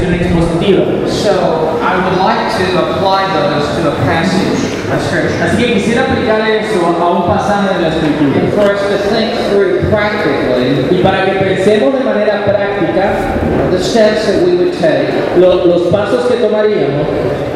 So 0.00 1.78
I 1.82 1.92
would 2.00 2.18
like 2.18 2.56
to 2.56 2.64
apply 2.78 3.20
those 3.36 3.66
to 3.76 3.92
a 3.92 3.94
passage 4.06 4.72
of 4.90 5.00
Scripture. 5.02 5.44
Así 5.44 5.56
que 5.58 5.74
quisiera 5.74 6.04
aplicar 6.04 6.40
eso 6.48 6.80
a 6.86 7.10
un 7.10 7.22
pasaje 7.28 7.74
de 7.74 7.82
la 7.82 7.88
Escritura. 7.88 8.40
And 8.40 8.52
for 8.54 8.72
us 8.72 8.80
to 8.88 8.98
think 9.10 9.34
through 9.50 9.90
practically 9.90 10.98
Y 10.98 11.02
para 11.02 11.24
que 11.26 11.38
pensemos 11.40 11.92
de 11.98 12.04
manera 12.04 12.44
práctica 12.44 13.70
the 13.70 13.78
steps 13.78 14.26
that 14.26 14.42
we 14.44 14.56
would 14.56 14.72
take 14.78 15.08
lo- 15.36 15.64
los 15.66 15.90
pasos 15.92 16.26
que 16.28 16.36
tomaríamos 16.38 17.06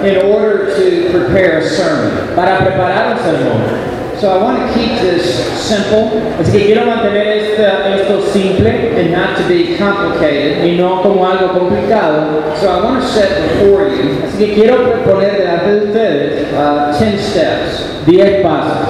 in 0.04 0.16
order 0.30 0.74
to 0.76 1.10
prepare 1.10 1.58
a 1.58 1.62
sermon. 1.62 2.34
para 2.36 2.58
preparar 2.58 3.16
un 3.16 3.18
sermón. 3.24 4.03
So 4.24 4.32
I 4.32 4.42
want 4.42 4.56
to 4.56 4.72
keep 4.72 5.02
this 5.02 5.36
simple 5.60 6.08
Así 6.40 6.52
que 6.52 6.64
quiero 6.72 6.86
mantener 6.86 7.26
esta- 7.26 7.94
esto 7.94 8.22
simple 8.32 8.66
and 8.96 9.12
not 9.12 9.36
to 9.36 9.42
be 9.46 9.76
complicated. 9.76 10.64
y 10.64 10.78
no 10.78 11.02
como 11.02 11.26
algo 11.26 11.52
complicado. 11.52 12.56
So 12.58 12.70
I 12.70 12.82
want 12.82 13.02
to 13.02 13.06
set 13.06 13.28
before 13.52 13.90
you 13.90 14.16
Así 14.26 14.38
que 14.38 14.54
quiero 14.54 15.04
poner 15.04 15.36
delante 15.36 15.70
de 15.72 15.86
ustedes 15.88 16.52
uh, 16.54 16.96
10 16.98 17.20
steps. 17.20 17.84
10 18.06 18.42
pasos. 18.42 18.88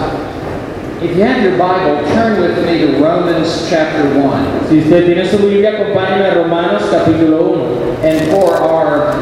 If 1.03 1.17
you 1.17 1.25
have 1.25 1.43
your 1.43 1.59
Bible, 1.59 1.99
turn 2.15 2.41
with 2.41 2.65
me 2.65 2.79
to 2.87 3.03
Romans 3.03 3.67
chapter 3.69 4.05
1. 4.17 4.69
Si 4.71 4.79
usted 4.83 5.05
tiene 5.05 5.27
su 5.29 5.39
Biblia, 5.39 5.73
acompáñeme 5.73 6.31
a 6.31 6.35
Romanos 6.35 6.85
capítulo 6.93 7.43
1. 7.43 8.07
And 8.07 8.31
for 8.31 8.55
our 8.55 9.13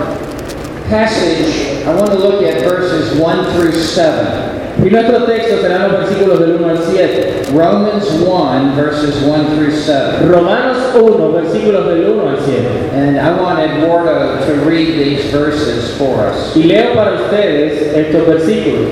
passage, 0.91 1.87
I 1.87 1.95
want 1.95 2.11
to 2.13 2.19
look 2.19 2.43
at 2.43 2.61
verses 2.69 3.19
1 3.19 3.45
through 3.57 3.73
7. 3.73 4.52
Y 4.85 4.91
nuestro 4.91 5.25
texto 5.25 5.61
serán 5.61 5.93
los 5.93 6.01
versículos 6.01 6.41
del 6.41 6.57
1 6.57 6.69
al 6.69 6.79
7. 6.79 7.43
Romans 7.55 8.05
1, 8.21 8.77
verses 8.77 9.23
1 9.23 9.45
through 9.55 9.71
7. 9.71 10.27
Romanos 10.27 10.79
1, 11.01 11.33
versículos 11.33 11.89
del 11.89 12.09
1 12.09 12.29
al 12.29 12.39
7. 12.45 12.69
And 12.95 13.17
I 13.17 13.41
want 13.41 13.61
Eduardo 13.61 14.45
to 14.45 14.53
read 14.69 14.99
these 14.99 15.31
verses 15.31 15.97
for 15.97 16.27
us. 16.27 16.57
Y 16.57 16.65
leo 16.65 16.95
para 16.95 17.15
ustedes 17.15 17.95
estos 17.95 18.27
versículos. 18.27 18.89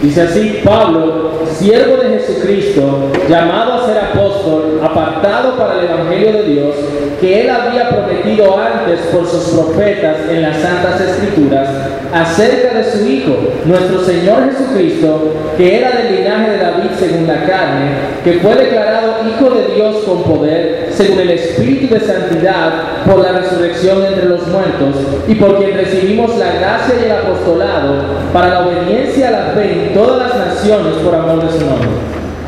Dice 0.00 0.22
así, 0.22 0.60
Pablo, 0.62 1.33
siervo 1.58 1.96
de 1.96 2.18
Jesucristo, 2.18 3.10
llamado 3.28 3.74
a 3.74 3.86
ser 3.86 3.98
apóstol, 3.98 4.80
apartado 4.82 5.56
para 5.56 5.80
el 5.80 5.86
Evangelio 5.86 6.32
de 6.32 6.42
Dios, 6.44 6.74
que 7.20 7.42
él 7.42 7.50
había 7.50 7.88
prometido 7.88 8.58
antes 8.58 9.00
por 9.12 9.26
sus 9.26 9.44
profetas 9.54 10.16
en 10.28 10.42
las 10.42 10.56
Santas 10.56 11.00
Escrituras, 11.00 11.68
acerca 12.12 12.74
de 12.74 12.84
su 12.84 13.06
Hijo, 13.06 13.36
nuestro 13.64 14.00
Señor 14.04 14.50
Jesucristo, 14.50 15.32
que 15.56 15.78
era 15.78 15.90
del 15.90 16.16
linaje 16.16 16.50
de 16.50 16.58
David 16.58 16.90
según 16.98 17.26
la 17.26 17.44
carne, 17.44 17.90
que 18.22 18.34
fue 18.34 18.54
declarado 18.54 19.14
Hijo 19.28 19.50
de 19.50 19.74
Dios 19.74 19.96
con 20.04 20.22
poder, 20.22 20.90
según 20.92 21.20
el 21.20 21.30
Espíritu 21.30 21.94
de 21.94 22.00
Santidad, 22.00 22.72
por 23.06 23.20
la 23.20 23.32
resurrección 23.32 24.04
entre 24.04 24.28
los 24.28 24.46
muertos, 24.48 24.96
y 25.26 25.34
por 25.34 25.58
quien 25.58 25.76
recibimos 25.76 26.36
la 26.36 26.52
gracia 26.52 26.94
y 27.00 27.04
el 27.04 27.12
apostolado 27.12 28.04
para 28.32 28.48
la 28.48 28.66
obediencia 28.66 29.28
a 29.28 29.30
la 29.30 29.44
fe 29.54 29.72
en 29.72 29.94
todas 29.94 30.28
las 30.28 30.46
naciones 30.48 30.94
por 31.04 31.14
amor 31.14 31.43
su 31.50 31.64
nombre, 31.64 31.88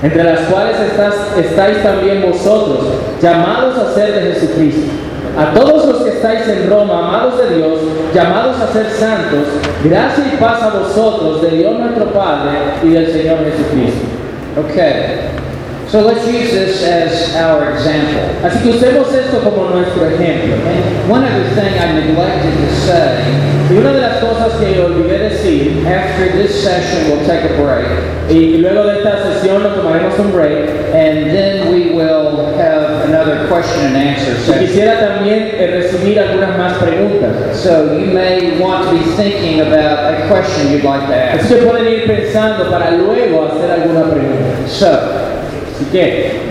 entre 0.02 0.24
las 0.24 0.40
cuales 0.40 0.76
estáis 1.36 1.82
también 1.82 2.22
vosotros, 2.22 2.86
llamados 3.20 3.78
a 3.78 3.94
ser 3.94 4.14
de 4.14 4.32
Jesucristo. 4.32 4.92
A 5.38 5.52
todos 5.52 5.86
los 5.86 6.02
que 6.02 6.10
estáis 6.10 6.48
en 6.48 6.70
Roma, 6.70 7.08
amados 7.08 7.38
de 7.38 7.56
Dios, 7.56 7.78
llamados 8.14 8.56
a 8.58 8.72
ser 8.72 8.86
santos, 8.86 9.44
gracia 9.84 10.24
y 10.32 10.36
paz 10.38 10.62
a 10.62 10.70
vosotros, 10.70 11.42
de 11.42 11.58
Dios 11.58 11.78
nuestro 11.78 12.06
Padre 12.06 12.52
y 12.82 12.88
del 12.88 13.12
Señor 13.12 13.38
Jesucristo. 13.44 14.06
Okay. 14.58 15.45
So 15.88 16.04
let's 16.04 16.26
use 16.26 16.50
this 16.50 16.82
as 16.82 17.36
our 17.36 17.70
example. 17.72 18.20
Así 18.42 18.58
que 18.62 18.70
usemos 18.70 19.12
esto 19.14 19.38
como 19.40 19.70
nuestro 19.70 20.04
ejemplo. 20.10 20.54
And 20.66 21.08
one 21.10 21.24
other 21.24 21.44
thing 21.54 21.78
I 21.78 21.92
neglected 21.92 22.54
to 22.58 22.74
say, 22.86 23.22
Y 23.70 23.76
una 23.78 23.92
de 23.92 24.00
las 24.00 24.18
cosas 24.18 24.52
que 24.60 24.80
olvidé 24.80 25.18
decir, 25.30 25.86
after 25.86 26.32
this 26.36 26.62
session, 26.62 27.08
we'll 27.10 27.24
take 27.26 27.44
a 27.44 27.54
break. 27.60 27.86
y 28.28 28.58
luego 28.58 28.84
de 28.84 28.98
esta 28.98 29.22
sesión 29.32 29.62
nos 29.62 29.74
tomaremos 29.76 30.18
un 30.18 30.32
break, 30.32 30.68
And 30.92 31.30
then 31.30 31.70
we 31.72 31.90
will 31.94 32.52
have 32.58 33.08
another 33.08 33.46
question 33.48 33.86
and 33.86 33.96
answer 33.96 34.32
y 34.32 34.44
session. 34.44 34.66
quisiera 34.66 34.98
también 35.00 35.50
eh, 35.56 35.66
recibir 35.82 36.18
algunas 36.20 36.58
más 36.58 36.72
preguntas. 36.78 37.56
So 37.56 37.96
you 37.96 38.06
may 38.12 38.58
want 38.60 38.88
to 38.88 38.92
be 38.92 39.04
thinking 39.16 39.60
about 39.60 40.14
a 40.14 40.26
question 40.28 40.72
you'd 40.72 40.82
like 40.84 41.06
to 41.06 41.14
Así 41.14 41.38
ask. 41.38 41.48
que 41.48 41.56
pueden 41.62 41.86
ir 41.86 42.06
pensando 42.06 42.68
para 42.70 42.90
luego 42.90 43.46
hacer 43.46 43.70
alguna 43.70 44.02
pregunta. 44.10 44.66
So, 44.68 44.88
Que, 45.90 46.50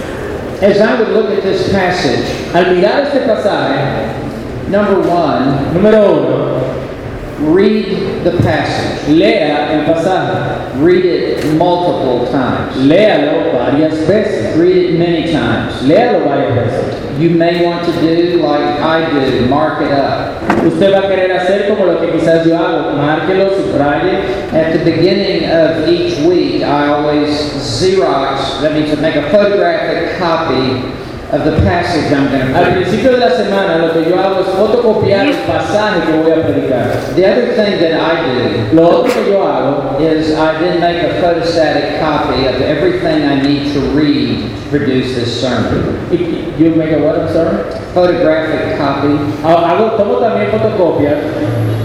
as 0.61 0.79
I 0.79 0.99
would 0.99 1.09
look 1.09 1.29
at 1.31 1.43
this 1.43 1.71
passage, 1.71 2.25
al 2.53 2.65
mirar 2.75 3.03
este 3.07 3.25
pasaje, 3.27 4.69
number 4.69 4.99
one, 5.01 5.73
número 5.73 6.11
uno, 6.13 7.53
read 7.53 8.23
the 8.23 8.37
passage. 8.43 9.07
lea 9.09 9.71
el 9.73 9.85
pasaje, 9.93 10.61
Read 10.81 11.05
it 11.05 11.45
multiple 11.57 12.27
times. 12.31 12.75
léalo 12.77 13.53
varias 13.53 13.97
veces, 14.07 14.55
Read 14.57 14.75
it 14.77 14.99
many 14.99 15.31
times. 15.31 15.81
léalo 15.83 16.25
varias 16.25 16.53
veces. 16.55 16.95
You 17.17 17.29
may 17.29 17.65
want 17.65 17.85
to 17.85 17.91
do 17.93 18.41
like 18.41 18.79
I 18.81 19.09
do, 19.09 19.47
mark 19.47 19.81
it 19.81 19.91
up. 19.91 20.41
Usted 20.65 20.91
va 20.91 20.99
a 20.99 21.07
querer 21.07 21.31
hacer 21.31 21.67
como 21.67 21.85
lo 21.85 21.99
que 22.01 22.11
quizás 22.11 22.45
yo 22.45 22.57
hago, 22.57 22.97
márquelo, 22.97 23.51
subraye. 23.51 24.51
At 24.51 24.73
the 24.73 24.83
beginning 24.83 25.49
of 25.49 25.87
each 25.87 26.19
week, 26.27 26.63
I 26.63 26.87
always 26.87 27.29
Xerox, 27.29 28.61
that 28.61 28.73
means 28.73 28.89
to 28.89 28.97
make 28.97 29.15
a 29.15 29.29
photographic 29.29 30.17
copy 30.17 31.04
of 31.31 31.43
the 31.43 31.57
passage 31.61 32.11
I'm 32.13 32.29
going 32.29 32.47
to 32.53 32.55
Al 32.57 32.73
principio 32.73 33.11
de 33.13 33.17
la 33.17 33.29
semana 33.31 33.77
lo 33.87 33.93
que 33.93 34.09
yo 34.09 34.15
hago 34.19 34.41
es 34.41 34.47
fotocopiar 34.47 35.25
el 35.27 35.33
pasaje 35.47 36.01
que 36.05 36.17
voy 36.21 36.31
a 36.31 36.43
predicar. 36.45 37.15
The 37.15 37.25
other 37.25 37.47
thing 37.55 37.79
that 37.79 37.99
I 37.99 38.69
do 38.69 38.75
Lo 38.75 39.01
otro 39.01 39.11
que 39.13 39.31
yo 39.31 39.41
hago 39.43 39.99
is 39.99 40.35
I 40.37 40.59
then 40.59 40.79
make 40.79 41.01
a 41.03 41.19
photostatic 41.21 41.99
copy 41.99 42.45
of 42.45 42.61
everything 42.61 43.23
I 43.23 43.41
need 43.41 43.73
to 43.73 43.79
read 43.91 44.51
to 44.55 44.69
produce 44.69 45.15
this 45.15 45.41
sermon. 45.41 45.97
You 46.57 46.75
make 46.75 46.91
a 46.91 46.99
what, 47.01 47.19
I'm 47.19 47.27
sorry? 47.33 47.63
Photographic 47.93 48.77
copy. 48.77 49.17
Ha- 49.41 49.65
Hago, 49.75 49.97
tomo 49.97 50.19
también 50.19 50.51
fotocopias, 50.51 51.17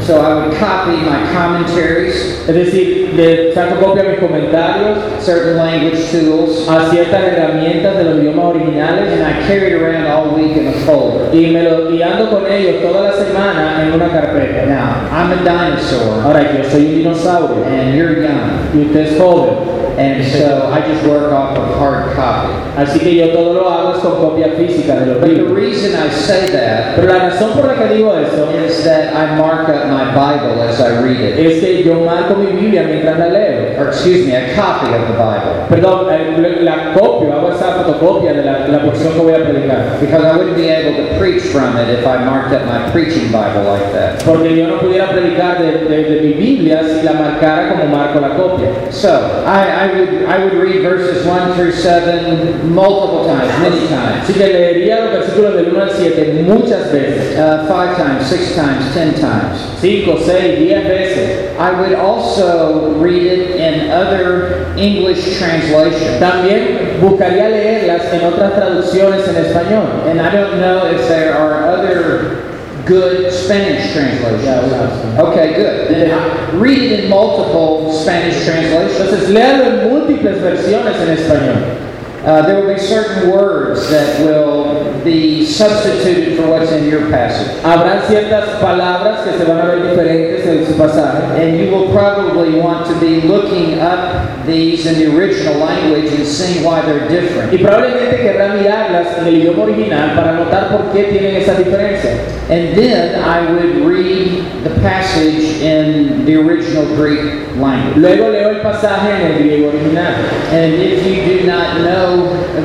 So 0.03 0.21
I 0.21 0.35
would 0.35 0.57
copy 0.59 0.97
my 0.97 1.31
commentaries, 1.33 2.49
es 2.49 2.55
decir, 2.55 3.15
de, 3.17 3.53
saco 3.55 3.77
copia 3.81 4.05
mis 4.05 4.19
comentarios 4.19 4.99
certain 5.21 5.57
language 5.57 6.11
tools, 6.11 6.67
a 6.69 6.91
ciertas 6.91 7.23
herramientas 7.23 7.97
de 7.97 8.05
los 8.05 8.19
idiomas 8.19 8.47
originales 8.47 9.13
and 9.13 9.23
I 9.23 9.47
carry 9.47 9.73
it 9.73 9.83
around 9.83 10.07
all 10.07 10.35
week 10.35 10.57
in 10.57 10.69
a 10.69 10.73
folder. 10.87 11.35
y 11.35 11.51
me 11.51 11.63
lo 11.65 11.91
y 11.91 12.03
ando 12.03 12.31
con 12.31 12.51
ellos 12.51 12.83
toda 12.83 13.11
la 13.11 13.13
semana 13.13 13.83
en 13.83 13.93
una 13.93 14.09
carpeta. 14.09 14.67
Now, 14.67 15.09
I'm 15.13 15.33
a 15.33 15.37
dinosaur, 15.43 16.25
Ahora, 16.25 16.43
yo 16.57 16.65
soy 16.69 16.87
un 16.87 16.95
dinosaurio. 16.95 17.65
And 17.67 17.95
you're 17.95 18.23
young, 18.23 18.71
y 18.75 18.87
usted 18.87 19.01
es 19.01 19.19
joven, 19.19 19.80
and 20.01 20.25
so 20.25 20.73
I 20.73 20.81
just 20.81 21.05
work 21.07 21.31
off 21.33 21.57
of 21.59 21.77
hard 21.79 22.15
copy. 22.17 22.49
así 22.77 22.99
que 23.01 23.15
yo 23.17 23.29
todo 23.33 23.53
lo 23.55 23.69
hago 23.69 23.93
es 23.95 23.99
con 24.01 24.17
copia 24.17 24.49
física 24.57 24.95
de 24.97 25.07
los 25.07 25.21
But 25.21 25.29
the 25.37 25.53
reason 25.55 25.93
I 25.95 26.09
say 26.09 26.47
that 26.53 26.97
Pero 26.97 27.13
la 27.13 27.29
razón 27.29 27.53
por 27.53 27.67
la 27.67 27.75
que 27.75 27.95
digo 27.95 28.17
eso 28.17 28.49
is 28.65 28.83
that 28.85 29.13
I 29.15 29.37
mark 29.37 29.69
up 29.69 29.87
my 29.93 30.09
Bible 30.17 30.63
as 30.63 30.81
I 30.81 31.03
read 31.03 31.21
it. 31.21 31.39
es 31.39 31.61
que 31.61 31.83
yo 31.85 31.95
marco 32.01 32.37
mi 32.37 32.47
Biblia 32.47 32.85
mientras 32.85 33.19
la 33.19 33.27
leo. 33.29 33.61
Or 33.79 33.89
excuse 33.89 34.25
me, 34.27 34.35
a 34.35 34.55
copy 34.55 34.87
of 34.95 35.03
the 35.09 35.17
Bible. 35.17 35.67
Perdón, 35.69 36.07
eh, 36.11 36.61
la 36.63 36.93
copio, 36.95 37.33
hago 37.33 37.51
esa 37.53 37.73
fotocopia 37.85 38.33
de 38.33 38.43
la, 38.45 38.67
la 38.69 38.83
porción 38.83 39.13
que 39.13 39.21
voy 39.21 39.33
a 39.35 39.39
predicar. 39.45 39.99
Because 40.01 40.25
I 40.25 40.33
wouldn't 40.37 40.57
be 40.57 40.69
able 40.69 40.97
to 40.97 41.19
preach 41.19 41.43
from 41.53 41.77
it 41.77 41.89
if 41.91 42.07
I 42.07 42.25
marked 42.25 42.53
up 42.55 42.65
my 42.67 42.91
preaching 42.91 43.31
Bible 43.31 43.65
like 43.69 43.93
that. 43.93 44.23
Porque 44.25 44.57
yo 44.57 44.67
no 44.69 44.79
pudiera 44.79 45.09
predicar 45.11 45.59
de, 45.59 45.85
de- 45.89 46.05
de 46.05 46.21
mi 46.23 46.33
Biblia 46.35 46.83
si 46.85 47.03
la 47.05 47.13
marcara 47.13 47.69
como 47.71 47.85
marco 47.87 48.21
la 48.21 48.31
copia. 48.37 48.71
So 48.91 49.09
I, 49.47 49.87
I 49.87 49.90
would 49.93 50.25
I 50.25 50.45
would 50.45 50.55
read 50.55 50.83
verses 50.83 51.27
one 51.27 51.55
through 51.55 51.73
seven 51.73 52.73
multiple 52.75 53.27
times, 53.27 53.49
many 53.61 53.87
times, 53.89 54.25
Así 54.25 54.35
que 54.35 54.47
leería 54.47 55.01
los 55.01 55.13
versículos 55.13 55.55
del 55.55 55.73
1 55.73 55.83
al 55.83 55.91
7 55.91 56.45
muchas 56.47 56.93
veces. 56.93 57.39
uh, 57.39 57.67
five 57.69 57.97
times, 57.97 58.27
six 58.27 58.55
times, 58.55 58.93
ten 58.95 59.15
times. 59.15 59.59
5, 59.81 60.19
6, 60.19 60.59
10 60.59 60.85
veces. 60.89 61.59
I 61.59 61.71
would 61.81 61.95
also 61.95 62.95
read 62.99 63.23
it 63.23 63.57
in 63.57 63.91
other 63.91 64.73
English 64.77 65.39
translations. 65.39 66.19
También 66.21 66.99
buscaría 67.01 67.49
leerlas 67.49 68.13
en 68.13 68.25
otras 68.25 68.55
traducciones 68.55 69.27
en 69.29 69.37
español. 69.37 70.07
And 70.09 70.21
I 70.21 70.31
don't 70.31 70.61
know 70.61 70.87
if 70.87 71.07
there 71.09 71.35
are 71.35 71.69
other 71.71 72.60
good 72.87 73.33
Spanish 73.33 73.93
translations. 73.93 74.45
Ya, 74.45 74.61
una- 74.63 75.31
Okay, 75.31 75.55
good. 75.55 75.89
Then 75.91 76.61
read 76.61 76.79
it 76.83 77.05
in 77.05 77.11
multiple 77.11 77.93
Spanish 77.93 78.45
translations. 78.45 79.01
Entonces, 79.01 79.29
léalo 79.31 79.65
en 79.65 79.89
múltiples 79.91 80.41
versiones 80.41 80.97
en 81.01 81.09
español. 81.17 81.77
Uh, 82.25 82.43
there 82.47 82.61
will 82.61 82.75
be 82.75 82.79
certain 82.79 83.31
words 83.31 83.89
that 83.91 84.21
will 84.21 84.90
be 85.05 85.47
substituted 85.47 86.37
for 86.37 86.49
what's 86.49 86.73
in 86.73 86.89
your 86.89 87.11
passage. 87.11 87.61
Habrán 87.63 88.03
ciertas 88.07 88.61
palabras 88.61 89.25
que 89.25 89.39
se 89.39 89.45
van 89.45 89.61
a 89.61 89.67
ver 89.67 89.91
diferentes 89.91 90.47
en 90.47 90.67
su 90.67 90.75
pasaje. 90.75 91.41
And 91.41 91.59
you 91.59 91.71
will 91.71 91.93
probably 91.93 92.61
want 92.61 92.87
to 92.87 92.99
be 93.01 93.23
looking 93.23 93.79
up 93.81 94.47
these 94.47 94.87
in 94.87 94.95
the 94.99 95.17
original 95.17 95.55
language 95.59 96.13
and 96.13 96.27
seeing 96.27 96.65
why 96.65 96.81
they're 96.83 97.09
different. 97.09 97.53
Y 97.53 97.59
probablemente 97.59 98.17
querrá 98.17 98.55
mirarlas 98.55 99.19
en 99.19 99.27
el 99.27 99.35
idioma 99.37 99.65
original 99.65 100.15
para 100.15 100.33
notar 100.33 100.71
por 100.71 100.93
qué 100.93 101.05
tienen 101.05 101.37
esa 101.37 101.55
diferencia. 101.55 102.19
And 102.51 102.77
then 102.77 103.23
I 103.23 103.53
would 103.53 103.87
read 103.87 104.65
the 104.65 104.71
passage 104.81 105.63
in 105.63 106.25
the 106.25 106.37
original 106.37 106.85
Greek 106.97 107.57
language. 107.57 107.97
Luego 107.97 108.31
leo 108.31 108.51
el 108.51 108.61
pasaje 108.61 109.11
en 109.15 109.33
el 109.33 109.39
griego 109.39 109.69
original. 109.69 110.15
And 110.51 110.75
if 110.75 111.07
you 111.07 111.25
do 111.25 111.30
not 111.30 111.30
know 111.30 111.30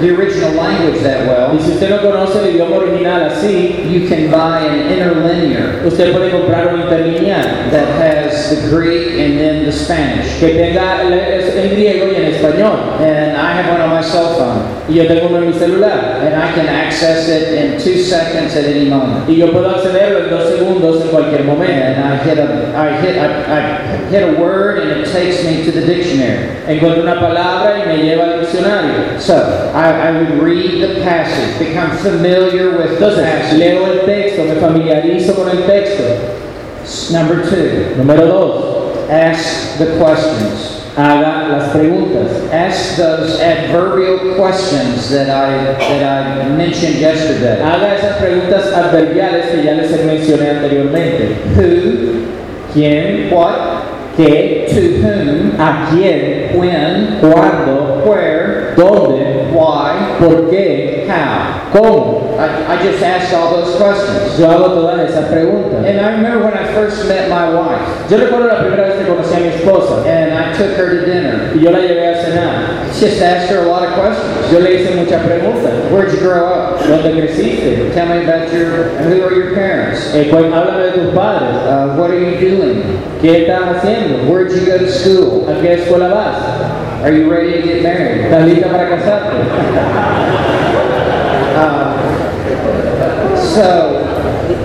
the 0.01 0.09
original 0.15 0.51
language 0.53 1.01
that 1.03 1.25
Y 1.25 1.27
well, 1.27 1.59
si 1.59 1.71
usted 1.74 1.89
no 1.89 2.01
conoce 2.01 2.39
el 2.39 2.56
idioma 2.56 2.77
original 2.77 3.30
así, 3.30 3.86
you 3.92 4.07
can 4.07 4.30
buy 4.31 4.59
an 4.65 4.92
interlinear 4.92 5.86
usted 5.86 6.12
puede 6.13 6.31
comprar 6.31 6.74
un 6.74 6.81
interlineal 6.81 7.44
that 7.71 7.88
has 8.00 8.50
the 8.50 8.69
Greek 8.75 9.19
and 9.19 9.39
then 9.39 9.65
the 9.65 9.71
Spanish. 9.71 10.39
que 10.39 10.50
tenga 10.50 11.01
el- 11.01 11.13
en 11.13 11.69
griego 11.71 12.07
y 12.12 12.15
en 12.15 12.25
español. 12.33 13.00
And 13.00 13.38
I 13.38 13.53
have 13.62 13.71
one 13.71 13.81
on 13.81 13.89
my 13.89 14.01
cell 14.01 14.36
phone. 14.38 14.63
Y 14.89 14.95
yo 14.95 15.07
tengo 15.07 15.27
uno 15.30 15.38
en 15.39 15.47
mi 15.47 15.53
celular. 15.53 16.19
And 16.21 16.36
I 16.36 16.51
can 16.53 16.68
access 16.68 17.27
it 17.30 17.53
in 17.53 17.77
two 17.80 18.00
seconds 18.03 18.56
at 18.56 18.65
any 18.65 18.89
moment. 18.89 19.27
Y 19.30 19.38
yo 19.38 19.51
puedo 19.51 19.69
accederlo 19.69 20.19
en 20.25 20.30
dos 20.30 20.50
segundos 20.50 21.01
en 21.01 21.07
cualquier 21.09 21.42
And 21.42 21.47
momento. 21.47 21.74
I 21.74 22.18
hit 22.27 22.38
a, 22.38 22.74
I 22.75 23.01
hit, 23.01 23.15
I, 23.18 23.27
I 23.47 24.12
hit 24.12 24.24
a 24.24 24.39
word 24.42 24.80
and 24.80 24.92
it 25.01 25.12
takes 25.12 25.44
me 25.44 25.63
to 25.65 25.71
the 25.71 25.81
dictionary. 25.86 26.50
Encuentro 26.68 27.03
una 27.03 27.19
palabra 27.19 27.83
y 27.83 27.88
me 27.88 28.03
lleva 28.03 28.24
al 28.25 28.39
diccionario. 28.42 29.19
So 29.19 29.33
I, 29.74 29.85
I 29.92 30.12
would 30.18 30.42
read 30.42 30.82
the 30.82 31.02
passage, 31.04 31.60
become 31.60 31.96
familiar 31.98 32.78
with 32.78 33.00
the 33.00 33.06
Entonces, 33.06 33.24
passage. 33.24 33.58
leo 33.60 33.86
el 33.86 34.06
texto, 34.06 34.44
me 34.46 34.56
familiarizo 34.56 35.36
con 35.36 35.50
el 35.50 35.66
texto. 35.66 37.14
Number 37.14 37.44
two, 37.50 37.96
Número 37.98 38.28
dos, 38.28 39.10
ask 39.10 39.78
the 39.80 39.98
questions. 39.98 40.72
haga 40.96 41.50
las 41.50 41.72
preguntas. 41.74 42.50
Ask 42.54 42.96
those 42.98 43.40
adverbial 43.42 44.36
questions 44.36 45.10
that 45.10 45.30
I, 45.30 45.74
that 45.78 46.46
I 46.46 46.50
mentioned 46.50 46.96
yesterday. 46.96 47.60
Haga 47.62 47.96
esas 47.98 48.18
preguntas 48.18 48.72
adverbiales 48.72 49.48
que 49.52 49.64
ya 49.64 49.74
les 49.74 49.92
mencioné 50.06 50.52
anteriormente. 50.52 51.36
Who, 51.56 52.28
¿Quién? 52.74 53.30
what, 53.31 53.75
¿Qué? 54.18 54.66
to 54.70 54.82
whom, 55.02 55.60
¿A 55.60 55.90
quién? 55.92 56.58
when, 56.58 57.20
¿Cuándo? 57.20 58.02
where, 58.06 58.74
¿Dónde? 58.78 59.52
why, 59.52 59.92
¿Por 60.20 60.50
qué? 60.50 61.06
how. 61.10 61.72
¿Cómo? 61.74 62.22
I, 62.40 62.74
I 62.74 62.78
just 62.84 63.04
asked 63.04 63.34
all 63.34 63.52
those 63.52 63.76
questions. 63.78 64.38
Yo 64.40 64.48
hago 64.50 64.68
todas 64.74 65.10
esas 65.10 65.26
preguntas. 65.30 65.86
And 65.86 66.00
I 66.00 66.12
remember 66.16 66.46
when 66.46 66.54
I 66.54 66.66
first 66.74 67.08
met 67.08 67.30
my 67.30 67.50
wife 67.50 67.82
Yo 68.10 68.18
recuerdo 68.18 68.48
la 68.48 68.60
primera 68.60 68.84
vez 68.88 68.96
que 69.00 69.06
conocí 69.06 69.36
a 69.36 69.40
mi 69.40 69.48
esposa 69.50 70.06
and 70.06 70.34
I 70.34 70.54
took 70.58 70.78
her 70.78 70.90
to 71.00 71.06
dinner. 71.06 71.52
y 71.56 71.60
yo 71.60 71.72
la 71.72 71.80
llevé 71.80 72.08
a 72.14 72.22
cenar. 72.24 72.86
Just 72.98 73.22
asked 73.22 73.50
her 73.50 73.66
a 73.66 73.68
lot 73.68 73.84
of 73.84 73.94
questions. 73.94 74.52
Yo 74.52 74.60
le 74.60 74.70
hice 74.76 74.96
muchas 74.96 75.22
preguntas. 75.26 75.92
Where'd 75.92 76.12
you 76.14 76.20
grow 76.20 76.46
up? 76.48 76.80
¿Dónde 76.80 77.12
creciste? 77.14 77.92
Tell 77.94 78.06
me 78.08 78.24
about 78.24 78.52
your, 78.54 78.90
who 79.04 79.24
are 79.26 79.34
your 79.36 79.54
parents? 79.54 80.14
Eh, 80.16 80.28
pues, 80.32 80.46
háblame 80.54 80.84
de 80.84 80.92
tus 80.92 81.14
padres. 81.14 81.56
Uh, 81.66 81.96
what 81.98 82.10
are 82.12 82.20
you 82.20 82.38
doing? 82.40 82.84
¿Qué 83.22 83.42
estás 83.42 83.78
haciendo? 83.78 84.05
Where'd 84.06 84.52
you 84.52 84.66
go 84.66 84.78
to 84.78 84.92
school? 84.92 85.48
¿A 85.50 85.62
qué 85.62 85.74
escuela 85.81 86.10
vas? 86.13 87.02
Are 87.04 87.12
you 87.12 87.30
ready 87.30 87.54
to 87.54 87.62
get 87.62 87.84
married? 87.84 88.25
¿Estás 88.25 88.46
lista 88.46 88.69
para 88.69 88.90
casarte? 88.90 89.36
Um, 91.56 91.96
so, 93.38 94.05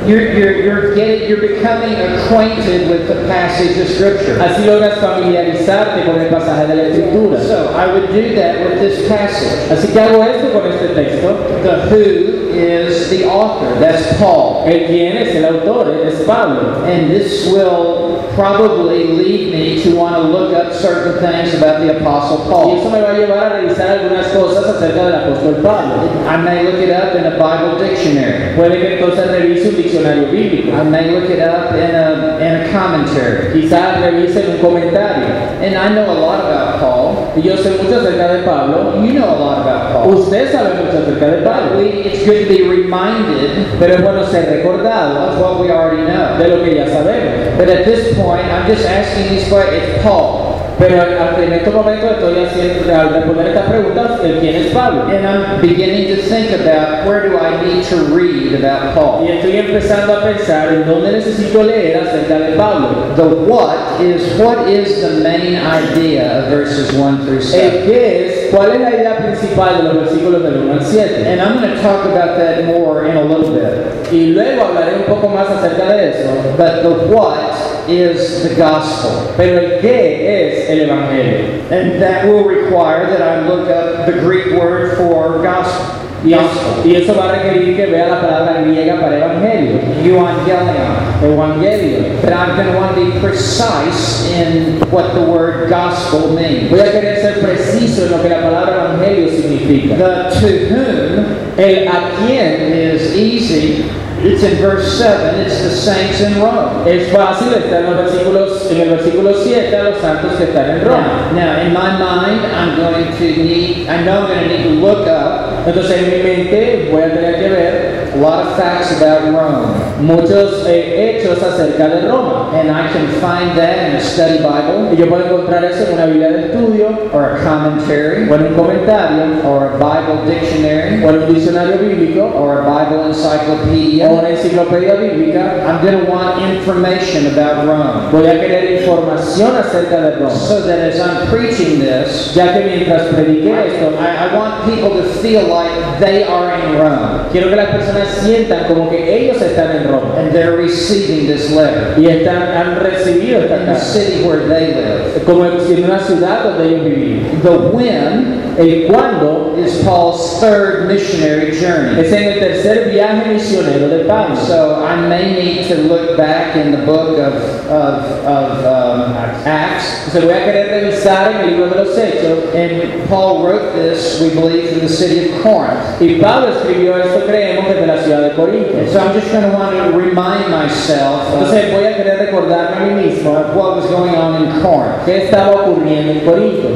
you're, 0.06 0.32
you're, 0.32 0.62
you're 0.62 0.94
getting, 0.94 1.28
you're 1.28 1.40
becoming 1.40 1.94
acquainted 1.94 2.88
with 2.88 3.08
the 3.08 3.26
passage 3.26 3.76
of 3.78 3.88
Scripture. 3.88 4.38
Así 4.40 4.64
logras 4.64 4.98
familiarizarte 4.98 6.04
con 6.06 6.20
el 6.20 6.28
pasaje 6.28 6.66
de 6.66 6.74
la 6.74 6.82
Escritura. 6.84 7.40
So, 7.42 7.74
I 7.74 7.92
would 7.92 8.08
do 8.12 8.34
that 8.36 8.60
with 8.60 8.80
this 8.80 9.08
passage. 9.08 9.70
Así 9.70 9.92
que 9.92 10.00
hago 10.00 10.22
esto 10.24 10.52
con 10.52 10.70
este 10.70 10.94
texto. 10.94 11.36
The 11.62 11.88
who 11.88 12.40
is 12.52 13.10
the 13.10 13.24
author. 13.26 13.78
That's 13.78 14.18
Paul. 14.18 14.64
El 14.66 14.86
quién 14.86 15.16
es 15.16 15.34
el 15.34 15.44
autor, 15.44 16.06
es 16.06 16.24
Pablo. 16.26 16.84
And 16.84 17.10
this 17.10 17.46
will 17.46 18.28
probably 18.34 19.04
lead 19.04 19.52
me 19.52 19.82
to 19.82 19.96
want 19.96 20.16
to 20.16 20.22
look 20.22 20.54
up 20.54 20.72
certain 20.72 21.20
things 21.20 21.54
about 21.54 21.80
the 21.80 21.98
Apostle 22.00 22.46
Y 22.46 22.50
Paul. 22.50 22.78
eso 22.78 22.90
me 22.90 23.00
va 23.00 23.10
a 23.10 23.18
llevar 23.18 23.52
a 23.52 23.60
revisar 23.60 23.98
algunas 23.98 24.26
cosas 24.28 24.64
acerca 24.64 25.04
del 25.04 25.14
apóstol 25.14 25.62
Pablo. 25.62 26.08
I 26.26 26.36
may 26.38 26.64
look 26.64 26.80
it 26.80 26.90
up 26.90 27.14
in 27.14 27.26
a 27.26 27.36
Bible 27.38 27.78
dictionary. 27.78 28.56
Puede 28.56 28.80
que 28.80 28.94
entonces 28.94 29.28
revise 29.30 29.68
un 29.68 29.76
diccionario 29.76 29.89
bíblico. 29.98 30.72
I 30.72 30.84
may 30.84 31.10
look 31.10 31.28
it 31.30 31.40
up 31.40 31.72
in 31.74 31.94
a, 31.94 32.38
in 32.38 32.62
a 32.62 32.72
commentary. 32.72 33.52
Quizás 33.52 34.00
revise 34.00 34.46
un 34.46 34.58
comentario. 34.58 35.26
And 35.62 35.74
I 35.76 35.94
know 35.94 36.10
a 36.10 36.18
lot 36.18 36.40
about 36.40 36.80
Paul. 36.80 37.32
Y 37.36 37.42
yo 37.42 37.56
sé 37.56 37.70
mucho 37.82 38.00
acerca 38.00 38.32
de 38.32 38.42
Pablo. 38.44 39.02
You 39.04 39.14
know 39.14 39.28
a 39.28 39.38
lot 39.38 39.58
about 39.62 39.92
Paul. 39.92 40.14
Usted 40.14 40.50
sabe 40.52 40.74
mucho 40.82 40.98
acerca 40.98 41.26
de 41.26 41.42
Pablo. 41.42 41.78
we, 41.78 41.88
it's 42.04 42.24
good 42.24 42.44
to 42.44 42.48
be 42.48 42.62
reminded 42.68 43.66
Pero 43.78 43.94
es 43.94 44.02
bueno 44.02 44.24
ser 44.26 44.46
recordado 44.50 45.30
of 45.30 45.40
what 45.40 45.60
we 45.60 45.70
already 45.70 46.02
know. 46.02 46.38
de 46.38 46.48
lo 46.48 46.64
que 46.64 46.74
ya 46.74 46.86
sabemos. 46.86 47.56
But 47.58 47.68
at 47.68 47.84
this 47.84 48.14
point, 48.16 48.46
I'm 48.46 48.66
just 48.66 48.86
asking 48.86 49.34
these 49.34 49.48
questions. 49.48 49.82
It's 49.82 50.02
Paul. 50.02 50.49
Pero 50.80 50.96
en 51.42 51.52
estos 51.52 51.74
momentos 51.74 52.10
estoy 52.12 52.42
haciendo, 52.42 52.96
al 52.96 53.10
responder 53.10 53.48
estas 53.48 53.68
preguntas, 53.68 54.12
¿el 54.24 54.38
quién 54.38 54.56
es 54.56 54.66
Pablo? 54.68 55.02
And 55.10 55.26
I'm 55.26 55.60
beginning 55.60 56.16
to 56.16 56.22
think 56.22 56.52
about 56.52 57.06
where 57.06 57.28
do 57.28 57.36
I 57.36 57.62
need 57.62 57.84
to 57.90 57.96
read 58.16 58.54
about 58.54 58.94
Paul. 58.94 59.26
Y 59.26 59.32
estoy 59.32 59.58
empezando 59.58 60.16
a 60.16 60.24
pensar 60.24 60.72
en 60.72 60.86
dónde 60.86 61.12
necesito 61.12 61.62
leer 61.64 61.98
acerca 61.98 62.38
de 62.38 62.56
Pablo. 62.56 63.14
The 63.14 63.24
what 63.24 64.00
is 64.00 64.40
what 64.40 64.70
is 64.70 65.02
the 65.02 65.22
main 65.22 65.58
idea 65.58 66.44
of 66.44 66.48
verses 66.48 66.94
1 66.94 67.26
through 67.26 67.40
El 67.40 67.42
7. 67.42 67.82
qué 67.84 68.26
es, 68.26 68.50
cuál 68.50 68.72
es 68.72 68.80
la 68.80 68.90
idea 68.90 69.18
principal 69.18 69.76
de 69.76 69.82
los 69.82 69.94
versículos 69.96 70.42
del 70.42 70.62
1 70.62 70.72
al 70.72 70.82
7. 70.82 71.26
And 71.26 71.42
I'm 71.42 71.60
going 71.60 71.74
to 71.74 71.82
talk 71.82 72.06
about 72.06 72.38
that 72.38 72.64
more 72.64 73.04
in 73.06 73.18
a 73.18 73.22
little 73.22 73.52
bit. 73.52 74.10
Y 74.10 74.32
luego 74.32 74.64
hablaré 74.64 74.96
un 74.96 75.04
poco 75.04 75.28
más 75.28 75.46
acerca 75.50 75.92
de 75.92 76.08
eso. 76.08 76.30
But 76.56 76.82
the 76.82 77.14
what 77.14 77.70
is 77.90 78.42
the 78.42 78.54
gospel. 78.54 79.34
Pero 79.36 79.58
el 79.58 79.80
qué 79.80 80.64
es 80.64 80.69
el 80.70 80.88
Evangelio. 80.88 81.70
And 81.70 82.00
that 82.00 82.26
will 82.26 82.44
require 82.44 83.06
that 83.06 83.22
I 83.22 83.46
look 83.48 83.68
up 83.68 84.06
the 84.06 84.20
Greek 84.20 84.52
word 84.58 84.96
for 84.96 85.42
gospel. 85.42 85.96
Y, 86.22 86.32
Gospel. 86.32 86.84
y 86.84 86.96
eso 86.96 87.14
va 87.14 87.30
a 87.30 87.32
requerir 87.32 87.76
que 87.76 87.86
vea 87.86 88.08
la 88.08 88.20
palabra 88.20 88.60
griega 88.60 89.00
para 89.00 89.16
Evangelio, 89.16 89.80
Evangelion. 90.04 91.00
Evangelio. 91.22 92.20
But 92.20 92.34
I'm 92.34 92.56
going 92.56 92.70
to 92.70 92.78
want 92.78 92.94
to 92.94 93.04
be 93.04 93.18
precise 93.20 94.28
in 94.30 94.80
what 94.90 95.14
the 95.14 95.22
word 95.22 95.70
gospel 95.70 96.34
means. 96.34 96.70
Voy 96.70 96.80
a 96.80 96.92
querer 96.92 97.22
ser 97.22 97.40
preciso 97.40 98.04
en 98.04 98.10
lo 98.12 98.22
que 98.22 98.28
la 98.28 98.42
palabra 98.42 98.98
Evangelio 98.98 99.30
significa. 99.30 99.96
The 99.96 100.40
to 100.40 100.68
whom 100.68 101.40
El 101.58 101.88
a 101.88 102.10
quién 102.16 102.72
is 102.72 103.14
easy. 103.14 103.84
It's 104.22 104.42
in 104.42 104.58
verse 104.58 104.98
7. 104.98 105.40
It's 105.40 105.62
the 105.62 105.70
saints 105.70 106.20
in 106.20 106.40
Rome. 106.42 106.86
es 106.86 107.10
fácil, 107.10 107.52
está 107.54 107.78
en, 107.78 107.86
los 107.86 107.96
versículos, 107.96 108.70
en 108.70 108.80
el 108.80 108.90
versículo 108.90 109.34
7 109.34 109.76
a 109.76 109.84
los 109.84 109.98
santos 109.98 110.36
que 110.36 110.44
están 110.44 110.70
en 110.70 110.84
Roma. 110.84 111.32
Now, 111.32 111.56
now, 111.56 111.60
in 111.62 111.72
my 111.72 111.98
mind, 111.98 112.44
I'm 112.52 112.76
going 112.76 113.16
to 113.16 113.42
need, 113.42 113.88
I 113.88 114.04
know 114.04 114.22
I'm 114.22 114.28
going 114.28 114.48
to 114.48 114.48
need 114.48 114.62
to 114.64 114.70
look 114.70 115.06
up 115.06 115.50
Entonces 115.66 115.98
en 115.98 116.10
mi 116.10 116.22
mente 116.22 116.88
voy 116.90 117.02
a 117.02 117.12
tener 117.12 117.36
que 117.36 117.48
ver 117.48 117.99
a 118.12 118.16
lot 118.16 118.46
of 118.46 118.56
facts 118.56 118.96
about 118.96 119.22
Rome. 119.32 120.02
muchos 120.02 120.66
eh, 120.66 121.20
hechos 121.20 121.42
acerca 121.42 121.88
de 121.88 122.08
Roma. 122.08 122.50
And 122.52 122.70
I 122.70 122.90
can 122.92 123.06
find 123.20 123.56
that 123.56 123.90
in 123.90 123.96
a 123.96 124.00
study 124.00 124.38
Bible 124.38 124.90
Y 124.92 124.96
yo 124.96 125.06
puedo 125.08 125.26
encontrar 125.26 125.64
eso 125.64 125.84
en 125.86 125.94
una 125.94 126.06
Biblia 126.06 126.30
de 126.30 126.46
estudio, 126.46 127.10
or 127.12 127.36
a 127.36 127.44
commentary 127.44 128.28
o 128.28 128.34
en 128.34 128.46
un 128.46 128.54
comentario, 128.54 129.42
or 129.44 129.66
a 129.66 129.78
Bible 129.78 130.26
dictionary 130.26 131.04
o 131.04 131.10
en 131.10 131.22
un 131.22 131.34
diccionario 131.34 131.78
bíblico, 131.78 132.32
or 132.34 132.60
a 132.60 132.62
Bible 132.62 133.04
o 133.04 133.06
encyclopedia. 133.08 134.08
una 134.08 134.28
enciclopedia 134.28 134.94
bíblica. 134.94 135.64
I'm 135.66 135.82
going 135.82 136.04
to 136.04 136.10
want 136.10 136.42
information 136.42 137.32
about 137.32 137.66
Rome. 137.66 138.10
Voy 138.10 138.26
a 138.26 138.40
querer 138.40 138.80
información 138.80 139.56
acerca 139.56 140.00
de 140.00 140.16
Roma. 140.16 140.30
So 140.30 140.66
that 140.66 140.80
as 140.80 141.00
I'm 141.00 141.28
preaching 141.28 141.80
this, 141.80 142.34
Ya 142.34 142.52
que 142.52 142.64
mientras 142.64 143.02
prediqué 143.08 143.66
esto, 143.66 143.92
I, 144.00 144.30
I 144.30 144.36
want 144.36 144.64
people 144.64 144.90
to 145.00 145.04
feel 145.20 145.46
like 145.48 146.00
they 146.00 146.24
are 146.24 146.54
in 146.54 146.78
Rome 146.78 147.20
quiero 147.32 147.48
que 147.48 147.56
las 147.56 147.68
personas 147.68 147.99
sientan 148.04 148.64
como 148.66 148.88
que 148.90 149.16
ellos 149.16 149.40
están 149.40 149.76
en 149.76 149.88
Roma 149.88 150.14
and 150.18 150.32
they're 150.32 150.56
receiving 150.56 151.26
this 151.26 151.50
letter 151.50 151.94
y 151.98 152.06
están, 152.06 152.42
han 152.42 152.76
recibido 152.80 153.40
esta 153.40 153.56
in 153.56 153.66
the 153.66 153.72
carta, 153.72 153.80
city 153.84 154.24
where 154.24 154.46
they 154.48 154.74
live. 154.74 155.24
como 155.24 155.44
en 155.44 155.84
una 155.84 156.00
ciudad 156.00 156.44
donde 156.44 156.68
ellos 156.68 156.84
vivían. 156.84 157.40
The 157.42 157.50
when 157.72 158.40
El 158.58 158.88
cuándo 158.88 159.56
is 159.56 159.82
Paul's 159.84 160.38
third 160.40 160.86
missionary 160.86 161.52
journey. 161.52 161.98
es 162.00 162.12
en 162.12 162.24
el 162.24 162.40
tercer 162.40 162.90
viaje 162.90 163.30
misionero 163.30 163.88
de 163.88 164.04
Pablo. 164.04 164.36
So 164.36 164.84
I 164.84 164.96
may 165.08 165.32
need 165.32 165.68
to 165.68 165.76
look 165.76 166.16
back 166.16 166.56
in 166.56 166.72
the 166.72 166.84
book 166.84 167.16
of, 167.18 167.34
of, 167.70 168.04
of 168.26 168.64
um, 168.66 169.16
Acts. 169.46 170.06
Entonces 170.08 170.24
voy 170.24 170.34
a 170.34 170.44
querer 170.44 170.68
revisar 170.82 171.32
en 171.32 171.40
el 171.40 171.50
libro 171.52 171.70
de 171.70 171.84
los 171.84 171.96
Hechos 171.96 172.54
And 172.54 173.08
Paul 173.08 173.44
wrote 173.46 173.72
this, 173.74 174.20
we 174.20 174.30
believe, 174.30 174.70
from 174.70 174.80
the 174.80 174.88
city 174.88 175.30
of 175.30 175.42
Corinth. 175.42 176.00
y 176.00 176.20
Pablo 176.20 176.48
escribió 176.52 176.98
esto, 176.98 177.24
creemos, 177.26 177.66
desde 177.68 177.86
la 177.94 178.02
ciudad 178.02 178.22
de 178.22 178.30
Corinto. 178.34 178.86
So 178.92 178.98
I'm 178.98 179.12
just 179.12 179.32
going 179.32 179.50
to 179.50 179.56
want 179.56 179.76
to 179.76 179.96
remind 179.96 180.50
myself 180.50 181.32
Entonces 181.32 181.72
voy 181.72 181.84
a 181.86 181.96
querer 181.96 182.18
recordarme 182.18 182.76
a 182.76 182.80
mí 182.86 182.94
mismo 182.94 183.36
of 183.36 183.56
what 183.56 183.76
was 183.76 183.86
going 183.86 184.14
on 184.14 184.42
in 184.42 184.62
Corinth. 184.62 185.04
qué 185.04 185.24
estaba 185.24 185.62
ocurriendo 185.62 186.12
en 186.12 186.20
Corinto. 186.20 186.68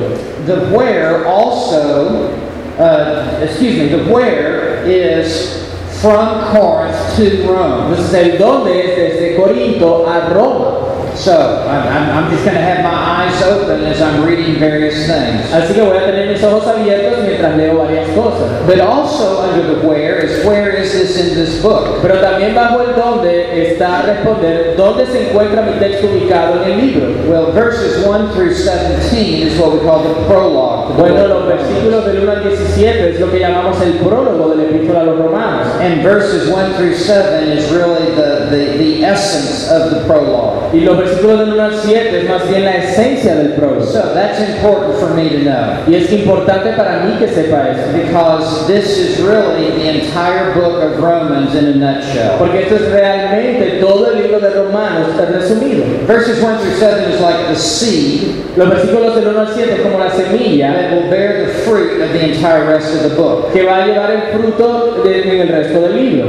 The 0.47 0.77
where 0.77 1.27
also, 1.27 2.31
uh, 2.79 3.41
excuse 3.43 3.79
me, 3.79 3.89
the 3.89 4.13
where 4.13 4.85
is 4.85 5.65
from 6.01 6.53
Corinth 6.53 7.17
to 7.17 7.47
Rome. 7.49 7.89
Entonces 7.89 8.15
el 8.15 8.39
dónde 8.39 8.79
es 8.79 8.97
desde 8.97 9.37
Corinto 9.37 10.07
a 10.07 10.29
Roma. 10.29 10.94
So 11.15 11.33
I'm, 11.69 11.87
I'm- 11.89 12.11
I'm 12.25 12.31
just 12.31 12.45
going 12.45 12.57
to 12.57 12.63
have 12.63 12.83
my 12.83 12.91
eyes 12.93 13.43
open 13.43 13.83
as 13.85 14.01
I'm 14.03 14.25
reading 14.25 14.59
various 14.59 15.07
things. 15.07 15.53
Así 15.53 15.75
que 15.75 15.83
voy 15.83 15.97
a 15.97 16.07
tener 16.07 16.27
mis 16.33 16.43
ojos 16.43 16.67
abiertos 16.67 17.25
mientras 17.25 17.57
leo 17.57 17.79
varias 17.79 18.09
cosas. 18.11 18.67
But 18.67 18.81
also 18.81 19.41
under 19.43 19.63
the 19.75 19.87
where 19.87 20.19
is 20.19 20.45
where 20.45 20.71
is 20.71 20.93
this 20.93 21.17
in 21.17 21.35
this 21.35 21.63
book? 21.63 22.01
Pero 22.03 22.21
también 22.21 22.55
bajo 22.55 22.81
el 22.83 22.95
dónde 22.95 23.71
está 23.71 24.03
responder 24.03 24.75
dónde 24.77 25.07
se 25.07 25.29
encuentra 25.31 25.63
mi 25.63 25.79
texto 25.79 26.09
ubicado 26.09 26.63
en 26.65 26.73
el 26.73 26.79
libro. 26.79 27.07
Well, 27.29 27.53
verses 27.53 28.05
1 28.05 28.33
through 28.33 28.55
17 28.55 29.43
is 29.47 29.59
what 29.59 29.73
we 29.73 29.81
call 29.81 30.03
the 30.03 30.15
prologue. 30.27 30.97
the 30.97 31.03
Bueno, 31.03 31.27
los 31.29 31.47
versículos 31.47 32.05
del 32.07 32.23
1 32.23 32.33
al 32.33 32.43
17 32.43 33.11
es 33.11 33.21
lo 33.21 33.31
que 33.31 33.39
llamamos 33.39 33.81
el 33.83 33.93
prólogo 33.95 34.51
del 34.51 34.61
epístola 34.67 35.01
a 35.01 35.05
los 35.05 35.19
romanos. 35.19 35.67
And 35.81 36.03
verses 36.03 36.49
1 36.49 36.75
through 36.75 36.95
7 36.95 37.49
is 37.53 37.71
really 37.71 38.05
the, 38.17 38.49
the, 38.51 38.79
the 38.79 39.05
essence 39.05 39.71
of 39.71 39.91
the 39.91 40.01
prologue. 40.07 40.75
Y 40.75 40.81
los 40.81 41.04
versículos 41.05 41.39
del 41.41 41.53
1 41.55 41.63
al 41.63 41.75
7 41.75 42.19
es 42.23 42.29
más 42.29 42.49
bien 42.49 42.65
la 42.65 42.77
esencia 42.77 43.35
del 43.37 43.53
prólogo. 43.55 43.85
So 43.85 44.01
that's 44.15 44.41
important 44.41 44.95
for 44.99 45.11
me 45.15 45.29
to 45.31 45.39
know. 45.45 45.85
Y 45.87 45.95
es 45.97 46.13
importante 46.13 46.71
para 46.77 47.01
mí 47.05 47.15
que 47.19 47.29
sepa 47.29 47.69
eso. 47.71 47.83
Because 47.95 48.67
this 48.67 48.99
is 48.99 49.21
really 49.21 49.71
the 49.79 49.89
entire 50.01 50.53
book 50.55 50.83
of 50.83 51.01
Romans 51.03 51.55
in 51.55 51.67
a 51.67 51.75
nutshell. 51.77 52.37
Porque 52.39 52.63
esto 52.63 52.77
es 52.77 52.91
realmente 52.91 53.79
todo 53.81 54.11
el 54.13 54.23
libro 54.23 54.41
de 54.41 54.51
Romanos 54.51 55.09
resumido. 55.31 55.85
Verses 56.07 56.41
1 56.43 56.59
through 56.59 56.75
7 56.79 57.13
is 57.13 57.21
like 57.21 57.49
the 57.49 57.57
seed 57.57 58.43
Los 58.57 58.69
versículos 58.69 59.15
del 59.17 59.29
1 59.29 59.41
al 59.41 59.49
7 59.49 59.73
es 59.75 59.81
como 59.81 59.99
la 59.99 60.11
semilla 60.11 60.73
that 60.75 60.93
will 60.93 61.11
bear 61.11 61.45
the 61.45 61.53
fruit 61.65 62.01
of 62.03 62.13
the 62.13 62.21
entire 62.33 62.65
rest 62.67 62.95
of 62.95 63.03
the 63.11 63.17
book. 63.17 63.53
que 63.53 63.65
va 63.65 63.83
a 63.83 63.87
llevar 63.87 64.11
el 64.13 64.23
fruto 64.33 65.03
de- 65.05 65.23
en 65.23 65.41
el 65.41 65.49
resto 65.49 65.81
del 65.81 65.97
libro. 65.97 66.27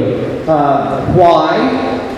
Uh, 0.48 1.02
why? 1.16 1.58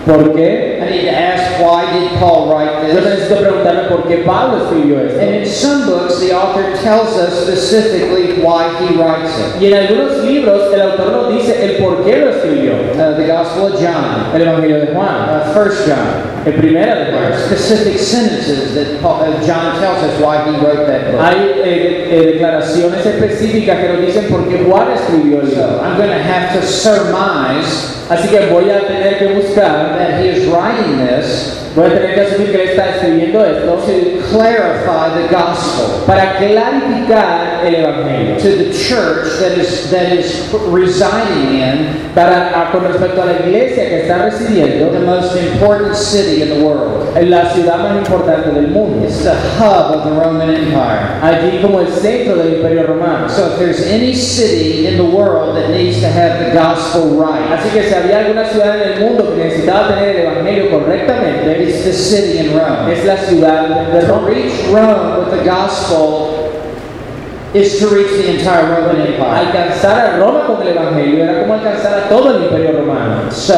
¿Por 0.06 0.34
qué? 0.34 0.77
Need 0.90 1.02
to 1.02 1.10
ask 1.10 1.60
why 1.60 1.84
did 1.92 2.18
Paul 2.18 2.50
write 2.52 2.86
this? 2.86 2.94
necesito 3.04 3.40
preguntarme 3.40 3.88
por 3.88 4.06
qué 4.08 4.24
Pablo 4.24 4.64
escribió 4.64 5.00
esto. 5.00 5.20
And 5.20 5.34
in 5.34 5.46
some 5.46 5.86
books, 5.86 6.20
the 6.20 6.32
author 6.32 6.76
tells 6.82 7.16
us 7.16 7.44
specifically 7.44 8.42
why 8.42 8.68
he 8.80 8.96
writes 8.96 9.38
it. 9.38 9.60
Y 9.60 9.66
en 9.66 9.74
algunos 9.74 10.24
libros 10.24 10.72
el 10.72 10.80
autor 10.80 11.12
nos 11.12 11.34
dice 11.34 11.64
el 11.64 11.82
por 11.82 12.04
qué 12.04 12.18
lo 12.18 12.30
escribió. 12.30 12.72
Uh, 12.94 13.16
the 13.16 13.26
Gospel 13.26 13.74
of 13.74 13.80
John, 13.80 14.34
El 14.34 14.42
Evangelio 14.42 14.80
de 14.80 14.94
Juan, 14.94 15.28
uh, 15.28 15.52
First 15.52 15.86
John. 15.86 16.42
el 16.46 16.54
primero 16.54 16.94
de 16.94 17.04
There 17.06 17.16
are 17.16 17.32
Juan. 17.32 17.46
specific 17.46 17.98
sentences 17.98 18.74
that 18.74 19.00
Paul, 19.02 19.22
uh, 19.22 19.44
John 19.44 19.78
tells 19.80 20.02
us 20.02 20.20
why 20.20 20.44
he 20.44 20.56
wrote 20.64 20.86
that 20.86 21.12
book. 21.12 21.20
Hay 21.20 21.38
eh, 21.64 22.08
eh, 22.10 22.32
declaraciones 22.34 23.04
específicas 23.04 23.78
que 23.78 23.88
nos 23.88 24.00
dicen 24.00 24.28
por 24.28 24.48
qué 24.48 24.64
Juan 24.64 24.92
escribió 24.92 25.40
el 25.40 25.48
So. 25.48 25.80
I'm 25.82 25.96
going 25.96 26.10
to 26.10 26.22
have 26.22 26.52
to 26.58 26.66
surmise 26.66 27.98
Así 28.08 28.28
que 28.28 28.46
voy 28.46 28.70
a 28.70 28.86
tener 28.86 29.18
que 29.18 29.34
buscar, 29.34 29.98
that 29.98 30.18
he 30.18 30.28
is 30.30 30.46
writing 30.48 30.77
this 30.98 31.54
voy 31.74 31.86
a 31.86 31.90
tener 31.90 32.14
que 32.14 32.20
asumir 32.22 32.50
que 32.50 32.62
él 32.62 32.68
está 32.70 32.88
escribiendo 32.96 33.44
esto 33.44 33.74
to 33.76 33.92
clarify 34.30 35.10
the 35.14 35.28
gospel 35.32 36.02
para 36.06 36.36
clarificar 36.38 37.64
el 37.64 37.74
Evangelio. 37.74 38.36
to 38.38 38.48
the 38.56 38.72
church 38.72 39.38
that 39.40 39.56
is 39.58 39.90
that 39.90 40.12
is 40.12 40.48
residing 40.70 41.60
in 41.60 42.08
Para, 42.14 42.50
a- 42.68 42.72
con 42.72 42.82
respecto 42.84 43.22
a 43.22 43.26
la 43.26 43.32
iglesia 43.46 43.88
que 43.88 44.00
está 44.02 44.24
residiendo 44.24 44.90
the 44.90 44.98
most 45.00 45.36
important 45.36 45.94
city 45.94 46.42
in 46.42 46.48
the 46.58 46.64
world. 46.64 47.06
la 47.28 47.50
ciudad 47.52 47.78
más 47.78 47.96
importante 47.98 48.50
del 48.50 48.68
mundo. 48.68 49.04
It's 49.06 49.22
the 49.22 49.34
hub 49.58 49.92
of 49.94 50.04
the 50.04 50.10
Roman 50.10 50.50
Empire. 50.50 51.18
Allí 51.22 51.60
como 51.60 51.80
el 51.80 51.88
centro 51.88 52.36
del 52.36 52.54
imperio 52.56 52.84
romano. 52.86 53.28
So 53.28 53.52
if 53.52 53.58
there's 53.58 53.82
any 53.86 54.14
city 54.14 54.86
in 54.86 54.96
the 54.96 55.04
world 55.04 55.56
that 55.56 55.70
needs 55.70 56.00
to 56.00 56.08
have 56.08 56.38
the 56.44 56.52
gospel 56.54 57.10
right, 57.20 57.52
Así 57.52 57.68
que 57.70 57.82
si 57.82 57.94
había 57.94 58.20
alguna 58.20 58.44
ciudad 58.46 58.76
en 58.82 58.92
el 58.92 59.00
mundo 59.00 59.34
que 59.34 59.44
necesitaba 59.44 59.88
tener 59.88 60.16
el 60.16 60.22
Evangelio 60.26 60.67
correctamente, 60.70 61.60
it's 61.60 61.84
the 61.84 61.92
city 61.92 62.38
in 62.38 62.56
Rome. 62.56 62.90
es 62.90 63.04
la 63.04 63.16
ciudad 63.16 63.92
de 63.92 64.00
To 64.06 64.12
Roma. 64.12 64.28
reach 64.28 64.66
Rome 64.72 65.18
with 65.18 65.38
the 65.38 65.44
gospel 65.44 66.34
is 67.54 67.78
to 67.78 67.88
reach 67.88 68.10
the 68.10 68.38
entire 68.38 68.64
Roman 68.64 69.00
Empire. 69.06 69.46
Alcanzar 69.46 70.14
a 70.14 70.18
Roma 70.18 70.46
con 70.46 70.62
el 70.62 70.68
Evangelio 70.76 71.24
era 71.24 71.40
como 71.40 71.54
alcanzar 71.54 71.98
a 71.98 72.08
todo 72.08 72.36
el 72.36 72.42
imperio 72.44 72.72
romano. 72.80 73.30
So, 73.30 73.54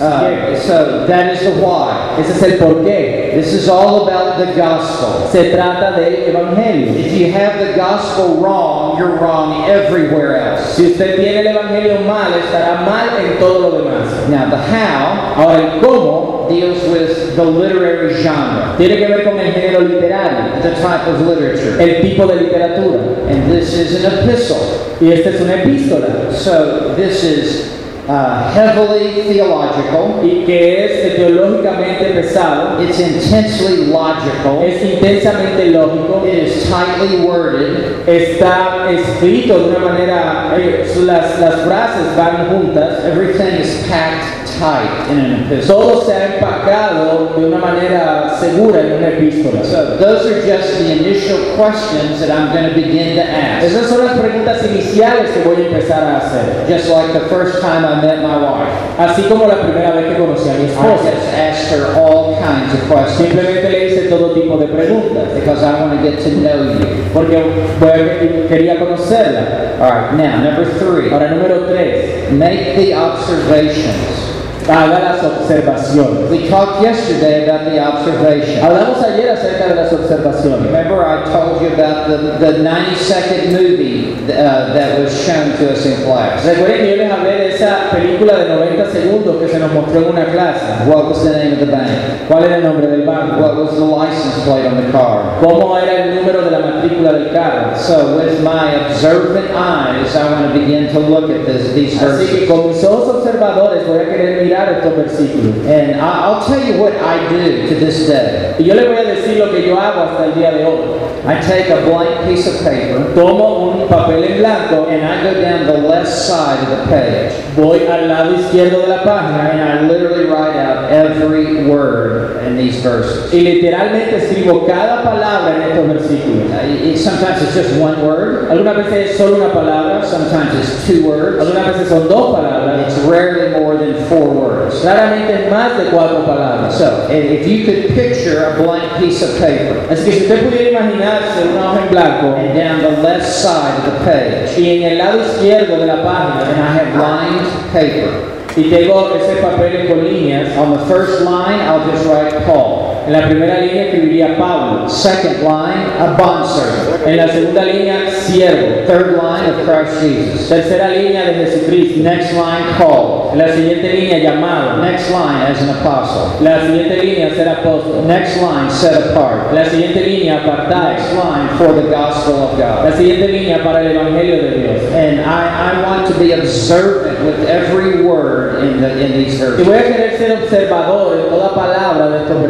uh, 0.00 0.56
so 0.56 1.06
that 1.06 1.34
is 1.34 1.40
the 1.40 1.60
why. 1.60 2.16
Ese 2.18 2.30
es 2.30 2.42
el 2.42 2.58
porqué. 2.58 3.21
This 3.32 3.54
is 3.54 3.68
all 3.68 4.06
about 4.06 4.38
the 4.38 4.52
gospel. 4.54 5.28
Se 5.30 5.52
trata 5.52 5.96
del 5.96 6.34
Evangelio. 6.34 6.94
If 6.94 7.12
you 7.12 7.32
have 7.32 7.66
the 7.66 7.74
gospel 7.74 8.42
wrong, 8.42 8.98
you're 8.98 9.16
wrong 9.16 9.70
everywhere 9.70 10.36
else. 10.36 10.76
Si 10.76 10.92
usted 10.92 11.16
tiene 11.16 11.40
el 11.40 11.46
Evangelio 11.46 12.00
mal, 12.06 12.32
estará 12.34 12.84
mal 12.84 13.24
en 13.24 13.38
todo 13.38 13.70
lo 13.70 13.78
demás. 13.78 14.28
Now, 14.28 14.50
the 14.50 14.56
how 14.56 15.22
Ahora, 15.36 15.74
el 15.74 15.80
cómo 15.80 16.46
deals 16.50 16.82
with 16.88 17.36
the 17.36 17.44
literary 17.44 18.22
genre, 18.22 18.76
tiene 18.76 18.98
que 18.98 19.06
ver 19.06 19.24
con 19.24 19.38
el 19.38 19.52
género 19.52 19.80
literario, 19.80 20.60
the 20.60 20.74
type 20.82 21.06
of 21.08 21.22
literature. 21.22 21.80
el 21.80 22.02
tipo 22.02 22.26
de 22.26 22.36
literatura. 22.36 23.00
And 23.30 23.50
this 23.50 23.72
is 23.72 24.04
an 24.04 24.12
epistle. 24.12 24.58
Y 25.00 25.10
esta 25.10 25.30
es 25.30 25.40
una 25.40 25.54
epístola. 25.62 26.32
So, 26.32 26.94
this 26.96 27.24
is 27.24 27.81
uh, 28.08 28.52
heavily 28.52 29.22
theological, 29.22 30.20
Y 30.22 30.44
que 30.44 30.84
es 30.84 31.16
teológicamente 31.16 32.12
pesado, 32.14 32.80
it's 32.82 32.98
intensely 32.98 33.86
logical, 33.86 34.62
es 34.62 34.82
intensamente 34.82 35.70
lógico, 35.70 36.24
it 36.26 36.44
is 36.44 36.68
tightly 36.68 37.24
worded, 37.26 38.06
está 38.06 38.90
escrito 38.90 39.58
de 39.58 39.76
una 39.76 39.78
manera, 39.78 40.56
las, 41.04 41.38
las 41.38 41.60
frases 41.62 42.16
van 42.16 42.48
juntas, 42.48 43.04
everything 43.04 43.60
is 43.60 43.86
packed 43.88 44.41
tight 44.58 45.08
in 45.10 45.18
an 45.18 45.44
epistle. 45.44 45.74
todo 45.74 46.04
se 46.04 46.12
ha 46.12 46.34
empacado 46.34 47.34
de 47.36 47.46
una 47.46 47.58
manera 47.58 48.36
segura 48.38 48.80
en 48.80 48.92
una 48.94 49.08
epístola. 49.08 49.64
So, 49.64 49.96
those 49.96 50.26
are 50.26 50.42
just 50.46 50.78
the 50.78 50.92
initial 50.92 51.56
questions 51.56 52.20
that 52.20 52.30
I'm 52.30 52.52
going 52.52 52.68
to 52.68 52.74
begin 52.74 53.16
to 53.16 53.22
ask. 53.22 53.64
Esas 53.64 53.88
son 53.88 54.04
las 54.06 54.18
preguntas 54.18 54.64
iniciales 54.64 55.30
que 55.30 55.42
voy 55.42 55.62
a 55.62 55.66
empezar 55.68 56.02
a 56.02 56.16
hacer. 56.18 56.66
Just 56.68 56.88
like 56.88 57.12
the 57.12 57.28
first 57.28 57.60
time 57.60 57.84
I 57.84 58.00
met 58.00 58.22
my 58.22 58.36
wife. 58.36 58.72
Así 58.98 59.22
como 59.28 59.46
la 59.46 59.56
primera 59.62 59.92
vez 59.92 60.06
que 60.06 60.22
conocí 60.22 60.48
a 60.48 60.54
mi 60.54 60.66
esposa. 60.66 61.08
I 61.08 61.14
just 61.14 61.28
asked 61.34 61.70
her 61.70 61.96
all 61.96 62.36
kinds 62.40 62.74
of 62.74 62.80
questions 62.88 63.28
Simplemente 63.28 63.68
le 63.70 63.86
hice 63.86 64.08
todo 64.08 64.32
tipo 64.34 64.58
de 64.58 64.66
preguntas, 64.66 65.32
because 65.34 65.62
I 65.62 65.80
want 65.80 65.98
to 65.98 66.02
get 66.02 66.22
to 66.24 66.30
know 66.30 66.72
you. 66.72 66.86
porque 67.12 68.46
quería 68.48 68.78
conocerla. 68.78 69.78
All 69.80 69.90
right, 69.90 70.14
now, 70.14 70.42
number 70.42 70.64
three, 70.78 71.10
Ahora, 71.10 71.30
número 71.30 71.66
tres, 71.68 72.30
make 72.32 72.76
the 72.76 72.94
observations. 72.94 74.41
Haga 74.68 74.98
las 75.00 75.24
observaciones. 75.24 76.30
We 76.30 76.48
talked 76.48 76.82
yesterday 76.82 77.48
about 77.48 77.70
the 77.70 77.78
observation. 77.80 78.62
Hablamos 78.62 79.02
ayer 79.02 79.30
acerca 79.30 79.68
de 79.68 79.74
las 79.74 79.92
observaciones. 79.92 80.66
Remember, 80.66 81.04
I 81.04 81.24
told 81.24 81.60
you 81.60 81.68
about 81.74 82.08
the, 82.08 82.38
the 82.38 82.62
90 82.62 82.94
second 82.96 83.52
movie 83.52 84.14
uh, 84.32 84.72
that 84.74 84.98
was 84.98 85.10
shown 85.24 85.50
to 85.58 85.72
us 85.72 85.84
in 85.86 86.02
class. 86.04 86.44
Recuerden 86.44 86.78
que 86.78 86.90
yo 86.90 86.96
les 86.96 87.10
hablé 87.12 87.36
de 87.38 87.48
esa 87.54 87.90
película 87.90 88.36
de 88.38 88.48
90 88.48 88.90
segundos 88.90 89.36
que 89.40 89.48
se 89.48 89.58
nos 89.58 89.72
mostró 89.72 90.00
en 90.02 90.08
una 90.10 90.24
clase. 90.26 90.64
What 90.86 91.08
was 91.08 91.22
the 91.24 91.32
name 91.32 91.52
of 91.54 91.58
the 91.60 91.66
bank? 91.66 91.88
¿Cuál 92.28 92.44
era 92.44 92.56
el 92.56 92.62
nombre 92.64 92.86
del 92.86 93.02
banco? 93.04 93.40
What 93.40 93.56
was 93.56 93.74
the 93.74 93.84
license 93.84 94.44
plate 94.44 94.66
on 94.66 94.76
the 94.76 94.90
car? 94.92 95.38
¿Cómo 95.40 95.76
era 95.78 96.04
el 96.04 96.14
número 96.16 96.42
de 96.42 96.50
la 96.50 96.58
matrícula 96.60 97.12
del 97.12 97.32
carro? 97.32 97.76
So, 97.76 98.16
with 98.16 98.42
my 98.42 98.74
observant 98.86 99.50
eyes, 99.54 100.14
I 100.14 100.30
want 100.30 100.52
to 100.52 100.58
begin 100.58 100.88
to 100.92 101.00
look 101.00 101.30
at 101.30 101.46
this, 101.46 101.74
these 101.74 102.00
Así 102.00 102.26
que 102.26 102.46
verses. 102.46 102.48
con 102.50 102.68
mis 102.68 102.84
ojos 102.84 103.16
observadores 103.16 103.86
voy 103.86 103.98
a 103.98 104.04
querer 104.04 104.42
mirar 104.44 104.51
estos 104.52 104.94
versículos. 104.96 105.56
And 105.66 105.96
I- 106.00 106.24
I'll 106.24 106.44
tell 106.46 106.60
you 106.62 106.80
what 106.80 106.92
I 106.92 107.18
do 107.28 107.68
to 107.68 107.74
this 107.84 108.06
day. 108.08 108.54
Y 108.58 108.64
yo 108.64 108.74
les 108.74 108.86
voy 108.86 108.96
a 108.96 109.04
decir 109.04 109.38
lo 109.38 109.50
que 109.50 109.66
yo 109.66 109.76
hago 109.78 110.02
hasta 110.02 110.24
el 110.26 110.34
día 110.34 110.50
de 110.52 110.64
hoy. 110.64 111.00
I 111.24 111.34
take 111.40 111.70
a 111.70 111.76
blank 111.86 112.26
piece 112.26 112.48
of 112.48 112.64
paper 112.64 112.98
Tomo 113.14 113.70
un 113.70 113.86
papel 113.88 114.24
en 114.24 114.38
blanco, 114.38 114.88
and 114.90 115.04
I 115.06 115.22
go 115.22 115.40
down 115.40 115.66
the 115.66 115.78
left 115.86 116.08
side 116.08 116.58
of 116.64 116.70
the 116.70 116.86
page 116.90 117.30
voy 117.54 117.86
al 117.86 118.08
lado 118.08 118.32
izquierdo 118.34 118.80
de 118.80 118.88
la 118.88 119.04
página 119.04 119.50
and 119.52 119.62
I 119.62 119.82
literally 119.86 120.24
write 120.24 120.56
out 120.56 120.90
every 120.90 121.64
word 121.68 122.42
in 122.44 122.56
these 122.56 122.80
verses. 122.82 123.32
y 123.32 123.38
literalmente 123.40 124.16
escribo 124.16 124.66
cada 124.66 125.04
palabra 125.04 125.54
en 125.54 125.62
estos 125.70 125.86
versículos. 125.86 126.50
Uh, 126.50 126.88
it- 126.90 126.98
sometimes 126.98 127.40
it's 127.40 127.54
just 127.54 127.76
one 127.80 128.04
word, 128.04 128.48
Algunas 128.50 128.76
veces 128.78 129.10
es 129.12 129.16
solo 129.16 129.36
una 129.36 129.52
palabra, 129.52 130.04
sometimes 130.04 130.54
it's 130.58 130.86
two 130.88 131.06
words. 131.06 131.38
algunas 131.40 131.68
veces 131.68 131.88
son 131.88 132.08
dos 132.08 132.34
palabras, 132.34 132.88
It's 132.88 132.98
rarely 133.06 133.50
more 133.60 133.76
than 133.76 133.94
four 134.08 134.26
words. 134.26 134.41
Raramente 134.84 135.44
es 135.44 135.50
más 135.50 135.76
de 135.78 135.84
cuatro 135.90 136.24
palabras. 136.24 136.74
So, 136.74 137.08
if 137.10 137.46
you 137.46 137.64
could 137.64 137.94
picture 137.94 138.44
a 138.44 138.62
blank 138.62 138.98
piece 138.98 139.22
of 139.22 139.38
paper 139.38 139.86
Así 139.90 140.04
que 140.04 140.12
si 140.12 140.22
usted 140.22 140.48
pudiera 140.48 140.70
imaginarse 140.70 141.48
una 141.52 141.72
hoja 141.72 141.82
en 141.82 141.88
blanco 141.90 142.36
and 142.36 142.54
down 142.54 142.80
the 142.80 143.02
left 143.02 143.26
side 143.26 143.76
of 143.78 143.84
the 143.84 144.04
page, 144.04 144.58
y 144.58 144.76
en 144.76 144.92
el 144.92 144.98
lado 144.98 145.20
izquierdo 145.20 145.78
de 145.78 145.86
la 145.86 146.02
página 146.02 146.44
and 146.48 146.60
I 146.60 146.72
have 146.72 146.96
lined 146.96 147.72
paper, 147.72 148.32
Y 148.54 148.64
tengo 148.64 149.14
ese 149.14 149.40
papel 149.40 149.88
con 149.88 150.04
líneas. 150.04 150.56
On 150.58 150.72
the 150.72 150.84
first 150.84 151.22
line, 151.22 151.60
I'll 151.60 151.90
just 151.90 152.04
write 152.06 152.44
Paul. 152.44 152.91
En 153.06 153.12
la 153.12 153.26
primera 153.26 153.58
línea 153.58 153.84
escribiría 153.86 154.36
Pablo. 154.38 154.88
Second 154.88 155.42
line, 155.42 155.86
a 155.98 156.14
bondservant. 156.16 157.06
En 157.06 157.16
la 157.16 157.28
segunda 157.28 157.64
línea, 157.64 158.10
siervo. 158.10 158.86
Third 158.86 159.16
line, 159.16 159.50
of 159.50 159.66
Christ 159.66 160.00
Jesus. 160.00 160.48
Tercera 160.48 160.88
línea 160.88 161.24
de 161.24 161.34
Jesucristo. 161.34 162.00
Next 162.02 162.32
line, 162.32 162.64
called. 162.78 163.32
En 163.32 163.38
la 163.38 163.48
siguiente 163.48 163.92
línea, 163.92 164.18
llamado. 164.18 164.82
Next 164.82 165.10
line, 165.10 165.42
as 165.50 165.60
an 165.62 165.70
apostle. 165.70 166.44
La 166.44 166.60
siguiente 166.60 166.96
línea, 167.02 167.34
ser 167.34 167.48
apóstol. 167.48 168.06
Next 168.06 168.36
line, 168.36 168.70
set 168.70 168.94
apart. 169.10 169.52
La 169.52 169.64
siguiente 169.64 170.00
línea, 170.00 170.38
apartado. 170.38 170.90
Next 170.92 171.12
line, 171.12 171.48
for 171.58 171.72
the 171.74 171.88
gospel 171.90 172.34
of 172.34 172.50
God. 172.56 172.84
La 172.84 172.92
siguiente 172.96 173.26
línea, 173.28 173.64
para 173.64 173.80
el 173.80 173.96
Evangelio 173.96 174.36
de 174.42 174.50
Dios. 174.60 174.92
And 174.92 175.20
I, 175.22 175.72
I 175.72 175.82
want 175.82 176.06
to 176.06 176.14
be 176.20 176.32
observant 176.32 177.18
with 177.24 177.48
every 177.48 178.04
word 178.04 178.62
in, 178.62 178.80
the, 178.80 178.90
in 179.04 179.12
these 179.12 179.40
Y 179.40 179.44
verses. 179.44 179.66
voy 179.66 179.76
a 179.76 179.82
querer 179.82 180.18
ser 180.18 180.32
observador 180.32 181.18
en 181.18 181.28
toda 181.30 181.54
palabra 181.54 182.08
de 182.10 182.18
estos 182.18 182.42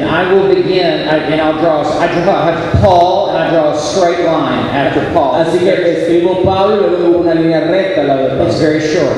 And. 0.00 0.10
I 0.10 0.32
will 0.32 0.54
begin, 0.54 1.08
I, 1.08 1.16
and 1.16 1.40
I'll 1.40 1.58
draw, 1.58 1.82
I 1.98 2.06
draw, 2.22 2.80
Paul, 2.80 3.30
and 3.30 3.38
I 3.38 3.50
draw 3.50 3.72
a 3.72 3.78
straight 3.78 4.24
line 4.24 4.66
after 4.66 5.12
Paul. 5.12 5.34
Así 5.34 5.58
que 5.58 5.70
escribo 5.70 6.44
Pablo 6.44 6.86
y 6.86 6.90
luego 6.90 7.18
una 7.18 7.34
línea 7.34 7.60
recta 7.60 8.04
la 8.04 8.16
de 8.16 8.46
It's 8.46 8.60
very 8.60 8.80
short. 8.80 9.16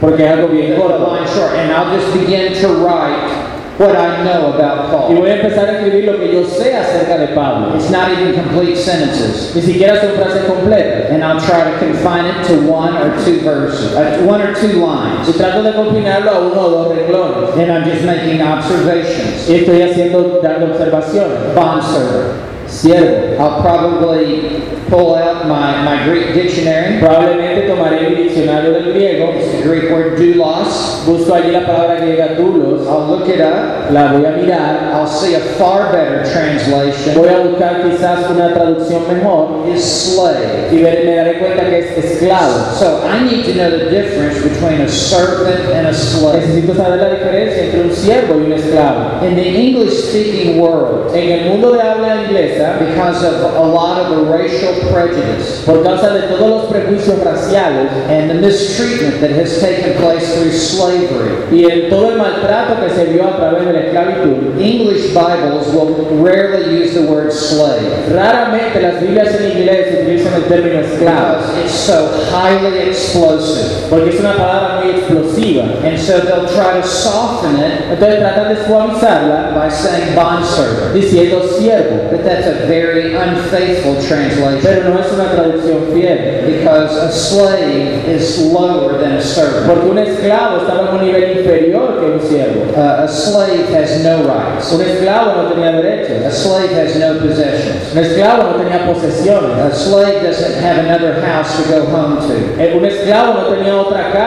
Porque 0.00 0.24
es 0.24 0.30
algo 0.30 0.48
bien 0.48 0.76
corto. 0.76 1.12
line 1.12 1.26
short, 1.28 1.52
and 1.52 1.72
I'll 1.72 1.96
just 1.96 2.12
begin 2.12 2.52
to 2.60 2.68
write 2.84 3.53
what 3.78 3.96
I 3.96 4.22
know 4.22 4.52
about 4.54 4.90
Paul. 4.90 5.10
Y 5.12 5.14
voy 5.18 5.30
a 5.30 5.34
empezar 5.36 5.68
a 5.68 5.72
escribir 5.72 6.04
lo 6.04 6.18
que 6.18 6.32
yo 6.32 6.44
sé 6.44 6.76
acerca 6.76 7.18
de 7.18 7.28
Pablo. 7.34 7.74
It's 7.76 7.90
not 7.90 8.10
even 8.12 8.34
complete 8.34 8.76
sentences. 8.76 9.54
Ni 9.54 9.62
siquiera 9.62 10.00
son 10.00 10.12
frases 10.12 10.44
completas. 10.44 11.10
And 11.10 11.24
I'll 11.24 11.40
try 11.40 11.64
to 11.64 11.78
confine 11.78 12.26
it 12.26 12.46
to 12.48 12.70
one 12.70 12.96
or 12.96 13.10
two 13.24 13.40
verses, 13.40 13.94
uh, 13.94 14.22
one 14.24 14.40
or 14.40 14.54
two 14.54 14.80
Y 14.80 14.86
lines. 14.86 15.36
trato 15.36 15.62
de 15.62 15.72
confinarlo 15.72 16.30
a 16.30 16.38
uno 16.40 16.60
o 16.60 16.70
dos 16.70 16.96
renglones. 16.96 17.56
And 17.58 17.72
I'm 17.72 17.84
just 17.84 18.04
making 18.04 18.42
observations. 18.42 19.48
Y 19.48 19.54
estoy 19.56 19.82
haciendo, 19.82 20.40
dando 20.42 20.66
observaciones. 20.66 21.54
Bondservant. 21.54 22.54
Siervo. 22.68 23.38
I'll 23.38 23.60
probably 23.62 24.62
pull 24.88 25.14
out 25.14 25.46
my, 25.46 25.84
my 25.84 26.04
Greek 26.04 26.34
dictionary. 26.34 26.98
Probablemente 27.00 27.66
tomaré 27.68 28.10
mi 28.10 28.24
diccionario 28.24 28.72
del 28.72 28.92
griego. 28.92 29.34
It's 29.34 29.52
the 29.52 29.62
Greek 29.62 29.90
word 29.90 30.18
doulos. 30.18 31.04
Busco 31.06 31.34
allí 31.34 31.50
la 31.50 31.66
palabra 31.66 31.96
griega 32.00 32.36
dulos. 32.36 32.86
I'll 32.86 33.06
look 33.06 33.28
it 33.28 33.40
up. 33.40 33.90
La 33.90 34.12
voy 34.12 34.24
a 34.24 34.32
mirar. 34.32 34.92
I'll 34.94 35.06
see 35.06 35.34
a 35.34 35.40
far 35.58 35.92
better 35.92 36.24
translation 36.24 37.14
Voy 37.14 37.28
a 37.28 37.38
buscar 37.38 37.82
quizás 37.82 38.30
una 38.30 38.54
traducción 38.54 39.02
mejor. 39.08 39.68
is 39.68 39.84
slave. 39.84 40.72
Y 40.72 40.76
me 40.76 41.14
daré 41.16 41.38
cuenta 41.38 41.68
que 41.68 41.78
es 41.78 42.04
esclavo. 42.04 42.72
So 42.78 43.06
I 43.06 43.24
need 43.24 43.44
to 43.46 43.54
know 43.54 43.70
the 43.70 43.90
difference 43.90 44.42
between 44.42 44.80
a 44.80 44.88
servant 44.88 45.60
and 45.72 45.86
a 45.86 45.94
slave. 45.94 46.40
Necesito 46.40 46.74
saber 46.74 47.00
la 47.00 47.10
diferencia 47.10 47.64
entre 47.64 47.80
un 47.82 47.92
siervo 47.92 48.40
y 48.40 48.46
un 48.46 48.52
esclavo. 48.52 49.24
In 49.26 49.36
the 49.36 49.46
English 49.46 50.08
speaking 50.08 50.60
world, 50.60 51.14
En 51.14 51.30
el 51.30 51.50
mundo 51.50 51.72
de 51.72 51.80
habla 51.80 52.24
inglesa, 52.24 52.78
because 52.78 53.24
of 53.24 53.54
a 53.54 53.62
lot 53.62 53.98
of 54.00 54.16
the 54.16 54.32
racial 54.32 54.73
prejudice. 54.92 55.62
Por 55.66 55.82
causa 55.82 56.10
de 56.14 56.22
todos 56.28 56.50
los 56.50 56.64
prejuicios 56.72 57.18
raciales 57.24 57.90
and 58.08 58.30
the 58.30 58.34
mistreatment 58.34 59.20
that 59.20 59.30
has 59.30 59.60
taken 59.60 59.94
place 60.00 60.24
through 60.34 60.52
slavery, 60.52 61.48
y 61.52 61.64
en 61.70 61.90
todo 61.90 62.10
el 62.10 62.16
maltrato 62.18 62.80
que 62.80 62.90
se 62.94 63.06
vio 63.06 63.24
a 63.26 63.36
través 63.36 63.66
de 63.66 63.72
la 63.72 63.80
esclavitud, 63.80 64.58
English 64.60 65.14
Bibles 65.14 65.68
will 65.72 65.94
rarely 66.22 66.82
use 66.82 66.94
the 66.94 67.02
word 67.10 67.32
slave. 67.32 67.82
Raramente 68.12 68.80
las 68.80 69.00
Biblias 69.00 69.34
en 69.40 69.50
inglés 69.58 70.00
utilizan 70.02 70.34
el 70.34 70.42
término 70.44 70.80
esclavo, 70.80 71.38
because 71.38 71.64
it's 71.64 71.74
so 71.74 72.08
highly 72.30 72.88
explosive. 72.88 73.88
porque 73.90 74.10
es 74.10 74.20
una 74.20 74.34
palabra 74.36 74.80
muy 74.82 74.90
explosiva. 74.92 75.64
And 75.84 75.98
so 75.98 76.20
they'll 76.20 76.48
try 76.48 76.80
to 76.80 76.86
soften 76.86 77.56
it 77.58 77.72
Entonces 77.90 78.18
tratan 78.18 78.48
de 78.48 78.64
suavizarla 78.66 79.52
by 79.54 79.68
saying 79.70 80.14
bondservant. 80.14 80.94
diciendo 80.94 81.42
siervo, 81.58 82.10
But 82.10 82.24
that's 82.24 82.46
a 82.46 82.66
very 82.66 83.14
unfaithful 83.14 83.94
translation 84.06 84.63
pero 84.64 84.88
no 84.88 84.98
es 84.98 85.12
una 85.12 85.30
traducción 85.30 85.92
fiel, 85.92 86.44
because 86.46 86.96
a 86.96 87.12
slave 87.12 88.08
is 88.08 88.38
lower 88.50 88.98
than 88.98 89.12
a 89.12 89.20
servant. 89.20 89.66
porque 89.66 89.86
un 89.90 89.98
esclavo 89.98 90.56
estaba 90.62 90.88
en 90.88 90.94
un 90.96 91.04
nivel 91.04 91.38
inferior 91.38 92.00
que 92.00 92.06
un 92.06 92.20
siervo. 92.20 92.72
Uh, 92.74 93.04
a 93.04 93.08
slave 93.08 93.68
has 93.76 94.02
no 94.02 94.24
rights. 94.24 94.72
Un 94.72 94.80
esclavo 94.80 95.42
no 95.42 95.48
tenía 95.52 95.68
A 95.68 95.82
derechos, 95.82 96.34
slave 96.34 96.72
has 96.74 96.96
no 96.96 97.20
possessions. 97.20 97.92
un 97.92 97.98
esclavo 97.98 98.42
no 98.44 98.56
tenía 98.56 98.86
posesiones, 98.86 99.58
A 99.58 99.74
slave 99.74 100.22
doesn't 100.22 100.56
have 100.64 100.78
another 100.78 101.20
house 101.20 101.54
to 101.56 101.68
go 101.68 101.84
home 101.84 102.16
to. 102.26 102.34
Eh, 102.58 102.74
un 102.74 102.84
esclavo 102.86 103.34
no 103.34 103.46
tenía 103.54 103.76
otra 103.76 104.10
casa 104.12 104.23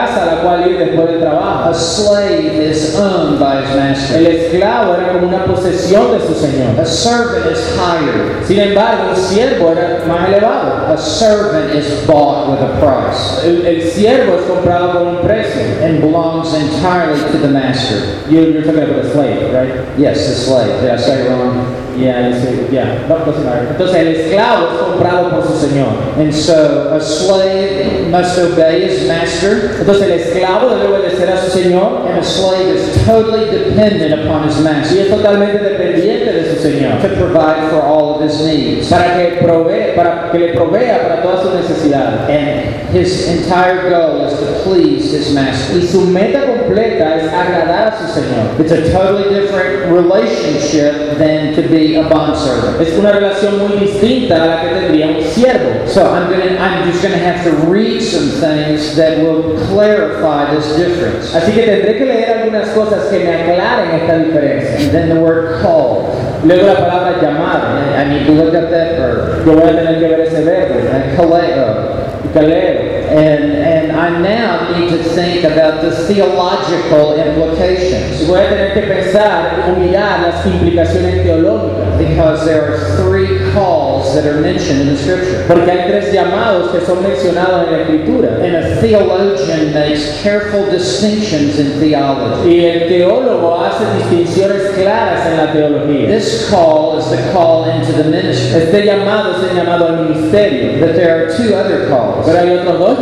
después 0.78 1.08
del 1.08 1.20
trabajo. 1.20 1.70
A 1.70 1.74
slave 1.74 2.70
is 2.70 2.96
owned 2.96 3.38
by 3.38 3.62
his 3.62 3.74
master. 3.76 4.18
El 4.18 4.26
esclavo 4.26 4.94
era 4.94 5.12
como 5.12 5.28
una 5.28 5.44
posesión 5.44 6.12
de 6.12 6.20
su 6.26 6.34
señor. 6.34 6.78
A 6.80 6.86
servant 6.86 7.46
is 7.50 7.58
hired. 7.76 8.44
Sin 8.46 8.58
embargo, 8.60 9.10
un 9.10 9.16
siervo 9.16 9.72
era 9.72 10.04
más 10.06 10.28
elevado. 10.28 10.92
A 10.92 10.96
servant 10.96 11.74
is 11.74 12.06
bought 12.06 12.48
with 12.50 12.60
a 12.60 12.78
price 12.80 13.44
El, 13.44 13.66
el 13.66 13.82
siervo 13.90 14.36
es 14.38 14.42
comprado 14.46 14.92
con 14.92 15.06
un 15.08 15.22
precio. 15.22 15.62
and 15.82 16.00
belongs 16.00 16.52
entirely 16.54 17.20
to 17.30 17.38
the 17.38 17.48
master. 17.48 18.22
You, 18.30 18.40
you're 18.52 18.62
talking 18.62 18.82
about 18.82 19.04
a 19.04 19.10
slave, 19.12 19.52
right? 19.52 19.98
Yes, 19.98 20.26
the 20.28 20.34
slave. 20.34 20.80
Did 20.80 20.90
I 20.90 20.96
say 20.96 21.26
it 21.26 21.30
wrong? 21.30 21.77
Yeah, 21.98 22.28
you 22.28 22.34
say- 22.40 22.66
yeah. 22.70 23.06
No, 23.08 23.18
doesn't 23.18 23.44
matter. 23.44 23.68
Entonces 23.70 23.96
el 23.96 24.08
esclavo 24.08 24.66
es 24.72 24.78
comprado 24.82 25.30
por 25.30 25.42
su 25.46 25.66
señor. 25.66 25.88
And 26.18 26.32
so 26.32 26.92
a 26.94 27.00
slave 27.00 28.08
must 28.10 28.38
obey 28.38 28.82
his 28.88 29.08
master, 29.08 29.76
Entonces 29.80 30.02
el 30.02 30.12
esclavo 30.12 30.70
debe 30.70 30.88
obedecer 30.88 31.28
a 31.30 31.36
su 31.38 31.50
señor 31.50 32.06
and 32.08 32.18
a 32.18 32.22
slave 32.24 32.68
is 32.74 33.04
totally 33.04 33.50
dependent 33.50 34.24
upon 34.24 34.48
his 34.48 34.58
y 34.58 34.62
master 34.62 34.98
es 34.98 35.08
totalmente 35.10 35.58
dependiente 35.58 36.32
de 36.32 36.54
su 36.54 36.62
señor 36.62 37.00
to 37.02 37.08
provide 37.08 37.68
for 37.70 37.82
all 37.82 38.14
of 38.16 38.22
his 38.22 38.40
needs. 38.40 38.88
para 38.88 39.14
que 39.16 39.38
provee, 39.42 39.92
para 39.96 40.30
que 40.30 40.38
le 40.38 40.48
provea 40.54 41.02
para 41.02 41.22
todas 41.22 41.42
sus 41.42 41.54
necesidades. 41.54 42.28
And 42.28 42.94
his 42.96 43.28
entire 43.28 43.90
goal 43.90 44.24
is 44.26 44.32
to 44.38 44.46
please 44.64 45.12
his 45.12 45.34
master. 45.34 45.76
Y 45.78 45.86
su 45.86 46.02
meta 46.06 46.40
completa 46.46 47.16
es 47.16 47.24
agradar 47.32 47.88
a 47.88 47.98
su 47.98 48.20
señor. 48.20 48.58
It's 48.60 48.72
a 48.72 48.92
totally 48.92 49.28
different 49.34 49.92
relationship 49.92 51.18
than 51.18 51.54
to 51.54 51.62
be 51.68 51.87
a 51.96 52.02
bondservant. 52.08 52.80
Es 52.80 52.98
una 52.98 53.12
relación 53.12 53.58
muy 53.58 53.78
distinta 53.78 54.42
a 54.42 54.46
la 54.46 54.60
que 54.60 54.68
tendría 54.68 55.06
un 55.08 55.22
siervo. 55.22 55.86
So 55.86 56.02
I'm 56.02 56.30
gonna, 56.30 56.58
I'm 56.58 56.90
just 56.90 57.02
gonna 57.02 57.18
have 57.18 57.42
to 57.44 57.50
read 57.70 58.00
some 58.00 58.28
things 58.40 58.96
that 58.96 59.18
will 59.18 59.56
clarify 59.68 60.54
this 60.54 60.76
difference. 60.76 61.34
Así 61.34 61.52
que 61.52 61.62
tendré 61.62 61.98
que 61.98 62.04
leer 62.06 62.38
algunas 62.38 62.68
cosas 62.70 63.04
que 63.06 63.18
me 63.20 63.34
aclaren 63.34 63.90
esta 64.00 64.18
diferencia. 64.18 64.76
And 64.78 64.90
then 64.90 65.08
the 65.08 65.20
word 65.20 65.60
called. 65.62 66.14
Luego 66.44 66.66
la 66.66 66.74
palabra 66.74 67.20
llamada. 67.20 67.98
I 67.98 68.04
need 68.08 68.26
to 68.26 68.32
look 68.32 68.54
up 68.54 68.70
that 68.70 68.96
verb. 68.96 69.44
Yo 69.46 69.54
voy 69.54 69.70
a 69.70 69.72
tener 69.72 69.98
que 69.98 70.08
ver 70.08 70.20
ese 70.20 70.44
verbo. 70.44 70.78
Uh, 71.18 72.32
kaleo. 72.32 73.07
And, 73.08 73.52
and 73.52 73.92
I 73.92 74.20
now 74.20 74.78
need 74.78 74.90
to 74.90 75.02
think 75.02 75.44
about 75.44 75.82
the 75.82 75.90
theological 76.06 77.14
implications 77.14 78.08
voy 78.28 78.40
a 78.40 78.48
tener 78.48 78.74
que 78.74 78.82
pensar 78.82 79.64
o 79.68 79.80
mirar 79.80 80.20
las 80.20 80.46
implicaciones 80.46 81.22
teológicas. 81.22 81.88
because 81.98 82.44
there 82.44 82.72
are 82.72 82.96
three 82.96 83.52
calls 83.52 84.14
that 84.14 84.24
are 84.24 84.40
mentioned 84.40 84.80
in 84.82 84.86
the 84.88 84.96
scripture. 84.96 85.44
Porque 85.46 85.70
hay 85.70 85.88
tres 85.88 86.12
llamados 86.12 86.70
que 86.70 86.80
son 86.86 87.02
mencionados 87.02 87.66
en 87.66 87.72
la 87.72 87.78
escritura. 87.84 88.44
And 88.44 88.56
a 88.56 88.80
theologian 88.80 89.74
makes 89.74 90.22
careful 90.22 90.70
distinctions 90.70 91.58
in 91.58 91.78
theology. 91.80 92.48
Y 92.48 92.64
el 92.64 92.88
teólogo 92.88 93.60
hace 93.60 93.84
distinciones 93.98 94.74
claras 94.74 95.26
en 95.26 95.36
la 95.36 95.52
teología. 95.52 96.08
This 96.08 96.48
call 96.48 96.98
is 96.98 97.10
the 97.10 97.32
call 97.32 97.68
into 97.68 97.92
the 97.92 98.04
ministry. 98.04 98.62
Este 98.62 98.84
llamado 98.84 99.32
es 99.36 99.50
el 99.50 99.56
llamado 99.56 99.88
al 99.88 100.08
ministerio. 100.08 100.78
But 100.78 100.94
there 100.94 101.26
are 101.26 101.36
two 101.36 101.54
other 101.54 101.88
calls. 101.88 102.26
Pero 102.26 102.38
hay 102.38 102.50
otros 102.50 102.78
dos 102.78 102.97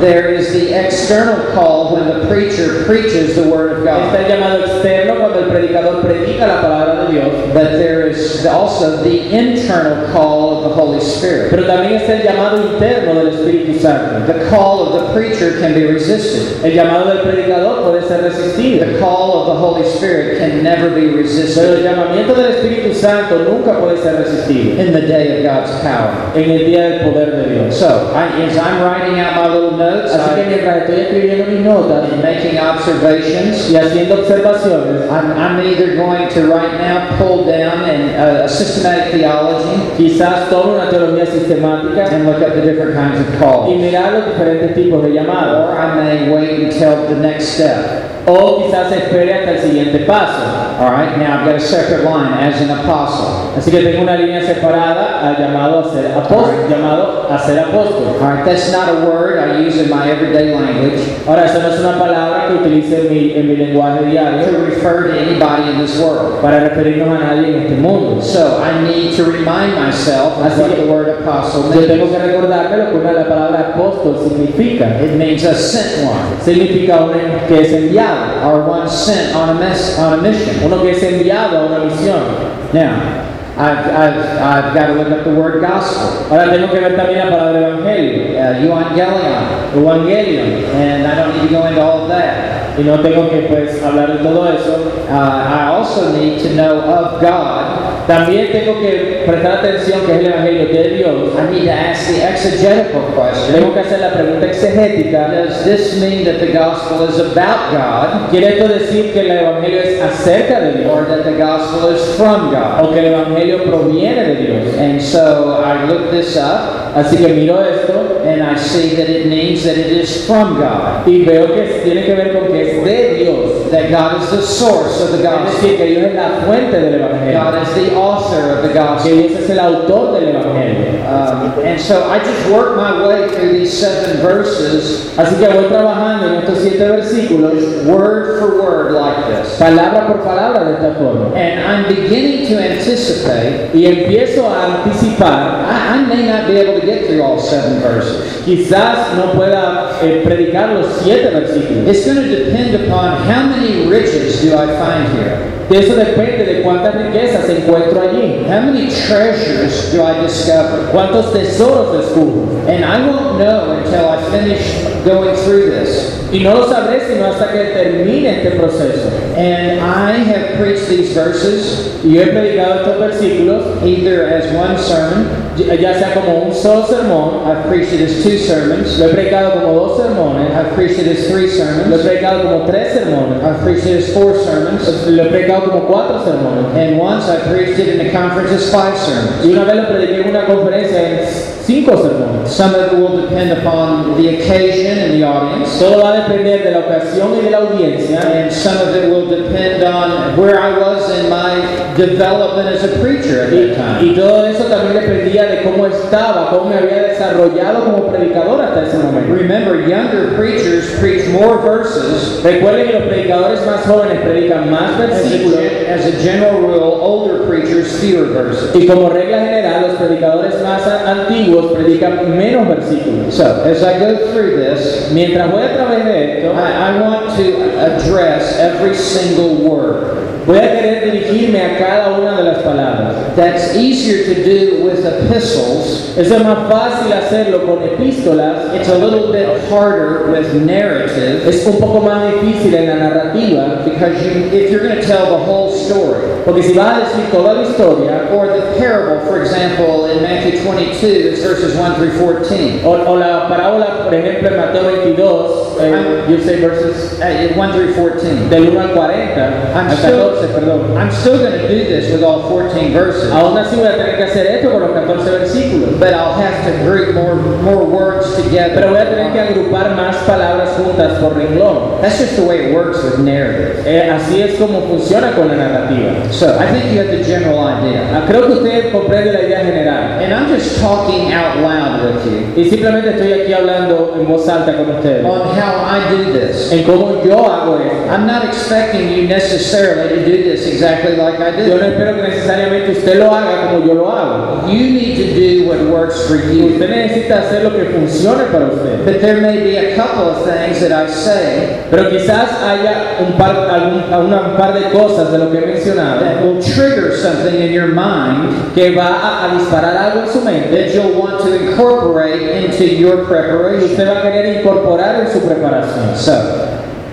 There 0.00 0.34
is 0.34 0.52
the 0.52 0.74
external 0.74 1.52
call 1.54 1.94
when 1.94 2.06
the 2.08 2.26
preacher 2.26 2.84
preaches 2.84 3.36
the 3.36 3.48
word 3.48 3.72
of 3.72 3.78
Está 3.84 4.12
God. 4.12 4.14
el 4.16 4.28
llamado 4.28 4.64
externo 4.64 5.14
cuando 5.18 5.38
el 5.38 5.48
predicador 5.48 6.02
predica 6.02 6.46
la 6.46 6.60
palabra 6.60 7.06
de 7.06 7.12
Dios. 7.12 7.54
But 7.54 7.72
there 7.78 8.08
is 8.08 8.44
also 8.46 9.02
the 9.02 9.30
internal 9.30 10.12
call 10.12 10.56
of 10.58 10.70
the 10.70 10.74
Holy 10.74 11.00
Spirit. 11.00 11.50
Pero 11.50 11.66
también 11.66 12.00
está 12.00 12.14
el 12.14 12.22
llamado 12.24 12.72
interno 12.72 13.14
del 13.14 13.28
Espíritu 13.28 13.80
Santo. 13.80 14.26
The 14.32 14.48
call 14.50 14.88
of 14.88 15.00
the 15.00 15.12
preacher 15.14 15.60
can 15.60 15.74
be 15.74 15.86
resisted. 15.86 16.64
El 16.64 16.72
llamado 16.72 17.06
del 17.14 17.22
predicador 17.22 17.84
puede 17.84 18.02
ser 18.06 18.22
resistido. 18.22 18.86
The 18.86 18.98
call 18.98 19.32
of 19.40 19.46
the 19.46 19.54
Holy 19.54 19.84
Spirit 19.84 20.38
can 20.38 20.62
never 20.64 20.90
be 20.90 21.02
Pero 21.02 21.18
el 21.18 21.22
resisted 21.22 21.82
llamamiento 21.84 22.34
del 22.34 22.52
Espíritu 22.56 22.94
Santo 22.94 23.38
nunca 23.38 23.78
puede 23.78 23.98
ser 24.02 24.16
resistido 24.16 24.80
in 24.80 24.92
the 24.92 25.02
day 25.02 25.38
of 25.38 25.44
God's 25.44 25.70
power. 25.82 26.10
en 26.34 26.50
el 26.50 26.66
día 26.66 26.88
del 26.88 27.00
poder 27.10 27.36
de 27.36 27.54
Dios. 27.54 27.78
So, 27.78 28.12
I, 28.14 28.26
as 28.42 28.56
I'm 28.56 28.82
writing 28.82 29.20
out 29.22 29.36
my 29.36 29.54
little 29.54 29.76
notes 29.76 30.12
Así 30.12 30.34
que 30.34 30.42
I, 30.42 30.46
mientras 30.46 30.76
estoy 30.82 31.00
escribiendo 31.00 31.46
mis 31.46 31.60
notas 31.60 32.12
and 32.12 32.22
making 32.22 32.58
observations, 32.58 33.70
y 33.70 33.76
haciendo 33.76 34.16
observaciones, 34.16 35.08
I'm, 35.10 35.32
I'm 35.32 35.60
either 35.64 35.96
going 35.96 36.28
to 36.30 36.52
right 36.52 36.72
now 36.80 37.16
pull 37.18 37.44
down 37.44 37.84
and 37.88 38.10
uh, 38.16 38.44
a 38.44 38.48
systematic 38.48 39.12
theology 39.12 39.80
Quizás 39.96 40.48
tome 40.50 40.74
una 40.74 40.90
teología 40.90 41.26
sistemática 41.26 42.10
and 42.10 42.26
look 42.26 42.42
up 42.42 42.54
the 42.54 42.62
different 42.62 42.94
kinds 42.94 43.20
of 43.20 43.38
calls, 43.38 43.70
y 43.70 43.76
mirar 43.76 44.12
los 44.12 44.26
diferentes 44.26 44.74
tipos 44.74 45.02
de 45.02 45.10
llamados. 45.10 45.68
Or 45.68 45.78
I 45.78 45.94
may 45.94 46.30
wait 46.30 46.60
until 46.64 47.08
the 47.08 47.20
next 47.20 47.54
step. 47.54 48.11
O 48.26 48.62
quizás 48.62 48.92
espere 48.92 49.34
hasta 49.34 49.50
el 49.52 49.58
siguiente 49.58 49.98
paso. 50.06 50.42
All 50.80 50.90
right, 50.92 51.18
now 51.18 51.40
I've 51.40 51.44
got 51.46 51.56
a 51.56 51.60
separate 51.60 52.04
line 52.04 52.32
as 52.34 52.60
an 52.60 52.70
apostle. 52.70 53.50
Así 53.56 53.70
que 53.70 53.80
tengo 53.82 54.02
una 54.02 54.16
línea 54.16 54.40
separada 54.42 55.20
al 55.28 55.36
llamado 55.36 55.80
a 55.80 55.92
ser 55.92 56.06
apóstol, 56.12 56.68
llamado 56.70 57.26
a 57.30 57.38
ser 57.38 57.58
apóstol. 57.58 58.16
All 58.20 58.28
right, 58.36 58.44
that's 58.44 58.70
not 58.72 58.88
a 58.88 59.04
word 59.06 59.38
I 59.38 59.58
use 59.66 59.76
in 59.80 59.90
my 59.90 60.08
everyday 60.08 60.54
language 60.54 61.00
Ahora, 61.26 61.44
esa 61.46 61.58
no 61.60 61.68
es 61.74 61.80
una 61.80 61.98
palabra 61.98 62.48
que 62.48 62.54
utilice 62.54 63.00
en 63.06 63.10
mi, 63.12 63.32
en 63.34 63.48
mi 63.48 63.56
lenguaje 63.56 64.04
diario 64.06 64.46
to 64.46 64.64
refer 64.66 65.08
to 65.08 65.18
anybody 65.18 65.70
in 65.72 65.78
this 65.78 65.98
world. 66.00 66.40
para 66.40 66.60
referirnos 66.68 67.08
a 67.20 67.24
nadie 67.26 67.48
en 67.48 67.62
este 67.62 67.74
mundo. 67.80 68.22
So 68.22 68.62
I 68.62 68.82
need 68.86 69.16
to 69.16 69.24
remind 69.24 69.74
myself 69.78 70.38
of 70.38 70.58
what 70.58 70.74
the 70.76 70.86
word 70.86 71.08
apostle 71.20 71.64
Yo 71.74 71.86
tengo 71.86 72.06
means. 72.06 72.16
que 72.16 72.18
recordarme 72.18 72.76
lo 72.78 72.90
que 72.90 72.96
una- 72.98 73.12
la 73.12 73.28
palabra 73.28 73.72
apóstol 73.74 74.16
significa. 74.28 74.86
It 75.02 75.12
means 75.16 75.44
a 75.44 75.54
sent 75.54 76.04
one, 76.08 76.40
Significa 76.42 77.04
uno 77.04 77.14
que 77.48 77.60
es 77.60 77.72
enviado, 77.72 78.11
or 78.44 78.62
one 78.64 78.88
sent 78.88 79.34
on 79.34 79.50
a 79.50 79.54
mess 79.54 79.98
on 79.98 80.18
a 80.18 80.22
mission. 80.22 80.62
uno 80.64 80.82
que 80.82 80.90
es 80.90 81.02
enviado 81.02 81.58
a 81.58 81.66
una 81.66 81.78
misión. 81.80 82.72
Now, 82.72 83.28
I've, 83.56 83.86
I've, 83.86 84.38
I've 84.40 84.74
got 84.74 84.86
to 84.86 84.94
look 84.94 85.10
up 85.10 85.24
the 85.24 85.34
word 85.34 85.60
gospel, 85.60 86.26
Ahora 86.30 86.50
tengo 86.50 86.70
que 86.70 86.80
ver 86.80 86.96
también 86.96 87.28
la 87.28 87.36
palabra 87.36 87.60
evangelio, 87.60 88.38
uh, 88.38 88.58
euangelion, 88.64 89.74
evangelio, 89.74 90.74
and 90.74 91.06
I 91.06 91.14
don't 91.14 91.36
need 91.36 91.48
to 91.48 91.54
go 91.54 91.66
into 91.66 91.80
all 91.80 92.04
of 92.04 92.08
that. 92.08 92.52
y 92.78 92.84
no 92.84 93.00
tengo 93.00 93.28
que 93.28 93.42
pues 93.42 93.82
hablar 93.82 94.16
de 94.16 94.22
todo 94.22 94.48
eso. 94.48 94.92
Uh, 95.08 95.12
I 95.12 95.66
also 95.68 96.12
need 96.12 96.40
to 96.42 96.54
know 96.54 96.80
of 96.80 97.20
God. 97.20 98.01
También 98.06 98.50
tengo 98.50 98.80
que 98.80 99.22
prestar 99.26 99.58
atención 99.58 100.00
que 100.04 100.12
es 100.12 100.18
el 100.20 100.26
evangelio 100.26 100.66
de 100.66 100.88
Dios. 100.96 101.32
I 101.38 101.50
need 101.54 101.64
to 101.66 101.70
ask 101.72 102.08
the 102.08 102.22
exegetical 102.28 103.02
question. 103.14 103.54
Tengo 103.54 103.74
que 103.74 103.80
hacer 103.80 104.00
la 104.00 104.10
pregunta 104.12 104.46
exegética. 104.46 105.28
Does 105.28 105.64
this 105.64 106.00
mean 106.00 106.24
that 106.24 106.40
the 106.40 106.52
gospel 106.52 107.08
is 107.08 107.18
about 107.20 107.70
God, 107.72 108.30
¿Quiere 108.30 108.58
esto 108.58 108.68
decir 108.68 109.12
que 109.12 109.20
el 109.20 109.30
evangelio 109.30 109.80
es 109.80 110.00
acerca 110.02 110.60
de 110.60 110.78
Dios? 110.78 110.90
or 110.92 111.06
that 111.06 111.24
the 111.24 111.36
gospel 111.38 111.94
is 111.94 112.02
from 112.16 112.50
God? 112.50 112.84
O 112.84 112.92
que 112.92 112.98
el 113.00 113.06
evangelio 113.14 113.62
proviene 113.64 114.24
de 114.24 114.34
Dios. 114.36 114.78
And 114.78 115.00
so 115.00 115.62
I 115.64 115.84
looked 115.86 116.10
this 116.10 116.36
up, 116.36 116.80
Así 116.94 117.16
que 117.16 117.28
miro 117.28 117.64
esto 117.64 118.20
and 118.26 118.42
I 118.42 118.54
see 118.58 118.94
that 118.96 119.08
it 119.08 119.26
means 119.26 119.64
that 119.64 119.78
it 119.78 119.86
is 119.92 120.26
from 120.26 120.58
God. 120.60 121.06
y 121.06 121.24
veo 121.24 121.46
que 121.54 121.80
tiene 121.84 122.04
que 122.04 122.14
ver 122.14 122.32
con 122.38 122.52
que 122.52 122.78
es 122.78 122.84
de 122.84 123.14
Dios. 123.14 123.61
That 123.72 123.90
God 123.90 124.22
is 124.22 124.30
the 124.30 124.42
source 124.42 125.00
of 125.00 125.12
the 125.12 125.18
Es 125.18 125.22
gospel. 125.24 125.46
decir, 125.62 125.76
que 125.78 125.86
Dios 125.86 126.04
es 126.10 126.14
la 126.14 126.44
fuente 126.44 126.78
del 126.78 127.00
evangelio. 127.00 127.32
God 127.32 127.62
is 127.62 127.74
the 127.74 127.96
author 127.96 128.50
of 128.58 128.62
the 128.62 128.68
Que 128.68 128.74
gospel. 128.78 129.12
Dios 129.16 129.32
es 129.40 129.48
el 129.50 129.58
autor 129.60 130.12
del 130.20 130.28
evangelio. 130.36 130.92
Um, 131.02 131.58
and 131.64 131.80
so 131.80 132.08
I 132.10 132.18
just 132.18 132.50
worked 132.50 132.76
my 132.76 133.06
way 133.06 133.28
through 133.34 133.52
these 133.52 133.72
seven 133.72 134.20
verses, 134.22 135.10
Así 135.16 135.36
que 135.36 135.48
voy 135.48 135.68
trabajando 135.68 136.26
en 136.28 136.34
estos 136.42 136.58
siete 136.62 136.86
versículos, 136.86 137.84
word 137.86 138.38
for 138.38 138.62
word, 138.62 138.92
like 138.92 139.26
this. 139.26 139.58
palabra 139.58 140.06
por 140.06 140.18
palabra 140.22 140.64
de 140.64 140.74
esta 140.74 140.94
forma. 140.98 141.34
And 141.34 141.60
I'm 141.60 141.88
beginning 141.88 142.46
to 142.48 142.58
anticipate, 142.62 143.70
Y 143.74 143.86
empiezo 143.86 144.48
a 144.48 144.84
anticipar, 144.84 145.64
I, 145.66 145.96
I 145.98 146.06
may 146.06 146.26
not 146.26 146.46
be 146.46 146.56
able 146.58 146.78
to 146.80 146.86
get 146.86 147.06
through 147.06 147.22
all 147.22 147.38
seven 147.38 147.80
verses. 147.80 148.42
quizás 148.44 149.14
no 149.16 149.32
pueda 149.32 149.98
eh, 150.02 150.22
predicar 150.24 150.70
los 150.70 150.86
siete 151.02 151.30
versículos. 151.30 151.86
It's 151.86 152.04
going 152.06 152.16
to 152.28 152.44
depend 152.44 152.74
upon 152.74 153.18
how 153.28 153.46
many 153.46 153.61
riches 153.88 154.42
do 154.42 154.54
I 154.54 154.66
find 154.66 155.08
here? 155.16 155.38
Eso 155.70 155.94
depende 155.94 156.44
de 156.44 156.62
cuántas 156.62 156.94
riquezas 156.94 157.48
encuentro 157.48 158.00
allí, 158.02 158.44
How 158.46 158.60
many 158.60 158.88
treasures 158.90 159.92
do 159.92 160.02
I 160.02 160.20
discover? 160.22 160.90
cuántos 160.92 161.32
tesoros 161.32 161.96
descubro. 161.96 162.46
And 162.68 162.84
I 162.84 163.00
won't 163.06 163.38
know 163.38 163.78
until 163.78 164.08
I 164.08 164.18
finish 164.30 164.84
going 165.04 165.34
through 165.44 165.70
this. 165.70 166.18
Y 166.32 166.38
no 166.40 166.54
lo 166.54 166.68
sabré 166.68 167.00
sino 167.06 167.26
hasta 167.26 167.52
que 167.52 167.72
termine 167.74 168.42
este 168.42 168.56
proceso. 168.56 169.10
And 169.36 169.80
I 169.80 170.12
have 170.12 170.58
preached 170.58 170.88
these 170.88 171.14
verses 171.14 171.92
Y 172.04 172.14
yo 172.14 172.22
he 172.22 172.26
predicado 172.26 172.80
estos 172.80 172.98
versículos, 172.98 173.62
either 173.84 174.26
as 174.26 174.52
one 174.52 174.76
sermon, 174.76 175.24
ya 175.56 175.94
sea 175.96 176.14
como 176.14 176.46
un 176.46 176.52
solo 176.52 176.84
sermón, 176.84 177.46
I've 177.46 177.68
preached 177.68 177.92
it 177.92 178.00
as 178.00 178.24
two 178.24 178.38
sermons, 178.38 178.98
lo 178.98 179.06
he 179.06 179.14
predicado 179.14 179.52
como 179.52 179.72
dos 179.74 179.98
sermones, 179.98 180.50
I've 180.52 180.74
preached 180.74 180.98
it 180.98 181.06
as 181.06 181.28
three 181.28 181.48
sermons. 181.48 181.88
lo 181.88 181.96
he 181.96 182.02
predicado 182.02 182.42
como 182.42 182.66
tres 182.66 182.94
sermones, 182.94 183.40
I've 183.44 183.62
preached 183.62 183.86
it 183.86 184.02
as 184.02 184.12
four 184.12 184.34
sermons, 184.34 185.06
lo 185.06 185.22
he 185.22 185.28
predicado 185.28 185.70
como 185.70 185.86
cuatro 185.86 186.24
sermones. 186.24 186.74
and 186.74 186.98
once 186.98 187.28
I 187.28 187.38
preached 187.52 187.78
it 187.78 188.00
in 188.00 188.04
a 188.04 188.10
conference 188.10 188.50
as 188.50 188.72
five 188.72 188.98
sermons. 188.98 189.44
Y 189.44 189.52
una 189.52 189.64
vez 189.64 189.76
lo 189.76 189.88
prediqué 189.88 190.22
en 190.22 190.28
una 190.28 190.44
conferencia 190.46 191.08
en 191.08 191.28
cinco 191.64 192.02
sermones. 192.02 192.50
Some 192.50 192.74
of 192.74 192.92
it 192.92 192.98
will 192.98 193.16
depend 193.16 193.52
upon 193.52 194.20
the 194.20 194.40
occasion 194.40 194.91
and 194.98 195.14
the 195.14 195.24
audience, 195.24 195.78
Todo 195.78 196.02
va 196.02 196.12
a 196.14 196.28
depender 196.28 196.62
de 196.64 196.70
la 196.70 196.78
ocasión 196.80 197.34
y 197.38 197.44
de 197.44 197.50
la 197.50 197.58
audiencia. 197.58 198.20
and 198.20 198.52
some 198.52 198.76
of 198.78 198.94
it 198.94 199.08
will 199.10 199.26
depend 199.26 199.82
on 199.84 200.36
where 200.36 200.58
I 200.60 200.76
was 200.78 201.10
in 201.18 201.28
my 201.30 201.60
development 201.96 202.68
as 202.68 202.84
a 202.84 202.98
preacher 203.00 203.42
at 203.44 203.50
that 203.50 203.76
time. 203.76 204.04
y 204.06 204.14
todo 204.14 204.46
eso 204.46 204.64
también 204.64 204.94
dependía 205.00 205.46
de 205.46 205.62
cómo 205.62 205.86
estaba, 205.86 206.50
cómo 206.50 206.70
me 206.70 206.76
había 206.76 207.02
desarrollado 207.02 207.84
como 207.84 208.06
predicador 208.08 208.60
hasta 208.62 208.86
ese 208.86 208.98
momento. 208.98 209.32
Remember, 209.34 209.86
younger 209.88 210.34
preachers 210.36 210.98
preach 211.00 211.28
more 211.28 211.58
verses. 211.62 212.40
Recuerden 212.42 212.86
que 212.86 212.92
los 212.94 213.02
predicadores 213.08 213.64
más 213.66 213.82
jóvenes 213.86 214.20
predican 214.20 214.70
más 214.70 214.92
As 214.92 215.00
a, 215.00 215.06
versículos 215.06 215.58
as 215.88 216.06
a 216.06 216.12
general 216.22 216.60
rule, 216.60 216.98
older 217.00 217.46
preachers 217.48 217.98
fewer 218.00 218.24
verses. 218.32 218.74
y 218.74 218.86
como 218.86 219.08
regla 219.10 219.40
general 219.40 219.82
los 219.88 219.96
predicadores 219.96 220.54
más 220.62 220.82
antiguos 220.86 221.72
predican 221.72 222.36
menos 222.36 222.68
versículos. 222.68 223.32
So, 223.34 223.62
as 223.64 223.82
I 223.82 223.98
go 223.98 224.16
through 224.32 224.56
this, 224.56 224.81
Mientras 225.12 225.50
voy 225.50 225.62
a 225.62 225.74
través 225.74 226.04
de 226.04 226.38
esto, 226.38 226.52
I, 226.54 226.72
I 226.72 227.00
want 227.00 227.36
to 227.36 227.80
address 227.80 228.58
every 228.58 228.94
single 228.94 229.54
word. 229.56 230.31
Voy 230.46 230.58
a 230.58 230.72
querer 230.72 231.12
dirigirme 231.12 231.60
a 231.60 231.78
cada 231.78 232.18
una 232.18 232.36
de 232.36 232.42
las 232.44 232.58
palabras. 232.58 233.14
That's 233.36 233.76
easier 233.76 234.24
to 234.26 234.42
do 234.42 234.84
with 234.84 235.04
epistles. 235.04 236.16
Eso 236.16 236.36
es 236.36 236.44
más 236.44 236.68
fácil 236.68 237.12
hacerlo 237.12 237.64
con 237.64 237.82
epístolas, 237.82 238.74
It's 238.74 238.88
a 238.88 238.98
little 238.98 239.32
bit 239.32 239.48
harder 239.70 240.30
with 240.30 240.52
narrative 240.54 241.42
es 241.46 241.66
un 241.66 241.78
poco 241.78 242.00
más 242.00 242.32
difícil 242.32 242.74
en 242.74 242.88
la 242.88 242.96
narrativa, 242.96 243.82
because 243.84 244.22
you, 244.22 244.44
if 244.52 244.70
you're 244.70 244.82
going 244.82 244.96
to 244.96 245.06
tell 245.06 245.26
the 245.26 245.44
whole 245.44 245.70
story, 245.70 246.20
porque 246.44 246.62
si 246.62 246.72
vas 246.72 246.96
a 246.96 247.00
decir 247.00 247.30
toda 247.30 247.54
la 247.54 247.62
historia, 247.62 248.28
or 248.32 248.46
the 248.48 248.78
parable, 248.78 249.20
for 249.26 249.40
example, 249.40 250.06
in 250.06 250.22
Matthew 250.22 250.62
22, 250.62 251.06
it's 251.06 251.42
verses 251.42 251.76
1 251.76 251.94
through 251.96 252.12
14. 252.18 252.84
o, 252.84 253.06
o 253.06 253.14
la 253.14 253.48
parábola, 253.48 254.04
por 254.04 254.14
ejemplo, 254.14 254.48
en 254.48 254.56
Mateo 254.56 254.82
22, 254.82 255.78
eh, 255.80 256.26
you 256.28 256.42
say 256.42 256.60
verses 256.60 257.12
Uh, 257.22 257.54
1 257.54 257.72
through 257.72 257.94
14. 257.94 258.48
del 258.50 258.70
1 258.70 258.80
al 258.80 258.94
40, 258.94 259.72
I'm 259.74 259.96
still, 259.96 260.31
14, 260.40 260.54
perdón. 260.54 260.96
I'm 260.96 261.10
still 261.10 261.38
going 261.38 261.52
to 261.52 261.68
do 261.68 261.84
this 261.84 262.12
with 262.12 262.22
all 262.22 262.48
14 262.48 262.92
verses, 262.92 263.30
Aún 263.32 263.56
así 263.58 263.76
voy 263.76 263.86
a 263.88 263.96
tener 263.96 264.16
que 264.16 264.24
hacer 264.24 264.46
esto 264.46 264.70
con 264.70 264.80
los 264.82 264.90
14 264.92 265.30
versículos. 265.30 265.98
but 265.98 266.14
I'll 266.14 266.34
have 266.34 266.64
to 266.66 266.72
group 266.84 267.14
more, 267.14 267.34
more 267.62 267.84
words 267.84 268.34
together. 268.36 268.74
Pero 268.74 268.90
voy 268.90 268.98
a 269.00 269.08
tener 269.10 269.32
que 269.32 269.40
agrupar 269.40 269.94
más 269.96 270.16
palabras 270.26 270.70
juntas 270.76 271.18
por 271.18 271.34
renglón. 271.36 272.00
That's 272.00 272.18
just 272.18 272.36
the 272.36 272.42
way 272.44 272.66
it 272.70 272.74
works 272.74 273.02
with 273.02 273.18
narrative. 273.18 273.82
Eh, 273.86 274.10
así 274.10 274.40
es 274.42 274.54
como 274.58 274.80
funciona 274.82 275.32
con 275.32 275.48
la 275.48 275.54
narrativa. 275.56 276.32
So 276.32 276.56
I 276.58 276.66
think 276.66 276.92
you 276.92 277.00
have 277.00 277.10
the 277.10 277.24
general 277.24 277.58
idea. 277.66 278.02
Ah, 278.12 278.24
Creo 278.26 278.46
que 278.46 278.52
usted 278.54 278.92
comprende 278.92 279.32
la 279.32 279.40
idea 279.42 279.60
general. 279.64 280.20
And 280.22 280.32
I'm 280.32 280.48
just 280.48 280.80
talking 280.80 281.32
out 281.32 281.58
loud 281.58 282.02
with 282.04 282.24
you 282.26 282.42
Y 282.56 282.68
simplemente 282.68 283.10
estoy 283.10 283.32
aquí 283.32 283.52
hablando 283.52 284.14
en 284.18 284.26
voz 284.26 284.48
alta 284.48 284.74
con 284.76 284.90
ustedes. 284.90 285.24
on 285.24 285.40
how 285.56 285.84
I 285.86 286.00
do 286.10 286.32
this. 286.32 286.72
En 286.72 286.84
cómo 286.84 287.22
yo 287.24 287.38
hago 287.50 287.78
esto. 287.78 288.10
I'm 288.12 288.26
not 288.26 288.44
expecting 288.44 289.08
you 289.12 289.26
necessarily 289.28 290.21
do 290.24 290.42
this 290.42 290.66
exactly 290.66 291.16
like 291.16 291.38
I 291.40 291.50
Yo 291.66 291.76
no 291.76 291.78
do. 291.78 291.84
espero 291.86 292.16
que 292.16 292.22
necesariamente 292.22 292.92
usted 292.92 293.18
lo 293.18 293.30
haga 293.32 293.68
como 293.70 293.86
yo 293.86 293.94
lo 293.94 294.10
hago. 294.10 294.66
You 294.68 294.90
need 294.90 295.16
to 295.16 295.34
do 295.34 295.68
what 295.68 295.78
works 295.90 296.26
for 296.26 296.36
you. 296.36 296.66
Usted 296.72 296.88
necesita 296.88 297.40
hacer 297.40 297.64
lo 297.64 297.70
que 297.70 297.84
funcione 297.86 298.44
para 298.52 298.66
usted. 298.66 299.04
But 299.04 299.20
there 299.20 299.40
may 299.40 299.62
be 299.62 299.76
a 299.76 299.96
couple 299.96 300.30
of 300.30 300.44
things 300.44 300.80
that 300.80 300.92
I 300.92 301.10
say 301.10 301.82
Pero 301.90 302.08
quizás 302.10 302.48
haya 302.62 303.18
un 303.20 303.36
par, 303.36 303.54
algún, 303.68 304.12
un 304.12 304.56
par 304.56 304.72
de 304.74 304.90
cosas 304.90 305.30
de 305.32 305.38
lo 305.38 305.50
que 305.50 305.58
he 305.58 305.66
mencionado 305.66 306.20
that 306.20 306.42
will 306.42 306.62
trigger 306.62 307.16
something 307.16 307.54
in 307.54 307.72
your 307.72 307.88
mind 307.88 308.74
que 308.74 308.94
va 308.94 309.20
a, 309.20 309.50
a 309.50 309.58
disparar 309.58 309.96
algo 309.96 310.22
en 310.22 310.28
su 310.28 310.40
mente 310.40 310.70
that 310.70 310.94
you'll 310.94 311.18
want 311.20 311.40
to 311.40 311.54
incorporate 311.54 312.64
into 312.64 312.84
your 312.84 313.24
preparation. 313.26 313.90
usted 313.90 314.06
va 314.08 314.18
a 314.20 314.22
querer 314.22 314.60
incorporar 314.60 315.20
en 315.20 315.32
su 315.32 315.40
preparación. 315.40 316.16
So, 316.16 316.32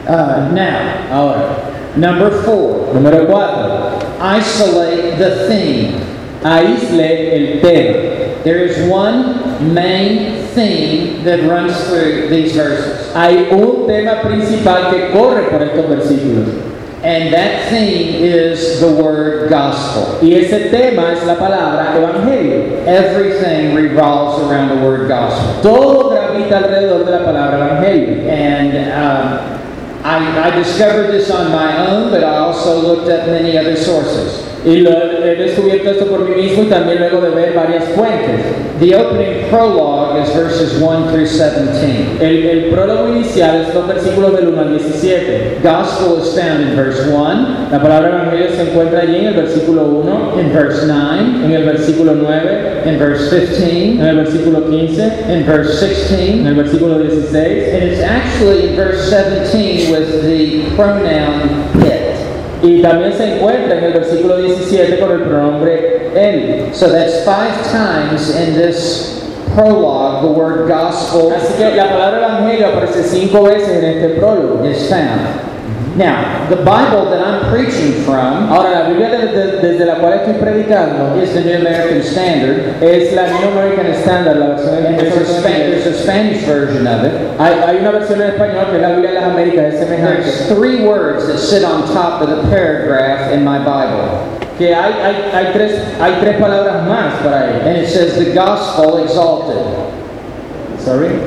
uh, 0.07 0.49
now, 0.53 1.07
Ahora, 1.11 1.57
number 1.97 2.43
four, 2.43 2.93
número 2.93 3.27
4. 3.27 3.99
isolate 4.19 5.17
the 5.17 5.47
theme. 5.47 6.05
Aísle 6.43 7.33
el 7.33 7.61
tema. 7.61 8.43
There 8.43 8.63
is 8.63 8.89
one 8.89 9.73
main 9.73 10.45
theme 10.53 11.23
that 11.25 11.49
runs 11.49 11.75
through 11.87 12.29
these 12.29 12.55
verses. 12.55 13.13
Hay 13.13 13.49
un 13.51 13.87
tema 13.87 14.21
principal 14.21 14.91
que 14.91 15.11
corre 15.11 15.49
por 15.49 15.61
estos 15.61 15.85
versículos. 15.89 16.65
And 17.03 17.33
that 17.33 17.69
theme 17.69 18.23
is 18.23 18.81
the 18.81 18.91
word 18.91 19.49
gospel. 19.49 20.19
Y 20.21 20.33
ese 20.33 20.69
tema 20.69 21.13
es 21.13 21.25
la 21.25 21.35
palabra 21.35 21.95
evangelio. 21.95 22.85
Everything 22.85 23.73
revolves 23.73 24.43
around 24.49 24.69
the 24.69 24.85
word 24.85 25.07
gospel. 25.07 25.61
Todo 25.61 26.09
gravita 26.09 26.57
alrededor 26.57 27.05
de 27.05 27.11
la 27.11 27.25
palabra 27.25 27.57
evangelio. 27.57 28.29
And 28.29 28.91
um, 28.91 29.58
I, 30.03 30.47
I 30.47 30.55
discovered 30.55 31.11
this 31.11 31.29
on 31.29 31.51
my 31.51 31.87
own, 31.87 32.09
but 32.09 32.23
I 32.23 32.37
also 32.37 32.79
looked 32.79 33.09
at 33.09 33.27
many 33.27 33.57
other 33.57 33.75
sources. 33.75 34.45
Y 34.65 34.77
lo, 34.77 34.91
he 34.91 35.35
descubierto 35.35 35.89
esto 35.91 36.05
por 36.05 36.27
mí 36.27 36.41
mismo 36.41 36.63
y 36.63 36.65
también 36.67 36.99
luego 36.99 37.21
de 37.21 37.29
ver 37.29 37.53
varias 37.53 37.83
fuentes. 37.95 38.41
The 38.79 38.95
opening 38.95 39.49
prologue 39.49 40.23
is 40.23 40.33
verses 40.33 40.81
1 40.81 41.11
through 41.11 41.27
17. 41.27 42.17
El, 42.21 42.43
el 42.45 42.69
prólogo 42.69 43.09
inicial 43.09 43.65
es 43.67 43.73
los 43.73 43.87
versículos 43.87 44.33
del 44.35 44.49
1 44.49 44.61
al 44.61 44.69
17. 44.69 45.59
Gospel 45.61 46.21
is 46.21 46.33
found 46.33 46.61
in 46.61 46.75
verse 46.75 47.07
1, 47.09 47.69
La 47.71 47.81
palabra 47.81 48.09
evangelio 48.09 48.49
se 48.55 48.69
encuentra 48.69 49.01
allí 49.01 49.17
en 49.17 49.25
el 49.27 49.33
versículo 49.33 49.83
1, 49.83 50.39
in 50.39 50.53
verse 50.53 50.87
9, 50.87 51.45
en 51.45 51.51
el 51.51 51.63
versículo 51.65 52.15
9, 52.15 52.83
in 52.85 52.99
verse 52.99 53.29
15, 53.29 53.99
en 53.99 54.05
el 54.05 54.15
versículo 54.15 54.69
15, 54.69 55.03
in 55.29 55.45
verse 55.45 55.85
en 55.85 55.89
16, 55.89 56.47
el 56.47 56.55
versículo 56.55 56.99
16 56.99 57.19
and 57.35 57.83
it's 57.83 58.01
actually 58.01 58.69
in 58.69 58.75
verse 58.75 59.09
17 59.09 59.91
with 59.91 60.23
the 60.23 60.75
pronoun 60.75 61.83
it. 61.85 61.98
Y 62.61 62.81
también 62.81 63.13
se 63.13 63.35
encuentra 63.35 63.77
en 63.77 63.83
el 63.85 63.93
versículo 63.93 64.37
17 64.37 64.99
con 64.99 65.11
el 65.11 65.21
pronombre 65.21 66.09
él. 66.15 66.69
So 66.73 66.91
that's 66.91 67.23
five 67.23 67.53
times 67.71 68.35
in 68.35 68.55
this 68.55 69.28
prologue 69.59 70.21
the 70.23 70.31
word 70.31 70.67
gospel 70.67 71.31
Así 71.33 71.53
que 71.57 71.75
la 71.75 71.89
palabra 71.89 72.17
evangelio 72.19 72.67
aparece 72.69 73.03
cinco 73.03 73.43
veces 73.43 73.83
en 73.83 73.85
este 73.85 74.19
prólogo. 74.19 74.63
is 74.65 74.89
found. 74.89 75.47
Now, 75.97 76.47
the 76.49 76.55
Bible 76.57 77.09
that 77.09 77.19
I'm 77.19 77.51
preaching 77.51 78.03
from 78.05 78.47
Ahora, 78.49 78.71
la 78.71 78.87
Biblia 78.89 79.09
desde, 79.09 79.59
desde 79.59 79.85
la 79.85 79.95
cual 79.95 80.13
estoy 80.13 80.35
predicando 80.39 81.21
is 81.21 81.33
the 81.33 81.41
New 81.41 81.57
American 81.59 82.01
Standard, 82.03 82.81
es 82.81 83.13
la 83.13 83.27
New 83.27 83.49
American 83.51 83.93
Standard, 83.95 84.37
la 84.37 84.45
versión 84.55 84.77
en 84.77 84.85
and 84.85 84.99
there's 84.99 85.29
a, 85.29 85.41
Spa- 85.41 85.49
en 85.49 85.71
there's 85.71 85.87
a 85.87 86.01
Spanish 86.03 86.45
version 86.45 86.87
of 86.87 87.03
it. 87.03 87.11
Hay, 87.39 87.53
hay 87.65 87.77
una 87.81 87.91
versión 87.91 88.21
en 88.21 88.29
español 88.31 88.69
que 88.69 88.75
es 88.77 88.81
la 88.81 88.89
Biblia 88.91 89.09
de 89.09 89.15
las 89.15 89.23
Américas, 89.25 89.73
es 89.73 89.79
semejante. 89.79 90.23
There's 90.23 90.47
three 90.47 90.85
words 90.85 91.27
that 91.27 91.37
sit 91.39 91.65
on 91.65 91.81
top 91.91 92.21
of 92.21 92.29
the 92.29 92.49
paragraph 92.49 93.33
in 93.33 93.43
my 93.43 93.57
Bible, 93.57 94.39
Que 94.59 94.75
hay, 94.75 94.91
hay, 94.91 95.15
hay, 95.33 95.53
tres, 95.53 95.81
hay 96.01 96.19
tres 96.19 96.35
palabras 96.37 96.85
más 96.85 97.13
para 97.23 97.49
él. 97.49 97.61
and 97.65 97.77
it 97.77 97.89
says 97.89 98.15
the 98.17 98.33
gospel 98.33 99.01
exalted. 99.03 99.65
Sorry. 100.79 101.17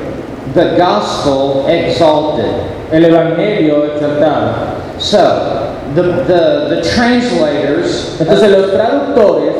The 0.53 0.75
gospel 0.77 1.65
exalted. 1.67 2.45
El 2.91 3.05
Evangelio 3.05 3.85
exaltado. 3.85 5.01
So, 5.01 5.73
the, 5.95 6.03
the, 6.03 6.75
the 6.75 6.89
translators 6.93 8.19
Entonces 8.19 8.51
los 8.51 8.71
traductores 8.71 9.55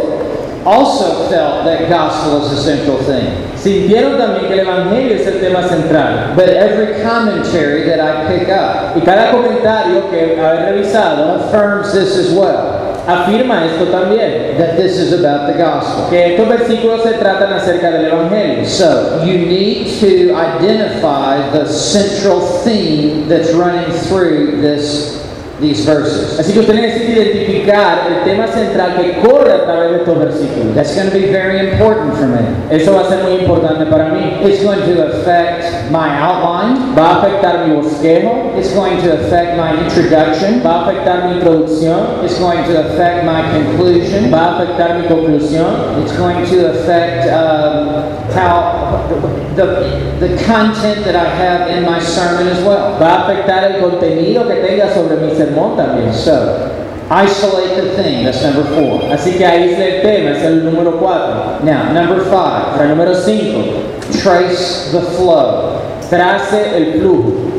also 0.66 1.28
felt 1.30 1.66
that 1.66 1.90
gospel 1.90 2.46
is 2.46 2.60
a 2.60 2.64
central 2.64 2.98
thing. 3.00 3.54
sintieron 3.56 4.18
también 4.18 4.48
que 4.48 4.54
el 4.54 4.68
Evangelio 4.68 5.16
es 5.16 5.28
el 5.28 5.40
tema 5.40 5.68
central. 5.68 6.36
But 6.36 6.50
every 6.50 7.02
commentary 7.02 7.84
that 7.86 8.00
I 8.00 8.28
pick 8.28 8.50
up 8.50 8.96
Y 8.96 9.02
cada 9.02 9.32
comentario 9.32 10.10
que 10.10 10.40
haber 10.40 10.74
revisado 10.74 11.36
affirms 11.36 11.92
this 11.94 12.18
as 12.18 12.34
well, 12.34 12.83
afirma 13.08 13.66
esto 13.66 13.86
también. 13.86 14.58
that 14.58 14.78
this 14.78 14.98
is 14.98 15.14
about 15.14 15.52
the 15.52 15.58
gospel. 15.58 16.10
Que 16.10 16.36
estos 16.36 16.48
versículos 16.48 17.04
se 17.04 17.14
tratan 17.14 17.54
acerca 17.54 17.92
del 17.92 18.06
Evangelio. 18.06 18.66
So, 18.66 19.24
you 19.24 19.46
need 19.46 20.00
to 20.00 20.36
identify 20.36 21.50
the 21.52 21.66
central 21.68 22.42
theme 22.64 23.28
that's 23.28 23.54
running 23.54 23.92
through 24.08 24.62
this, 24.62 25.23
these 25.64 25.86
verses. 25.86 26.38
Así 26.40 26.54
que 26.54 26.60
usted 26.60 26.76
necesita 26.76 27.12
identificar 27.22 28.08
el 28.08 28.24
tema 28.24 28.48
central 28.48 28.98
que 28.98 29.20
corre 29.22 29.54
a 29.54 29.64
través 29.64 29.92
de 29.92 29.98
estos 29.98 30.20
versículos. 30.20 30.76
That's 30.76 30.94
going 30.96 31.10
to 31.10 31.14
be 31.14 31.32
very 31.32 31.72
important 31.72 32.14
for 32.16 32.28
me. 32.28 32.44
Eso 32.70 32.94
va 32.94 33.02
a 33.02 33.10
ser 33.10 33.24
muy 33.24 33.40
importante 33.42 33.86
para 33.86 34.10
mí. 34.10 34.40
It's 34.44 34.64
going 34.64 34.82
to 34.82 35.08
affect 35.08 35.90
my 35.90 36.10
outline, 36.20 36.94
Va 36.96 37.12
a 37.12 37.16
afectar 37.22 37.66
mi 37.66 37.76
bosquejo, 37.76 38.54
it's 38.58 38.74
going 38.74 39.02
to 39.02 39.14
affect 39.14 39.58
my 39.58 39.72
introduction, 39.84 40.62
va 40.64 40.82
a 40.82 40.82
afectar 40.86 41.26
mi 41.26 41.36
introducción, 41.36 42.24
it's 42.24 42.40
going 42.40 42.64
to 42.66 42.80
affect 42.80 43.26
my 43.26 43.42
conclusion, 43.52 44.32
va 44.32 44.46
a 44.46 44.56
afectar 44.58 45.00
mi 45.00 45.08
conclusión, 45.08 46.04
it's 46.04 46.16
going 46.18 46.46
to 46.46 46.70
affect 46.70 47.28
um, 47.32 48.04
how 48.34 49.08
the, 49.56 50.18
the 50.20 50.44
content 50.46 51.06
that 51.06 51.16
I 51.16 51.30
have 51.36 51.70
in 51.70 51.86
my 51.86 52.00
sermon 52.00 52.48
as 52.48 52.64
well. 52.64 52.98
va 53.00 53.16
a 53.16 53.28
afectar 53.28 53.64
el 53.72 53.82
contenido 53.82 54.48
que 54.48 54.56
tenga 54.56 54.94
sobre 54.94 55.18
mi 55.18 55.34
sermón 55.36 55.76
también. 55.78 56.14
So, 56.14 56.70
isolate 57.10 57.76
the 57.76 58.02
thing, 58.02 58.26
that's 58.26 58.42
number 58.42 58.64
four. 58.64 59.02
Así 59.12 59.38
que 59.38 59.46
aísle 59.46 59.98
el 59.98 60.02
tema, 60.02 60.32
es 60.32 60.44
el 60.44 60.64
número 60.64 61.00
4. 61.00 61.64
Now, 61.64 61.94
number 61.94 62.22
five, 62.26 62.74
Para 62.76 62.84
el 62.84 62.90
número 62.90 63.14
5, 63.16 64.22
trace 64.22 64.92
the 64.92 65.02
flow. 65.16 65.80
trace 66.10 66.76
el 66.76 67.00
flujo. 67.02 67.52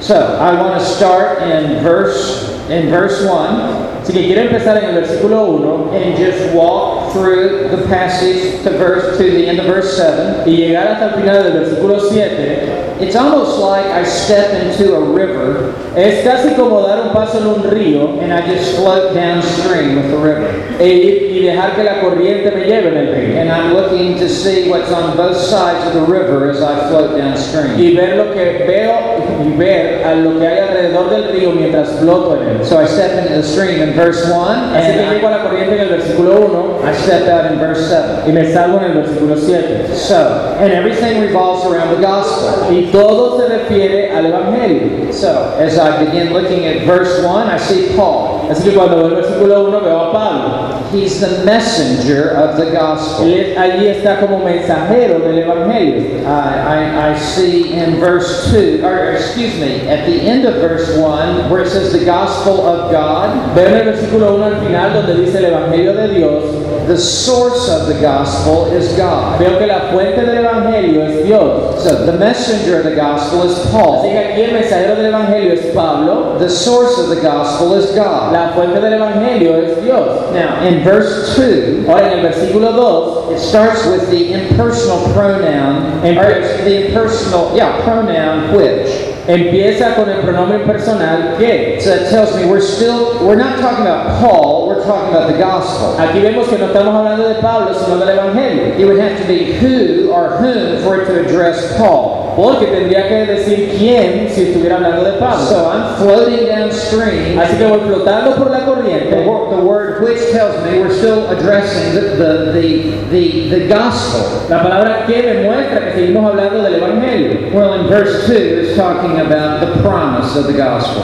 So, 0.00 0.14
I 0.14 0.52
want 0.60 0.78
to 0.78 0.84
start 0.84 1.42
in 1.42 1.82
verse 1.82 2.52
in 2.68 2.90
verse 2.90 3.24
1 3.24 4.02
Así 4.02 4.12
que 4.12 4.26
quiero 4.26 4.42
empezar 4.42 4.76
en 4.78 4.90
el 4.90 4.94
versículo 5.00 5.44
1 5.46 5.90
and 5.94 6.16
just 6.16 6.52
walk 6.54 7.05
through 7.16 7.68
the 7.74 7.86
passage 7.88 8.62
to 8.62 8.70
verse 8.70 9.16
to 9.16 9.24
the 9.24 9.46
end 9.46 9.58
of 9.58 9.66
verse 9.66 9.96
7. 9.96 10.44
y 10.46 10.56
llegar 10.56 10.88
hasta 10.88 11.06
el 11.06 11.14
final 11.22 11.42
del 11.42 11.52
versículo 11.64 12.00
7. 12.00 13.00
It's 13.00 13.16
almost 13.16 13.58
like 13.58 13.86
I 13.86 14.04
step 14.04 14.54
into 14.62 14.94
a 14.94 15.00
river 15.00 15.74
Es 15.96 16.24
casi 16.24 16.54
como 16.54 16.82
dar 16.82 17.06
un 17.06 17.12
paso 17.12 17.38
en 17.40 17.46
un 17.46 17.70
río 17.70 18.20
and 18.22 18.32
I 18.32 18.40
just 18.42 18.76
float 18.76 19.14
downstream 19.14 19.96
with 19.96 20.10
the 20.10 20.18
river. 20.18 20.55
E 20.78 21.32
y 21.32 21.44
dejar 21.44 21.76
que 21.76 21.84
la 21.84 22.00
corriente 22.00 22.50
me 22.50 22.64
lleve 22.64 22.88
en 22.88 22.96
el 22.96 23.14
río. 23.14 23.40
And 23.40 23.50
I'm 23.50 23.74
looking 23.74 24.18
to 24.18 24.28
see 24.28 24.68
what's 24.68 24.90
on 24.90 25.16
both 25.16 25.36
sides 25.36 25.86
of 25.86 25.94
the 25.94 26.02
river 26.02 26.50
as 26.50 26.62
I 26.62 26.88
float 26.88 27.16
downstream. 27.16 27.78
Y 27.78 27.94
ver 27.94 28.16
lo 28.16 28.32
que 28.32 28.64
veo 28.66 29.16
y 29.44 29.56
ver 29.56 30.04
a 30.04 30.14
lo 30.14 30.38
que 30.38 30.46
hay 30.46 30.58
alrededor 30.60 31.10
del 31.10 31.28
río 31.32 31.52
mientras 31.52 31.90
floto 32.00 32.36
en 32.36 32.48
él. 32.48 32.64
So 32.64 32.80
I 32.80 32.86
step 32.86 33.18
into 33.18 33.34
the 33.34 33.42
stream 33.42 33.82
in 33.82 33.94
verse 33.94 34.24
1 34.30 34.74
Así 34.74 34.92
que 34.92 35.06
llego 35.14 35.28
a 35.28 35.30
la 35.30 35.42
corriente 35.42 35.74
en 35.74 35.80
el 35.80 35.88
versículo 35.88 36.46
1 36.46 36.80
I, 36.84 36.90
I 36.90 36.94
step 36.94 37.28
out 37.28 37.52
in 37.52 37.58
verse 37.58 37.88
7. 37.88 38.28
y 38.28 38.32
me 38.32 38.52
salgo 38.52 38.78
en 38.78 38.84
el 38.84 38.92
versículo 38.94 39.36
7. 39.36 39.94
So, 39.94 40.56
and 40.60 40.72
everything 40.72 41.20
revolves 41.20 41.64
around 41.66 41.94
the 41.94 42.02
gospel. 42.02 42.72
Y 42.74 42.90
todo 42.92 43.38
se 43.38 43.48
refiere 43.48 44.10
al 44.10 44.26
Evangelio. 44.26 45.12
So, 45.12 45.54
as 45.58 45.78
I 45.78 46.04
begin 46.04 46.32
looking 46.32 46.66
at 46.66 46.86
verse 46.86 47.22
1, 47.22 47.48
I 47.48 47.58
see 47.58 47.94
Paul. 47.96 48.35
Así 48.50 48.70
que 48.70 48.76
cuando 48.76 48.96
veo 48.96 49.06
el 49.08 49.14
versículo 49.16 49.64
1 49.68 49.80
veo 49.80 50.00
a 50.00 50.12
Pablo. 50.12 50.76
He's 50.92 51.20
the 51.20 51.44
messenger 51.44 52.30
of 52.30 52.56
the 52.56 52.70
gospel. 52.70 53.26
Él 53.26 53.56
allí 53.58 53.88
está 53.88 54.20
como 54.20 54.38
mensajero 54.38 55.18
del 55.18 55.38
Evangelio. 55.40 56.22
I, 56.24 56.30
I, 56.30 57.10
I 57.10 57.18
see 57.18 57.72
in 57.72 57.98
verse 57.98 58.50
2, 58.52 58.84
or 58.84 59.12
excuse 59.12 59.58
me, 59.58 59.88
at 59.88 60.06
the 60.06 60.20
end 60.20 60.44
of 60.44 60.54
verse 60.54 60.96
1, 60.96 61.50
where 61.50 61.62
it 61.62 61.68
says 61.68 61.92
the 61.92 62.04
gospel 62.04 62.66
of 62.66 62.92
God, 62.92 63.54
Veo 63.54 63.66
en 63.66 63.74
el 63.74 63.92
versículo 63.92 64.36
1 64.36 64.44
al 64.44 64.60
final 64.60 64.92
donde 64.92 65.24
dice 65.24 65.38
el 65.38 65.46
Evangelio 65.46 65.92
de 65.94 66.08
Dios. 66.14 66.75
The 66.86 66.98
source 66.98 67.68
of 67.68 67.88
the 67.88 68.00
gospel 68.00 68.66
is 68.66 68.96
God. 68.96 69.38
Veo 69.38 69.58
que 69.58 69.66
la 69.66 69.90
fuente 69.90 70.24
del 70.24 70.44
Evangelio 70.44 71.02
es 71.02 71.24
Dios. 71.26 71.82
So 71.82 72.06
the 72.06 72.18
messenger 72.18 72.78
of 72.78 72.84
the 72.84 72.94
gospel 72.94 73.42
is 73.42 73.58
Así 73.58 73.70
Paul. 73.70 74.02
que 74.02 74.18
aquí 74.18 74.42
el 74.42 74.52
mensajero 74.52 74.96
del 74.96 75.06
Evangelio 75.12 75.52
es 75.52 75.74
Pablo. 75.74 76.38
The 76.38 76.48
source 76.48 76.98
of 76.98 77.08
the 77.08 77.20
gospel 77.20 77.74
is 77.74 77.94
God. 77.94 78.32
La 78.32 78.52
fuente 78.54 78.80
del 78.80 78.94
Evangelio 78.94 79.62
es 79.62 79.82
Dios. 79.82 80.32
Now, 80.32 80.62
in 80.64 80.82
verse 80.82 81.34
2, 81.36 81.88
Ahora 81.88 82.12
en 82.12 82.18
el 82.18 82.30
versículo 82.30 82.72
2 82.72 83.32
it 83.32 83.38
starts 83.38 83.84
with 83.86 84.08
the 84.10 84.32
impersonal 84.32 85.12
pronoun, 85.12 86.00
the 86.02 86.86
impersonal, 86.86 87.54
yeah, 87.56 87.82
pronoun 87.82 88.54
which. 88.54 89.05
Empieza 89.28 89.94
con 89.94 90.08
el 90.08 90.20
pronombre 90.20 90.60
personal 90.60 91.36
que. 91.38 91.80
So 91.80 91.94
it 91.94 92.10
tells 92.10 92.36
me 92.36 92.46
we're 92.46 92.60
still, 92.60 93.26
we're 93.26 93.36
not 93.36 93.58
talking 93.60 93.86
about 93.86 94.20
Paul, 94.20 94.66
we're 94.68 94.84
talking 94.84 95.14
about 95.14 95.30
the 95.30 95.38
gospel. 95.38 95.96
Aquí 95.98 96.20
vemos 96.20 96.48
que 96.48 96.58
no 96.58 96.66
estamos 96.66 96.94
hablando 96.94 97.28
de 97.28 97.40
Pablo, 97.40 97.74
sino 97.74 97.98
del 97.98 98.08
Evangelio. 98.08 98.78
It 98.78 98.84
would 98.84 98.98
have 98.98 99.20
to 99.20 99.26
be 99.26 99.52
who 99.52 100.10
or 100.10 100.36
whom 100.38 100.82
for 100.82 101.00
it 101.00 101.06
to 101.06 101.24
address 101.24 101.76
Paul. 101.76 102.25
Porque 102.36 102.66
tendría 102.66 103.08
que 103.08 103.32
decir 103.32 103.74
quién 103.78 104.28
si 104.30 104.42
estuviera 104.42 104.76
hablando 104.76 105.04
de 105.04 105.12
Pablo. 105.12 105.46
So 105.46 105.70
I'm 105.72 105.96
floating 105.96 106.46
downstream. 106.46 107.38
Así 107.38 107.56
que 107.56 107.64
voy 107.66 107.80
flotando 107.80 108.36
por 108.36 108.50
la 108.50 108.58
The, 108.60 108.64
corriente. 108.66 109.24
wor- 109.26 109.48
the 109.48 109.62
word 109.62 110.02
which 110.02 110.20
tells 110.32 110.54
me 110.64 110.78
we're 110.78 110.92
still 110.92 111.26
addressing 111.30 111.94
the, 111.94 112.00
the, 112.16 112.52
the, 112.52 112.92
the, 113.10 113.48
the 113.48 113.68
gospel. 113.68 114.46
La 114.50 114.62
palabra 114.62 115.06
que 115.06 115.22
me 115.22 115.44
muestra 115.48 115.80
que 115.86 115.92
seguimos 115.94 116.30
hablando 116.30 116.62
del 116.62 116.74
Evangelio. 116.74 117.52
Well, 117.54 117.80
in 117.80 117.86
verse 117.88 118.26
2, 118.26 118.34
it's 118.36 118.76
talking 118.76 119.18
about 119.20 119.60
the 119.60 119.80
promise 119.82 120.36
of 120.36 120.46
the 120.46 120.52
gospel. 120.52 121.02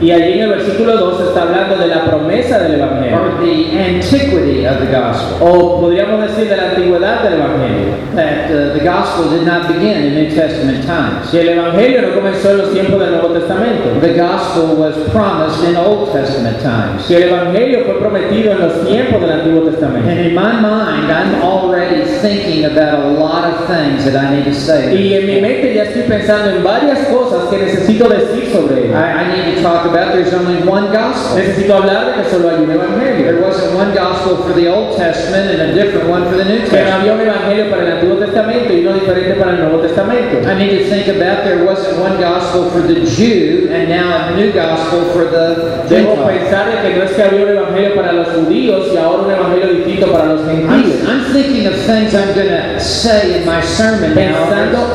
Y 0.00 0.10
allí 0.10 0.34
en 0.34 0.40
el 0.40 0.50
versículo 0.50 0.96
2 0.96 1.28
está 1.28 1.42
hablando 1.42 1.76
de 1.76 1.86
la 1.86 2.04
promesa 2.04 2.58
del 2.58 2.80
Evangelio. 2.80 3.14
or 3.14 3.40
the 3.40 3.78
antiquity 3.78 4.66
of 4.66 4.80
the 4.80 4.86
gospel. 4.86 5.38
O 5.40 5.80
podríamos 5.80 6.20
decir 6.22 6.48
de 6.48 6.56
la 6.56 6.70
antigüedad 6.70 7.22
del 7.22 7.34
Evangelio. 7.34 7.94
That 8.14 8.50
uh, 8.50 8.74
the 8.74 8.84
gospel 8.84 9.30
did 9.30 9.46
not 9.46 9.68
begin 9.68 10.04
in 10.04 10.14
New 10.14 10.34
Testament 10.34 10.84
times. 10.84 11.30
Si 11.30 11.38
el 11.38 11.48
Evangelio 11.50 12.02
no 12.02 12.14
comenzó 12.14 12.50
en 12.50 12.58
los 12.58 12.72
tiempos 12.72 13.00
del 13.00 13.12
Nuevo 13.12 13.28
Testamento. 13.28 14.00
The 14.00 14.14
gospel 14.14 14.76
was 14.76 14.94
promised 15.10 15.64
in 15.68 15.76
Old 15.76 16.12
Testament 16.12 16.60
times. 16.60 17.04
Si 17.06 17.14
el 17.14 17.24
Evangelio 17.24 17.84
fue 17.84 17.98
prometido 17.98 18.52
en 18.52 18.60
los 18.60 18.86
tiempos 18.86 19.20
del 19.20 19.30
Antiguo 19.30 19.62
Testamento. 19.62 20.08
And 20.08 20.20
in 20.20 20.34
my 20.34 20.52
mind, 20.60 21.10
I'm 21.10 21.42
already 21.42 22.02
thinking 22.20 22.64
about 22.64 23.04
a 23.04 23.10
lot 23.18 23.44
of 23.44 23.66
things 23.66 24.04
that 24.04 24.16
I 24.16 24.36
need 24.36 24.44
to 24.44 24.54
say. 24.54 24.94
Y 24.94 25.14
en 25.14 25.26
mi 25.26 25.40
mente 25.40 25.74
ya 25.74 25.84
estoy 25.84 26.02
pensando 26.02 26.50
en 26.50 26.64
varias 26.64 26.98
cosas 27.08 27.48
que 27.48 27.58
necesito 27.58 28.08
decir 28.08 28.50
sobre 28.52 28.86
ello. 28.86 28.94
I, 28.94 29.22
I 29.22 29.36
need 29.36 29.56
to 29.56 29.62
talk 29.62 29.83
about 29.86 30.14
there's 30.14 30.32
only 30.34 30.62
one 30.66 30.92
gospel. 30.92 31.36
Necesito 31.38 31.74
hablar 31.74 32.06
de 32.06 32.22
que 32.22 32.30
solo 32.30 32.50
hay 32.50 32.62
un 32.62 32.70
Evangelio. 32.70 33.24
There 33.24 33.42
wasn't 33.42 33.74
one 33.74 33.94
gospel 33.94 34.36
for 34.38 34.52
the 34.52 34.68
Old 34.68 34.96
Testament 34.96 35.50
and 35.50 35.70
a 35.70 35.74
different 35.74 36.08
one 36.08 36.24
for 36.28 36.36
the 36.36 36.44
New 36.44 36.60
Testament. 36.60 36.92
había 36.92 37.12
un 37.14 37.20
Evangelio 37.20 37.70
para 37.70 37.82
el 37.82 37.92
Antiguo 37.92 38.16
Testamento 38.16 38.72
y 38.72 38.86
uno 38.86 38.94
diferente 38.94 39.34
para 39.34 39.50
el 39.52 39.58
Nuevo 39.60 39.78
Testamento. 39.78 40.48
I 40.48 40.54
need 40.54 40.78
to 40.78 40.84
think 40.88 41.08
about 41.08 41.44
there 41.44 41.64
wasn't 41.64 41.98
one 42.00 42.20
gospel 42.20 42.70
for 42.70 42.80
the 42.80 43.04
Jew 43.04 43.68
and 43.72 43.88
now 43.88 44.28
a 44.28 44.36
new 44.36 44.52
gospel 44.52 45.04
for 45.12 45.24
the 45.30 45.84
Debo 45.88 46.26
pensar 46.26 46.70
de 46.70 46.88
que 46.88 46.96
no 46.96 47.04
es 47.04 47.12
que 47.12 47.22
había 47.22 47.42
un 47.44 47.50
Evangelio 47.50 47.94
para 47.94 48.12
los 48.12 48.28
judíos 48.28 48.88
y 48.92 48.96
ahora 48.96 49.22
un 49.22 49.30
Evangelio 49.30 49.74
distinto 49.74 50.12
para 50.12 50.26
los 50.26 50.40
I'm, 50.42 50.68
gentiles. 50.68 51.08
I'm 51.08 51.32
thinking 51.32 51.66
of 51.66 51.74
things 51.86 52.14
I'm 52.14 52.34
going 52.34 52.48
to 52.48 52.80
say 52.80 53.40
in 53.40 53.46
my 53.46 53.60
sermon 53.60 54.14
now 54.14 54.44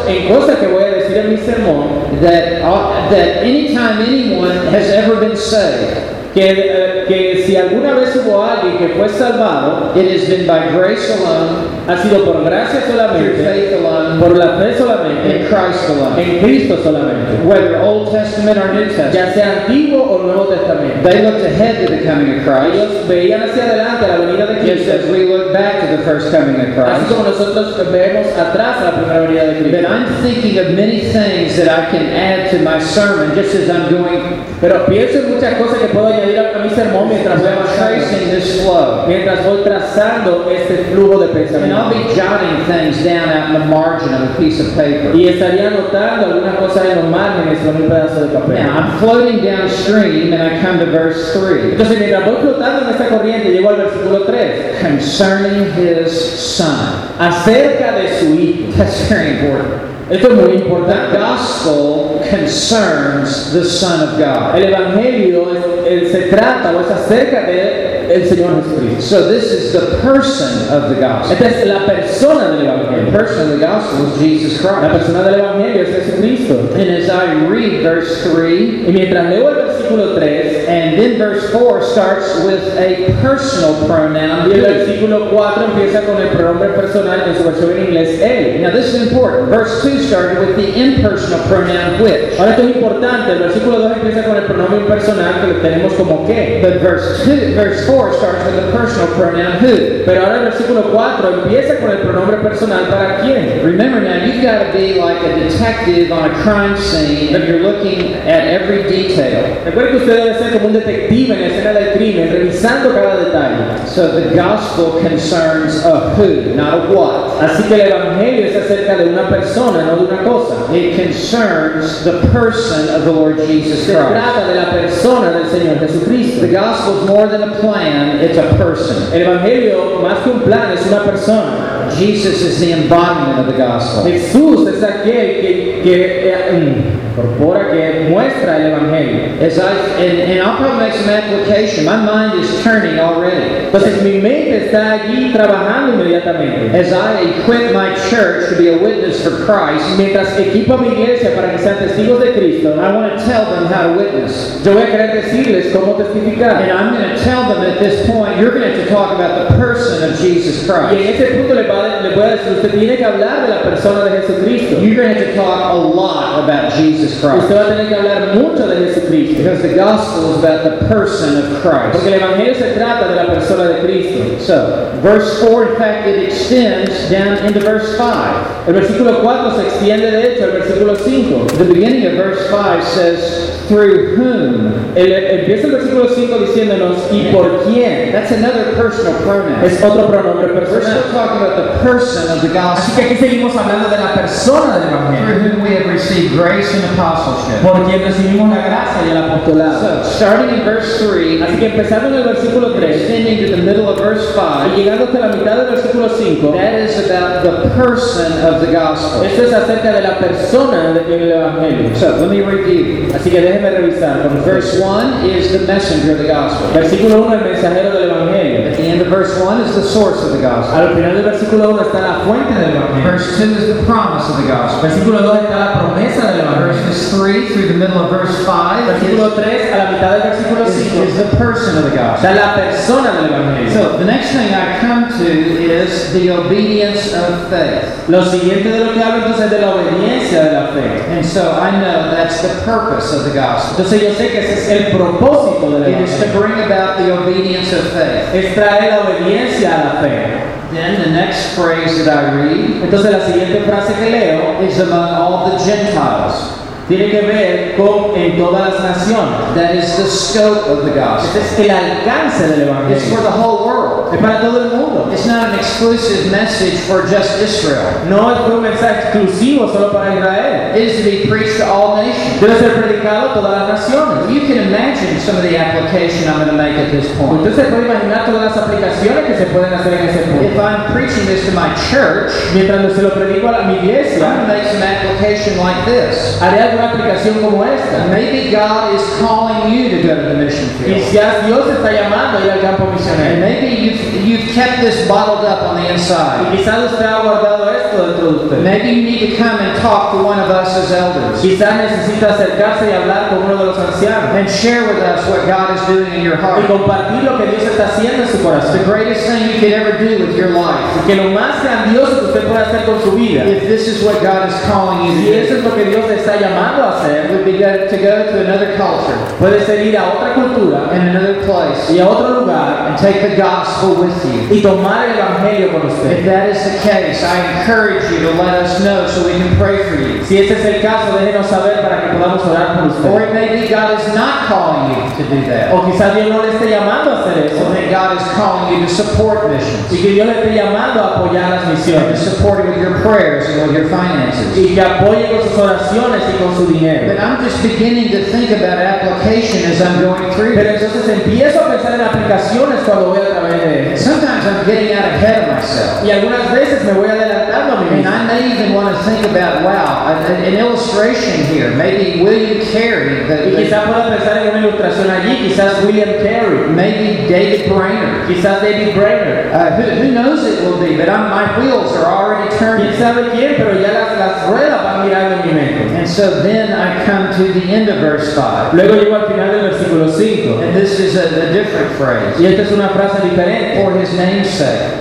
en 0.08 0.28
cosas 0.28 0.58
que 0.58 0.68
voy 0.68 0.84
a 0.84 0.92
decir 0.92 1.18
en 1.18 1.30
mi 1.30 1.38
sermón, 1.38 2.22
that, 2.22 2.62
uh, 2.64 3.10
that 3.10 3.44
anytime 3.44 4.02
anyone 4.02 4.56
has 4.80 4.90
ever 4.90 5.20
been 5.20 5.36
saved, 5.38 6.16
que, 6.34 6.46
eh, 6.48 7.06
que 7.08 7.44
si 7.46 7.56
alguna 7.58 7.94
vez 7.96 8.16
hubo 8.16 8.44
alguien 8.44 8.78
que 8.78 8.90
fue 8.90 9.10
salvado, 9.10 9.92
it 9.96 10.12
has 10.12 10.30
been 10.30 10.46
by 10.46 10.70
grace 10.72 11.10
alone, 11.12 11.68
ha 11.88 11.98
sido 12.04 12.24
por 12.24 12.44
gracia 12.44 12.82
solamente, 12.88 13.44
faith 13.44 13.74
alone, 13.74 14.20
por 14.20 14.38
la 14.38 14.58
fe 14.60 14.70
in 14.70 15.48
Christ 15.48 15.90
alone. 15.90 16.22
en 16.22 16.40
Cristo 16.44 16.78
solamente, 16.84 17.44
Whether 17.46 17.78
Old 17.82 18.12
Testament 18.12 18.58
or 18.60 18.72
New 18.74 18.86
Testament, 18.86 19.14
ya 19.14 19.34
sea 19.34 19.66
Antiguo 19.66 20.04
o 20.04 20.18
Nuevo 20.24 20.46
Testamento. 20.46 21.02
they 21.10 21.24
looked 21.24 21.44
ahead 21.44 21.84
to 21.86 21.96
the 21.96 22.04
coming 22.04 22.38
of 22.38 22.46
Christ, 22.46 22.76
Ellos 22.76 23.08
veían 23.08 23.42
hacia 23.42 23.64
adelante 23.64 24.08
la 24.08 24.18
venida 24.18 24.46
de 24.46 24.54
just 24.62 24.86
Cristo, 24.86 24.92
as 25.00 25.12
we 25.12 25.26
look 25.26 25.52
back 25.52 25.82
to 25.82 25.98
the 25.98 26.04
first 26.04 26.32
coming 26.32 26.56
of 26.62 26.78
así 26.78 27.06
Christ. 27.06 27.10
como 27.10 27.24
nosotros 27.24 27.92
vemos 27.92 28.28
atrás 28.38 28.78
a 28.82 28.84
la 28.84 28.92
primera 28.92 29.22
venida 29.22 29.46
de 29.46 29.54
But 29.64 29.72
Cristo. 29.72 29.88
I'm 29.90 30.06
thinking 30.22 30.60
of 30.60 30.68
many 30.76 31.00
things 31.10 31.58
that 31.58 31.68
I 31.70 31.90
can 31.90 32.06
add 32.14 32.52
to 32.52 32.60
my 32.62 32.80
sermon 32.80 33.34
just 33.34 33.56
as 33.56 33.68
I'm 33.68 33.90
going, 33.90 34.46
Pero 34.70 34.86
pienso 34.86 35.18
en 35.18 35.34
muchas 35.34 35.56
cosas 35.56 35.80
que 35.80 35.88
puedo 35.88 36.08
añadir 36.08 36.38
a 36.38 36.60
mi 36.60 36.70
sermón 36.70 37.10
mientras 37.10 37.40
voy 37.40 37.50
I'm 37.50 37.58
avanzando, 37.58 38.06
tracing 38.06 38.30
this 38.30 38.62
flow. 38.62 39.08
mientras 39.08 39.44
voy 39.44 39.64
trazando 39.64 40.48
este 40.52 40.86
flujo 40.94 41.18
de 41.18 41.26
And 41.26 41.74
I'll 41.74 41.90
pensamiento. 41.90 41.90
be 41.90 42.14
jotting 42.14 42.66
things 42.68 43.04
down 43.04 43.30
out 43.30 43.50
in 43.50 43.60
the 43.60 43.66
margin 43.66 44.14
of 44.14 44.30
a 44.30 44.38
piece 44.38 44.60
of 44.62 44.76
paper. 44.76 45.16
Y 45.16 45.28
estaría 45.28 45.70
anotando 45.70 46.28
algunas 46.28 46.56
cosas 46.58 46.86
en 46.86 46.96
los 46.98 47.06
márgenes 47.06 47.58
con 47.66 47.82
un 47.82 47.90
pedazo 47.90 48.28
de 48.28 48.28
papel. 48.28 48.64
Now, 48.64 48.78
I'm 48.78 49.00
floating 49.00 49.44
downstream 49.44 50.34
and 50.34 50.44
I 50.44 50.62
come 50.62 50.78
to 50.78 50.86
verse 50.86 51.34
3 51.34 51.72
Entonces, 51.74 51.98
mientras 51.98 52.26
voy 52.26 52.36
flotando 52.40 52.86
en 52.86 52.90
esta 52.92 53.08
corriente, 53.10 53.50
llego 53.50 53.70
al 53.70 53.78
versículo 53.78 54.22
3, 54.26 54.84
concerning 54.84 55.66
his 55.76 56.12
son. 56.12 56.76
acerca 57.18 57.94
de 57.94 58.20
su 58.20 58.36
hijo. 58.36 58.72
That's 58.78 59.10
very 59.10 59.32
important. 59.40 59.89
Esto 60.10 60.28
es 60.30 60.34
muy 60.34 60.48
The 60.48 60.56
importante. 60.64 61.18
gospel 61.18 62.20
concerns 62.30 63.54
the 63.54 63.64
Son 63.64 64.02
of 64.02 64.18
God. 64.18 64.56
El 64.56 64.74
Evangelio 64.74 65.48
es- 65.86 66.12
se 66.12 66.22
trata 66.24 66.72
o 66.76 66.82
es 66.82 66.90
acerca 66.92 67.44
de 67.44 67.99
el 68.10 68.28
Señor 68.28 68.64
Jesucristo. 68.64 69.02
So, 69.02 69.28
this 69.30 69.46
is 69.52 69.74
the 69.74 69.98
person 70.02 70.70
of 70.70 70.90
the 70.90 70.96
gospel. 71.00 71.34
Esta 71.34 71.50
es 71.62 71.68
la 71.68 71.86
persona 71.86 72.50
del 72.50 72.60
The 72.60 72.66
Evangelio. 72.66 73.12
person 73.12 73.42
of 73.52 73.60
the 73.60 73.66
gospel 73.66 74.06
is 74.14 74.20
Jesus 74.20 74.62
Christ. 74.62 74.82
La 74.82 74.92
persona 74.92 75.24
del 75.24 75.40
Evangelio 75.40 75.84
es 75.84 75.90
Jesucristo. 75.96 76.74
And 76.76 76.90
as 76.90 77.10
I 77.10 77.34
read 77.48 77.84
verse 77.84 78.24
3, 78.32 78.88
Y 78.88 78.92
mientras 78.92 79.30
leo 79.30 79.50
el 79.50 79.56
versículo 79.56 80.16
3, 80.16 80.68
and 80.68 80.98
then 81.00 81.18
verse 81.18 81.50
4 81.52 81.84
starts 81.84 82.44
with 82.46 82.62
a 82.78 83.12
personal 83.22 83.74
pronoun. 83.88 84.50
y 84.50 84.54
el 84.54 84.62
versículo 84.62 85.30
4 85.32 85.66
empieza 85.66 86.02
con 86.06 86.18
el 86.22 86.30
pronombre 86.30 86.70
personal 86.70 87.24
en 87.28 87.36
su 87.36 87.44
versión 87.44 87.72
en 87.72 87.86
inglés, 87.86 88.20
él. 88.22 88.62
Now, 88.62 88.72
this 88.72 88.94
is 88.94 89.12
important. 89.12 89.50
Verse 89.50 89.82
2 89.84 90.00
started 90.08 90.40
with 90.40 90.56
the 90.56 90.80
impersonal 90.80 91.40
pronoun 91.48 92.02
which. 92.02 92.38
Ahora 92.40 92.52
esto 92.52 92.64
es 92.64 92.76
importante, 92.76 93.32
el 93.34 93.40
versículo 93.40 93.80
2 93.80 93.92
empieza 93.98 94.24
con 94.24 94.36
el 94.38 94.44
pronombre 94.44 94.80
impersonal 94.82 95.42
que 95.42 95.48
lo 95.54 95.60
tenemos 95.62 95.94
como 95.94 96.26
que. 96.28 96.60
But 96.62 96.82
verse 96.82 97.26
2, 97.26 97.56
verse 97.56 97.86
4 97.86 97.99
starts 98.08 98.46
with 98.46 98.56
the 98.56 98.72
personal 98.72 99.08
pronoun 99.16 99.60
who. 99.60 100.04
Pero 100.06 100.24
ahora 100.24 100.38
el 100.40 100.44
versículo 100.52 100.92
4 100.92 101.44
empieza 101.44 101.80
con 101.80 101.92
el 101.92 101.98
pronombre 102.00 102.38
personal 102.38 102.86
para 102.90 103.20
quién. 103.22 103.62
Remember 103.64 104.00
now, 104.02 104.24
you've 104.26 104.42
got 104.42 104.64
to 104.64 104.72
be 104.74 104.96
like 105.00 105.22
a 105.24 105.36
detective 105.40 106.12
on 106.12 106.32
a 106.32 106.34
crime 106.42 106.78
scene 106.78 107.36
and 107.36 107.48
you're 107.48 107.62
looking 107.62 108.14
at 108.14 108.48
every 108.48 108.84
detail. 108.84 109.44
Recuerden 109.66 109.92
que 109.92 109.98
usted 109.98 110.18
debe 110.24 110.38
ser 110.40 110.54
como 110.54 110.68
un 110.68 110.74
detective 110.74 111.34
en 111.34 111.42
la 111.42 111.48
escena 111.48 111.74
del 111.74 111.94
crimen, 111.94 112.32
revisando 112.32 112.94
cada 112.94 113.18
detalle. 113.18 113.88
So 113.88 114.20
the 114.20 114.34
gospel 114.36 115.00
concerns 115.02 115.84
a 115.86 116.16
who, 116.16 116.56
not 116.56 116.74
a 116.74 116.94
what. 116.94 117.42
Así 117.42 117.64
que 117.68 117.76
el 117.76 117.92
Evangelio 117.92 118.46
es 118.48 118.56
acerca 118.56 118.98
de 118.98 119.10
una 119.10 119.28
persona, 119.30 119.84
no 119.84 119.98
de 119.98 120.14
una 120.14 120.24
cosa. 120.24 120.56
It 120.74 120.96
concerns 120.96 122.04
the 122.04 122.20
person 122.32 122.90
of 122.96 123.04
the 123.06 123.12
Lord 123.12 123.38
Jesus 123.38 123.86
Se 123.86 123.94
Christ. 123.94 124.10
trata 124.10 124.48
de 124.48 124.56
la 124.56 124.72
persona 124.72 125.32
del 125.32 125.46
Señor 125.50 125.80
Jesucristo. 125.80 126.42
The 126.42 126.52
gospel 126.52 127.02
is 127.02 127.10
more 127.10 127.28
than 127.28 127.44
a 127.44 127.56
plan, 127.60 127.89
it's 128.22 128.38
a 128.38 128.56
person. 128.58 129.14
El 129.14 129.22
Evangelio, 129.22 130.00
más 130.02 130.20
que 130.20 130.30
un 130.32 130.42
plan, 130.42 130.72
es 130.72 130.86
una 130.88 131.04
persona. 131.04 131.90
Jesus 131.98 132.42
is 132.42 132.60
the 132.60 132.72
embodiment 132.72 133.40
of 133.40 133.48
the 133.48 133.58
gospel. 133.58 134.04
Jesús 134.04 134.68
es 134.68 134.84
aquel 134.84 135.42
que, 135.42 135.82
que 135.84 136.30
eh, 136.30 136.99
incorpora, 137.20 137.72
que 137.72 138.08
muestra 138.10 138.58
el 138.58 138.72
Evangelio. 138.72 139.42
As 139.42 139.58
I 139.58 139.72
and, 140.00 140.32
and 140.32 140.42
I'll 140.42 140.58
probably 140.58 140.80
make 140.80 140.94
some 140.94 141.10
application. 141.10 141.86
My 141.86 141.98
mind 141.98 142.40
is 142.40 142.64
turning 142.64 143.00
already. 143.00 143.68
Entonces 143.68 144.02
mi 144.04 144.20
mente 144.20 144.66
está 144.66 144.94
allí 144.94 145.32
trabajando 145.32 145.94
inmediatamente. 145.94 146.78
As 146.78 146.92
I 146.94 147.22
equip 147.22 147.74
my 147.74 147.94
church 148.10 148.50
to 148.50 148.56
be 148.58 148.70
a 148.70 148.78
witness 148.78 149.24
for 149.24 149.46
Christ, 149.46 149.98
Mientras 149.98 150.38
equipo 150.40 150.76
a 150.76 150.78
mi 150.78 150.90
iglesia 150.90 151.36
para 151.36 151.52
que 151.52 151.60
sean 151.60 151.78
testigos 151.78 152.20
de 152.22 152.34
Cristo, 152.34 152.80
I 152.80 152.92
want 152.94 153.18
to 153.18 153.26
tell 153.26 153.46
them 153.46 153.66
how 153.66 153.88
to 153.88 154.00
witness. 154.00 154.62
yo 154.64 154.74
voy 154.74 154.84
a 154.84 154.88
querer 154.88 155.14
decirles 155.14 155.74
cómo 155.74 155.96
testificar. 155.96 156.62
And 156.62 156.72
I'm 156.72 156.94
going 156.94 157.10
to 157.10 157.24
tell 157.24 157.50
them 157.50 157.62
at 157.64 157.80
this 157.80 158.08
point, 158.08 158.38
you're 158.40 158.52
going 158.52 158.64
to 158.64 158.78
have 158.78 158.88
to 158.88 158.90
talk 158.90 159.14
about 159.14 159.50
the 159.50 159.56
person 159.58 160.10
of 160.10 160.18
Jesus 160.20 160.68
Y 160.68 160.74
en 160.74 160.88
Christ. 160.88 161.22
ese 161.22 161.38
punto 161.38 161.54
le, 161.54 161.64
va 161.68 162.02
le 162.02 162.16
voy 162.16 162.24
a 162.24 162.38
decir, 162.38 162.54
usted 162.54 162.72
tiene 162.80 162.98
que 162.98 163.06
hablar 163.06 163.48
de 163.48 163.50
la 163.50 163.62
persona 163.62 164.06
de 164.06 164.22
Jesucristo. 164.22 164.80
You're 164.82 164.96
going 164.96 165.14
to 165.14 165.20
have 165.20 165.28
to 165.28 165.36
talk 165.36 165.74
a 165.74 165.78
lot 165.78 166.44
about 166.44 166.74
Jesus 166.74 167.09
Usted 167.14 167.22
Christ. 167.22 167.54
va 167.54 167.62
a 167.62 167.68
tener 167.70 167.88
que 167.90 167.96
hablar 167.96 168.36
mucho 168.36 168.68
de 168.68 168.76
Jesucristo. 168.86 169.38
Because 169.38 169.62
the 169.62 169.76
gospel 169.76 170.32
is 170.32 170.44
about 170.44 170.64
the 170.64 170.86
person 170.88 171.38
of 171.38 171.62
Christ. 171.62 171.94
Porque 171.94 172.14
el 172.14 172.20
Evangelio 172.20 172.56
se 172.56 172.74
trata 172.74 173.08
de 173.08 173.16
la 173.16 173.26
persona 173.28 173.68
de 173.70 173.82
Cristo. 173.82 174.40
So, 174.40 175.00
verse 175.02 175.40
4, 175.42 175.72
in 175.74 175.78
fact, 175.78 176.08
it 176.08 176.24
extends 176.24 177.10
down 177.10 177.38
into 177.46 177.60
verse 177.60 177.98
5. 177.98 178.68
El 178.68 178.74
versículo 178.74 179.22
4 179.22 179.56
se 179.56 179.68
extiende 179.68 180.12
de 180.12 180.34
hecho 180.34 180.46
al 180.46 180.52
versículo 180.52 180.96
5. 180.98 181.58
The 181.58 181.66
beginning 181.66 182.06
of 182.08 182.14
verse 182.14 182.50
5 182.50 182.84
says, 182.84 183.59
through 183.70 184.18
whom. 184.18 184.74
El- 184.96 185.14
empieza 185.14 185.68
el 185.68 185.74
versículo 185.74 186.10
5 186.10 186.38
diciéndonos, 186.40 186.98
¿y 187.12 187.32
por 187.32 187.64
quién? 187.64 188.12
That's 188.12 188.32
another 188.32 188.74
personal 188.76 189.14
pronoun. 189.24 189.64
Es 189.64 189.82
otro 189.84 190.08
pronombre 190.08 190.48
We're 190.52 190.66
still 190.66 190.80
personal. 190.82 191.04
talking 191.14 191.38
about 191.38 191.56
the 191.56 191.88
person 191.88 192.24
of 192.32 192.42
the 192.42 192.50
Así 192.50 192.54
gospel. 192.58 192.96
que 192.98 193.02
aquí 193.06 193.16
seguimos 193.16 193.56
hablando 193.56 193.88
de 193.90 193.98
la 193.98 194.14
persona 194.14 194.80
del 194.80 194.90
Evangelio. 194.90 195.26
Through 195.30 195.52
whom 195.54 195.62
we 195.64 195.76
have 195.78 195.86
received 195.88 196.36
grace 196.36 196.74
and 196.74 196.84
apostleship. 197.00 197.62
Por 197.62 197.86
quien 197.86 198.02
recibimos 198.02 198.50
la 198.50 198.66
gracia 198.66 199.02
y 199.08 199.12
el 199.12 199.18
apostolado. 199.18 200.04
So, 200.04 200.10
starting 200.18 200.50
in 200.50 200.66
verse 200.66 200.98
3, 201.06 201.42
Así 201.42 201.58
que 201.60 201.66
empezando 201.68 202.08
en 202.10 202.16
el 202.16 202.24
versículo 202.24 202.74
3 202.74 202.90
extending 202.96 203.46
to 203.46 203.56
the 203.56 203.62
middle 203.62 203.88
of 203.88 204.00
verse 204.02 204.26
y 204.26 204.34
5, 204.34 204.76
llegando 204.76 205.06
hasta 205.06 205.20
la 205.20 205.28
mitad 205.36 205.56
del 205.58 205.68
versículo 205.68 206.10
5, 206.10 206.52
that 206.58 206.80
is 206.80 206.98
about 207.10 207.44
the 207.44 207.70
person 207.78 208.32
of 208.44 208.60
the 208.66 208.74
gospel. 208.74 209.24
esto 209.24 209.44
es 209.44 209.54
acerca 209.54 209.92
de 209.94 210.02
la 210.02 210.18
persona 210.18 210.94
de- 210.94 211.14
en 211.14 211.22
el 211.22 211.32
Evangelio. 211.32 211.96
So, 211.96 212.18
let 212.18 212.28
me 212.30 212.42
review. 212.42 213.08
Así 213.16 213.30
que 213.30 213.42
déjenme 213.42 213.59
revisar. 213.68 214.24
con 214.24 214.38
ustedes. 214.38 214.46
Verse 214.46 214.80
1 214.80 215.30
is 215.30 215.52
the 215.52 215.68
messenger 215.68 216.14
of 216.14 216.18
the 216.20 216.28
gospel. 216.28 216.68
Versículo 216.72 217.26
1, 217.26 217.34
el 217.34 217.44
mensajero 217.44 217.92
del 217.92 218.10
Evangelio. 218.10 218.72
At 218.72 218.78
the 218.78 218.84
end 218.84 219.02
of 219.02 219.08
verse 219.08 219.40
1 219.42 219.62
is 219.62 219.76
the 219.76 219.84
source 219.84 220.24
of 220.24 220.32
the 220.32 220.42
gospel. 220.42 220.76
Al 220.76 220.96
final 220.96 221.14
del 221.16 221.24
versículo 221.24 221.70
1 221.72 221.82
está 221.82 222.02
la 222.02 222.26
fuente 222.26 222.54
del 222.54 222.76
Evangelio. 222.78 223.04
Verse 223.04 223.38
2 223.38 223.52
is 223.58 223.76
the 223.76 223.84
promise 223.86 224.30
of 224.30 224.38
the 224.38 224.48
gospel. 224.48 224.90
Versículo 224.90 225.22
2 225.22 225.44
está 225.44 225.60
la 225.60 225.80
promesa 225.80 226.32
del 226.32 226.42
Evangelio. 226.42 226.68
Verses 226.70 227.12
3 227.12 227.48
through 227.50 227.68
the 227.68 227.74
middle 227.74 228.00
of 228.00 228.10
verse 228.10 228.46
5 228.46 228.88
Versículo 228.88 229.28
is, 229.28 229.34
3 229.36 229.74
a 229.74 229.78
la 229.78 229.92
mitad 229.92 230.12
del 230.12 230.22
versículo 230.32 230.66
5 230.66 231.04
is 231.04 231.16
the 231.18 231.36
person 231.38 231.78
of 231.78 231.84
the 231.90 231.96
gospel. 231.96 232.30
está 232.30 232.36
la 232.36 232.56
persona 232.56 233.12
del 233.12 233.26
Evangelio. 233.26 233.74
So 233.74 233.98
the 233.98 234.06
next 234.06 234.32
thing 234.32 234.54
I 234.54 234.80
come 234.80 235.10
to 235.10 235.26
is 235.26 236.14
the 236.14 236.32
obedience 236.32 237.14
of 237.14 237.50
faith. 237.50 238.08
Lo 238.08 238.24
siguiente 238.26 238.70
de 238.70 238.86
lo 238.86 238.94
que 238.94 239.04
hablo 239.04 239.26
entonces 239.26 239.46
es 239.46 239.52
de 239.52 239.62
la 239.62 239.76
obediencia 239.76 240.44
de 240.44 240.54
la 240.54 240.68
fe. 240.68 241.06
And 241.12 241.26
so 241.26 241.52
I 241.60 241.72
know 241.72 242.12
that's 242.12 242.42
the 242.42 242.50
purpose 242.66 243.14
of 243.14 243.24
the 243.26 243.32
gospel. 243.32 243.49
Entonces 243.72 244.02
yo 244.02 244.14
sé 244.14 244.30
que 244.30 244.40
ese 244.40 244.54
es 244.54 244.70
el 244.70 244.98
propósito 244.98 245.70
del 245.80 245.94
It 245.94 246.02
is 246.02 246.18
to 246.20 246.26
Evangelio. 246.26 246.40
bring 246.42 246.72
about 246.72 246.98
the 246.98 247.12
obedience 247.12 247.74
of 247.74 247.84
faith. 247.94 248.34
Es 248.34 248.56
traer 248.56 248.92
la 248.92 249.00
obediencia 249.02 249.70
a 249.76 249.84
la 249.96 250.02
fe. 250.02 250.26
Then 250.72 251.02
the 251.02 251.10
next 251.10 251.56
phrase 251.56 252.06
that 252.06 252.14
I 252.26 252.32
read 252.36 252.84
Entonces 252.84 253.12
la 253.12 253.26
siguiente 253.26 253.64
frase 253.66 253.94
que 253.96 254.10
leo 254.12 254.62
is 254.62 254.80
among 254.80 255.14
all 255.16 255.50
the 255.50 255.58
Gentiles. 255.58 256.54
Tiene 256.90 257.12
que 257.12 257.22
ver 257.22 257.78
con 257.78 258.18
en 258.20 258.36
todas 258.36 258.74
las 258.74 258.98
naciones. 258.98 259.54
That 259.56 259.76
is 259.76 259.96
the 259.96 260.10
scope 260.10 260.68
of 260.68 260.86
the 260.86 260.92
gospel. 260.92 261.40
Este 261.40 261.62
es 261.62 261.70
el 261.70 261.72
alcance 261.72 262.48
del 262.48 262.70
It's 262.92 263.08
for 263.08 263.22
the 263.22 263.30
whole 263.30 263.64
world. 263.64 264.14
Es 264.14 264.20
para 264.20 264.42
todo 264.42 264.64
el 264.64 264.70
mundo. 264.76 265.12
It's 265.12 265.28
not 265.28 265.50
an 265.50 265.56
exclusive 265.56 266.32
message 266.32 266.80
for 266.88 267.06
just 267.06 267.40
Israel. 267.40 268.10
No 268.10 268.34
es 268.34 268.40
un 268.52 268.64
mensaje 268.64 269.04
exclusivo 269.04 269.72
solo 269.72 269.92
para 269.92 270.16
Israel. 270.16 270.76
It 270.76 270.82
is 270.82 270.98
to 270.98 271.04
be 271.04 271.30
preached 271.30 271.58
to 271.58 271.66
all 271.66 271.96
nations. 271.96 272.42
Debe 272.42 272.58
ser 272.58 272.74
predicado 272.74 273.30
a 273.30 273.34
todas 273.36 273.52
las 273.52 273.80
naciones. 273.82 274.34
You 274.34 274.42
can 274.48 274.58
imagine 274.68 275.20
some 275.20 275.38
of 275.38 275.44
the 275.44 275.58
application 275.58 276.28
I'm 276.28 276.38
going 276.44 276.50
to 276.50 276.58
make 276.58 276.74
at 276.74 276.92
this 276.92 277.06
point. 277.18 277.46
Usted 277.46 277.56
se 277.56 277.70
puede 277.70 277.86
imaginar 277.86 278.26
todas 278.26 278.50
las 278.50 278.58
aplicaciones 278.58 279.26
que 279.28 279.38
se 279.38 279.46
pueden 279.54 279.74
hacer 279.74 279.94
en 279.94 280.10
ese 280.10 280.20
If. 280.42 280.58
I'm 280.58 280.92
preaching 280.92 281.26
this 281.26 281.46
to 281.46 281.52
my 281.52 281.70
church, 281.92 282.34
Mientras 282.54 282.96
se 282.96 283.02
lo 283.02 283.12
predico 283.12 283.48
a 283.48 283.66
mi 283.68 283.78
iglesia, 283.78 284.26
I'm 284.26 284.48
going 284.48 284.48
to 284.48 284.54
make 284.54 284.66
some 284.72 284.82
application 284.82 285.58
like 285.58 285.86
this. 285.86 286.40
haré 286.42 286.62
alguna 286.82 287.04
aplicación 287.04 287.36
como 287.44 287.64
esta. 287.66 288.06
Maybe 288.10 288.52
God 288.52 288.94
is 288.96 289.04
calling 289.20 289.72
you 289.72 289.90
to 289.90 290.08
go 290.08 290.16
to 290.16 290.28
the 290.30 290.36
mission 290.36 290.66
Y 290.80 290.84
field. 290.94 291.04
quizás 291.12 291.46
Dios 291.46 291.66
te 291.68 291.72
está 291.74 291.92
llamando 291.92 292.38
a 292.40 292.46
ir 292.46 292.52
al 292.52 292.62
campo 292.62 292.84
And 292.84 292.94
misionero. 292.94 293.40
maybe 293.40 293.68
you've, 293.76 294.26
you've 294.26 294.54
kept 294.54 294.82
this 294.82 295.08
bottled 295.08 295.46
up 295.46 295.64
on 295.70 295.76
the 295.78 295.84
Y 295.84 295.92
inside. 295.94 296.52
quizás 296.52 296.92
usted 296.92 297.06
ha 297.06 297.20
guardado 297.22 297.70
esto 297.72 298.08
dentro 298.08 298.32
de 298.32 298.46
usted. 298.46 298.58
Maybe 298.64 298.90
you 298.90 299.04
need 299.04 299.20
to 299.32 299.38
come 299.38 299.60
and 299.60 299.76
talk 299.82 300.12
to 300.12 300.24
one 300.24 300.40
of 300.40 300.50
us 300.50 300.70
as 300.76 300.92
elders 300.92 301.42
Quizás 301.42 301.76
necesita 301.76 302.34
acercarse 302.34 302.90
y 302.90 302.94
hablar 302.94 303.30
con 303.30 303.44
uno 303.44 303.58
de 303.58 303.66
los 303.66 303.78
ancianos. 303.78 304.36
and 304.36 304.50
share 304.50 304.84
with 304.88 305.02
us 305.04 305.26
what 305.28 305.46
God 305.48 305.76
is 305.76 305.82
doing 305.88 306.14
in 306.14 306.22
your 306.24 306.38
Y 306.38 306.42
heart. 306.42 306.68
compartir 306.68 307.24
lo 307.24 307.38
que 307.38 307.46
Dios 307.48 307.64
está 307.64 307.86
haciendo 307.88 308.24
en 308.24 308.30
su 308.30 308.38
The 308.38 308.44
corazón. 308.44 308.80
greatest 308.86 309.26
thing 309.28 309.50
you 309.50 309.60
could 309.60 309.74
ever 309.74 309.98
do 309.98 310.26
with 310.26 310.36
your 310.38 310.50
life, 310.52 310.80
Y 311.04 311.08
que 311.08 311.16
lo 311.16 311.30
más 311.32 311.64
grandioso 311.64 312.20
que 312.20 312.26
usted 312.28 312.48
puede 312.48 312.64
hacer 312.64 312.86
con 312.86 313.02
su 313.02 313.12
vida, 313.12 313.44
if 313.46 313.68
this 313.68 313.88
is 313.88 314.04
what 314.04 314.16
God 314.22 314.48
is 314.48 314.56
calling 314.68 315.06
you 315.06 315.14
si 315.24 315.26
to 315.32 315.38
eso 315.38 315.54
do, 315.54 315.60
es 315.60 315.64
lo 315.66 315.76
que 315.76 315.86
Dios 315.86 316.08
le 316.08 316.16
está 316.16 316.36
llamando 316.40 316.69
a 316.78 317.02
hacer, 317.02 317.30
would 317.32 317.46
be 317.46 317.58
to 317.60 317.98
go 317.98 318.24
to 318.32 318.40
another 318.46 318.78
culture 318.78 319.18
puede 319.40 319.66
ser 319.66 319.80
ir 319.86 319.96
a 319.98 320.04
otra 320.14 320.34
cultura 320.36 320.90
and 320.92 321.10
another 321.10 321.44
place 321.46 321.90
y 321.90 322.00
a 322.00 322.08
otro 322.08 322.42
lugar 322.42 322.88
and 322.90 322.98
take 322.98 323.22
the 323.22 323.36
gospel 323.36 323.96
with 323.96 324.14
you. 324.26 324.48
y 324.56 324.62
tomar 324.62 325.08
el 325.10 325.18
evangelio 325.18 325.72
con 325.72 325.88
If 325.90 325.94
usted. 325.94 326.26
that 326.26 326.50
is 326.50 326.60
the 326.64 326.78
case, 326.88 327.24
I 327.24 327.62
encourage 327.62 328.04
you 328.12 328.20
to 328.28 328.32
let 328.36 328.54
us 328.64 328.80
know 328.84 329.08
so 329.08 329.26
we 329.26 329.34
can 329.34 329.56
pray 329.58 329.84
for 329.90 329.96
you. 329.96 330.24
Si 330.26 330.38
ese 330.38 330.52
es 330.60 330.66
el 330.66 330.82
caso, 330.82 331.18
déjenos 331.18 331.48
saber 331.48 331.82
para 331.82 332.02
que 332.02 332.08
podamos 332.18 332.46
orar 332.46 332.76
por 332.80 332.84
Or 332.84 333.22
usted. 333.22 333.30
it 333.30 333.34
may 333.34 333.62
be 333.62 333.68
God 333.68 333.98
is 334.00 334.14
not 334.14 334.46
calling 334.48 334.92
you 334.94 335.02
to 335.18 335.24
do 335.30 335.42
that. 335.50 335.74
O 335.74 335.82
quizás 335.90 336.14
Dios 336.16 336.30
no 336.30 336.42
le 336.44 336.52
esté 336.54 336.70
llamando 336.70 337.12
a 337.12 337.20
hacer 337.22 337.38
Or 337.38 337.46
eso 337.46 337.74
that 337.74 337.90
God 337.90 338.18
is 338.18 338.24
calling 338.36 338.74
you 338.80 338.86
to 338.86 338.92
support 338.92 339.40
y 339.50 339.56
missions 339.56 339.88
que 339.90 340.12
Dios 340.14 340.28
le 340.28 340.34
esté 340.34 340.54
llamando 340.56 341.02
a 341.04 341.08
apoyar 341.18 341.50
las 341.50 341.64
and 341.64 341.72
to 341.72 341.78
misiones 341.78 342.20
support 342.20 342.60
it 342.60 342.66
with 342.70 342.78
your 342.82 343.00
prayers 343.02 343.48
and 343.50 343.62
with 343.68 343.74
your 343.76 343.90
finances. 343.90 344.58
y 344.58 344.76
que 344.76 344.82
apoye 344.82 345.30
con 345.32 345.42
sus 345.48 345.58
oraciones 345.58 346.22
y 346.34 346.38
con 346.44 346.56
dinero. 346.68 347.08
But 347.14 347.20
I'm 347.24 347.44
just 347.44 347.62
beginning 347.64 348.12
to 348.12 348.26
think 348.32 348.52
about 348.52 348.78
application 348.80 349.64
as 349.72 349.82
I'm 349.82 350.02
going 350.02 350.32
through 350.34 350.56
Pero 350.56 350.70
entonces 350.70 351.08
empiezo 351.08 351.60
a 351.66 351.70
pensar 351.76 351.94
en 351.94 352.02
aplicaciones 352.02 352.80
cuando 352.86 353.10
voy 353.10 353.20
a 353.20 353.30
través 353.30 353.62
de. 353.64 353.98
Sometimes 353.98 354.46
I'm 354.46 354.66
getting 354.66 354.94
out 354.98 355.06
ahead 355.06 355.44
of 355.44 355.56
myself. 355.56 356.04
Y 356.04 356.12
algunas 356.12 356.52
veces 356.52 356.84
me 356.86 356.94
voy 356.94 357.10
adelantando 357.10 357.78
a 357.78 357.82
mí 357.82 357.88
And 357.90 357.98
mismo. 357.98 358.12
I 358.12 358.26
may 358.28 358.54
even 358.54 358.74
want 358.74 358.96
to 358.96 359.04
think 359.04 359.26
about, 359.26 359.64
wow, 359.64 360.08
an, 360.08 360.44
an 360.44 360.56
illustration 360.56 361.44
here. 361.46 361.72
Maybe 361.76 362.24
William 362.24 362.66
Carey, 362.72 363.24
Y 363.24 363.28
the, 363.28 363.64
quizás 363.64 363.84
pueda 363.86 364.10
pensar 364.10 364.38
en 364.38 364.50
una 364.50 364.60
ilustración 364.60 365.10
allí, 365.10 365.50
quizás 365.50 365.84
William 365.86 366.10
Carey, 366.24 366.70
maybe 366.70 367.28
David 367.28 367.70
Brainerd. 367.72 368.28
quizás 368.28 368.62
David 368.62 368.96
Brainerd. 368.96 369.52
Uh, 369.54 369.76
who, 369.78 369.84
who 370.02 370.12
knows 370.12 370.46
it 370.46 370.62
will 370.64 370.80
be, 370.80 370.96
but 370.98 371.10
I'm, 371.10 371.30
my 371.30 371.60
wheels 371.60 371.92
are 371.96 372.06
already 372.06 372.50
Quién 372.50 372.60
turning. 372.60 372.94
sabe 373.00 373.30
quién, 373.32 373.56
pero 373.58 373.74
ya 373.80 373.92
las, 373.92 374.18
las 374.20 374.48
ruedas 374.50 374.84
van 374.84 375.08
mirando 375.08 375.36
en 375.42 375.48
mi 375.48 375.54
mente. 375.54 375.96
And 375.98 376.08
so 376.08 376.39
then 376.44 376.72
I 376.74 377.06
come 377.06 377.34
to 377.36 377.54
the 377.54 377.66
end 377.66 377.90
of 377.90 378.00
verse 378.00 378.36
5. 378.36 378.74
Luego 378.74 378.96
llego 378.96 379.16
al 379.16 379.28
final 379.28 379.52
del 379.52 379.72
versículo 379.72 380.10
5. 380.10 380.62
And 380.64 380.76
this 380.76 381.00
is 381.00 381.16
a, 381.16 381.50
a 381.50 381.54
different 381.54 381.92
phrase. 381.98 382.40
Y 382.40 382.46
esta 382.46 382.64
es 382.64 382.72
una 382.72 382.90
frase 382.90 383.22
diferente, 383.28 383.82
For 383.82 383.98
his 384.00 384.14
name's 384.14 384.50
sake. 384.50 384.94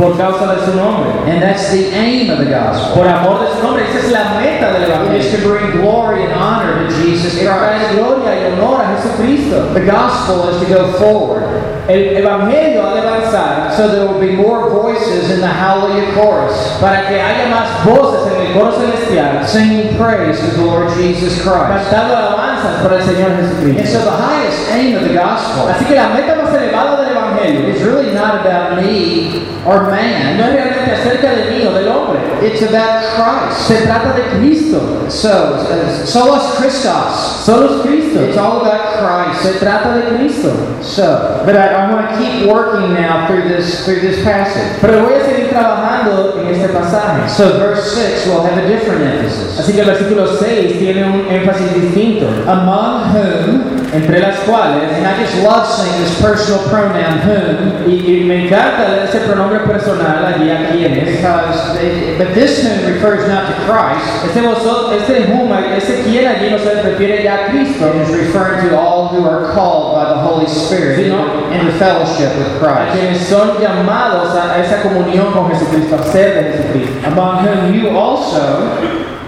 Por 0.00 0.16
causa 0.16 0.54
de 0.56 0.64
su 0.64 0.74
nombre. 0.74 1.10
And 1.30 1.42
that's 1.42 1.70
the 1.70 1.92
aim 1.94 2.30
of 2.30 2.38
the 2.38 2.46
gospel. 2.50 2.94
Por 2.96 3.06
amor 3.06 3.40
de 3.44 3.54
su 3.54 3.62
nombre, 3.62 3.84
esa 3.84 3.98
es 3.98 4.10
la 4.12 4.40
meta 4.40 4.72
del 4.72 4.82
It 4.82 5.20
is 5.20 5.26
Evangelio. 5.26 5.42
to 5.42 5.48
bring 5.48 5.80
glory 5.82 6.24
and 6.24 6.32
honor 6.32 6.88
to 6.88 6.94
Jesus 6.96 7.34
Es 7.36 7.46
Christ. 7.46 7.60
traer 7.60 7.94
gloria 7.96 8.32
y 8.34 8.52
honor 8.58 8.80
a 8.82 8.96
Jesucristo. 8.96 9.74
The 9.74 9.84
gospel 9.86 10.48
is 10.48 10.60
to 10.66 10.74
go 10.74 10.92
forward. 10.98 11.44
El 11.88 12.16
Evangelio 12.22 12.86
ha 12.86 12.94
de 12.94 13.00
avanzar 13.00 13.72
So 13.76 13.88
there 13.88 14.06
will 14.06 14.20
be 14.20 14.36
more 14.36 14.70
voices 14.70 15.30
in 15.30 15.40
the 15.40 15.46
hallelujah 15.48 16.12
chorus 16.14 16.78
para 16.80 17.06
que 17.08 17.20
haya 17.20 17.48
más 17.50 17.84
voces 17.84 18.32
en 18.32 18.46
el 18.46 18.52
coro 18.52 18.72
celestial 18.72 19.44
singing 19.46 19.96
praise 19.96 20.38
to 20.40 20.46
the 20.56 20.62
Lord 20.62 20.90
Jesus 20.94 21.42
Christ. 21.42 21.90
cantando 21.90 22.14
alabanzas 22.16 22.82
para 22.82 22.96
el 22.96 23.02
Señor 23.02 23.30
And 23.30 23.48
Jesucristo. 23.48 23.98
so 23.98 24.04
the 24.04 24.10
highest 24.16 24.70
aim 24.70 24.96
of 24.96 25.02
the 25.08 25.14
gospel 25.14 25.68
Así 25.68 25.84
que 25.86 25.94
la 25.96 26.08
meta 26.10 26.34
más 26.36 26.54
elevada 26.54 26.69
Evangelio 27.50 27.74
is 27.74 27.82
really 27.82 28.14
not 28.14 28.40
about 28.40 28.82
me 28.82 29.46
or 29.64 29.82
no 29.82 29.90
man. 29.90 30.40
es 30.40 30.52
realmente 30.52 30.92
acerca 30.92 31.30
de 31.34 31.50
mí 31.50 31.66
o 31.66 31.72
del 31.72 31.88
hombre. 31.88 32.20
It's 32.42 32.62
about 32.62 33.04
Christ. 33.14 33.68
Se 33.68 33.86
trata 33.86 34.14
de 34.14 34.22
Cristo. 34.38 35.10
So, 35.10 35.54
uh, 35.54 36.06
solus 36.06 36.54
Christus. 36.56 37.44
Solo 37.44 37.76
es 37.76 37.86
Cristo. 37.86 38.24
It's 38.24 38.38
all 38.38 38.62
about 38.62 38.98
Christ. 38.98 39.42
Se 39.42 39.58
trata 39.58 39.94
de 39.94 40.16
Cristo. 40.16 40.82
So, 40.82 41.42
but 41.44 41.56
I, 41.56 41.68
I 41.68 41.92
want 41.92 42.10
to 42.10 42.18
keep 42.18 42.48
working 42.48 42.94
now 42.94 43.26
through 43.26 43.48
this 43.48 43.84
through 43.84 44.00
this 44.00 44.22
passage. 44.24 44.80
Pero 44.80 45.04
voy 45.04 45.14
a 45.14 45.24
seguir 45.24 45.50
trabajando 45.50 46.38
en 46.40 46.54
este 46.54 46.72
pasaje. 46.72 47.28
So 47.28 47.58
verse 47.58 47.92
6 47.94 48.26
will 48.28 48.42
have 48.42 48.56
a 48.56 48.66
different 48.66 49.02
emphasis. 49.02 49.58
Así 49.58 49.72
que 49.72 49.80
el 49.80 49.86
versículo 49.86 50.26
6 50.38 50.78
tiene 50.78 51.04
un 51.04 51.26
énfasis 51.28 51.74
distinto. 51.74 52.26
Among 52.46 53.12
whom, 53.12 53.80
Entre 53.92 54.20
las 54.20 54.38
cuales, 54.40 54.88
and 54.92 55.04
I 55.04 55.18
just 55.18 55.42
love 55.42 55.66
saying 55.66 56.00
this 56.00 56.20
personal 56.20 56.62
pronoun 56.68 57.18
whom, 57.26 57.39
y, 57.86 57.92
y 58.22 58.24
me 58.24 58.46
encanta 58.46 59.04
ese 59.04 59.20
pronombre 59.20 59.60
personal 59.60 60.26
allí 60.26 60.50
a 60.50 60.70
quienes. 60.70 61.16
because 61.16 61.76
it, 61.82 62.18
but 62.18 62.34
this 62.34 62.62
whom 62.62 62.86
refers 62.92 63.28
not 63.28 63.46
to 63.48 63.54
Christ, 63.66 64.04
Ese 64.24 64.42
vosotros, 64.42 65.02
huma, 65.28 65.76
ese 65.76 66.02
quien 66.04 66.26
allí 66.26 66.50
no 66.50 66.58
se 66.58 66.82
refiere 66.82 67.22
ya 67.22 67.46
a 67.46 67.50
Cristo, 67.50 67.88
it 67.94 68.08
is 68.08 68.10
referring 68.10 68.68
to 68.68 68.76
all 68.78 69.08
who 69.08 69.24
are 69.26 69.52
called 69.52 69.94
by 69.94 70.08
the 70.14 70.20
Holy 70.20 70.46
Spirit 70.46 70.98
Sí, 70.98 71.08
¿no? 71.08 71.50
into 71.52 71.72
fellowship 71.78 72.30
with 72.38 72.58
Christ. 72.58 72.92
quienes 72.92 73.26
son 73.28 73.60
llamados 73.60 74.34
a, 74.36 74.54
a 74.54 74.58
esa 74.64 74.82
comunión 74.82 75.32
con 75.32 75.50
Jesucristo, 75.50 75.96
a 75.96 76.02
ser 76.04 76.34
de 76.34 76.52
Jesucristo. 76.52 77.06
Among 77.06 77.44
whom 77.44 77.72
you 77.74 77.88
also, 77.96 78.40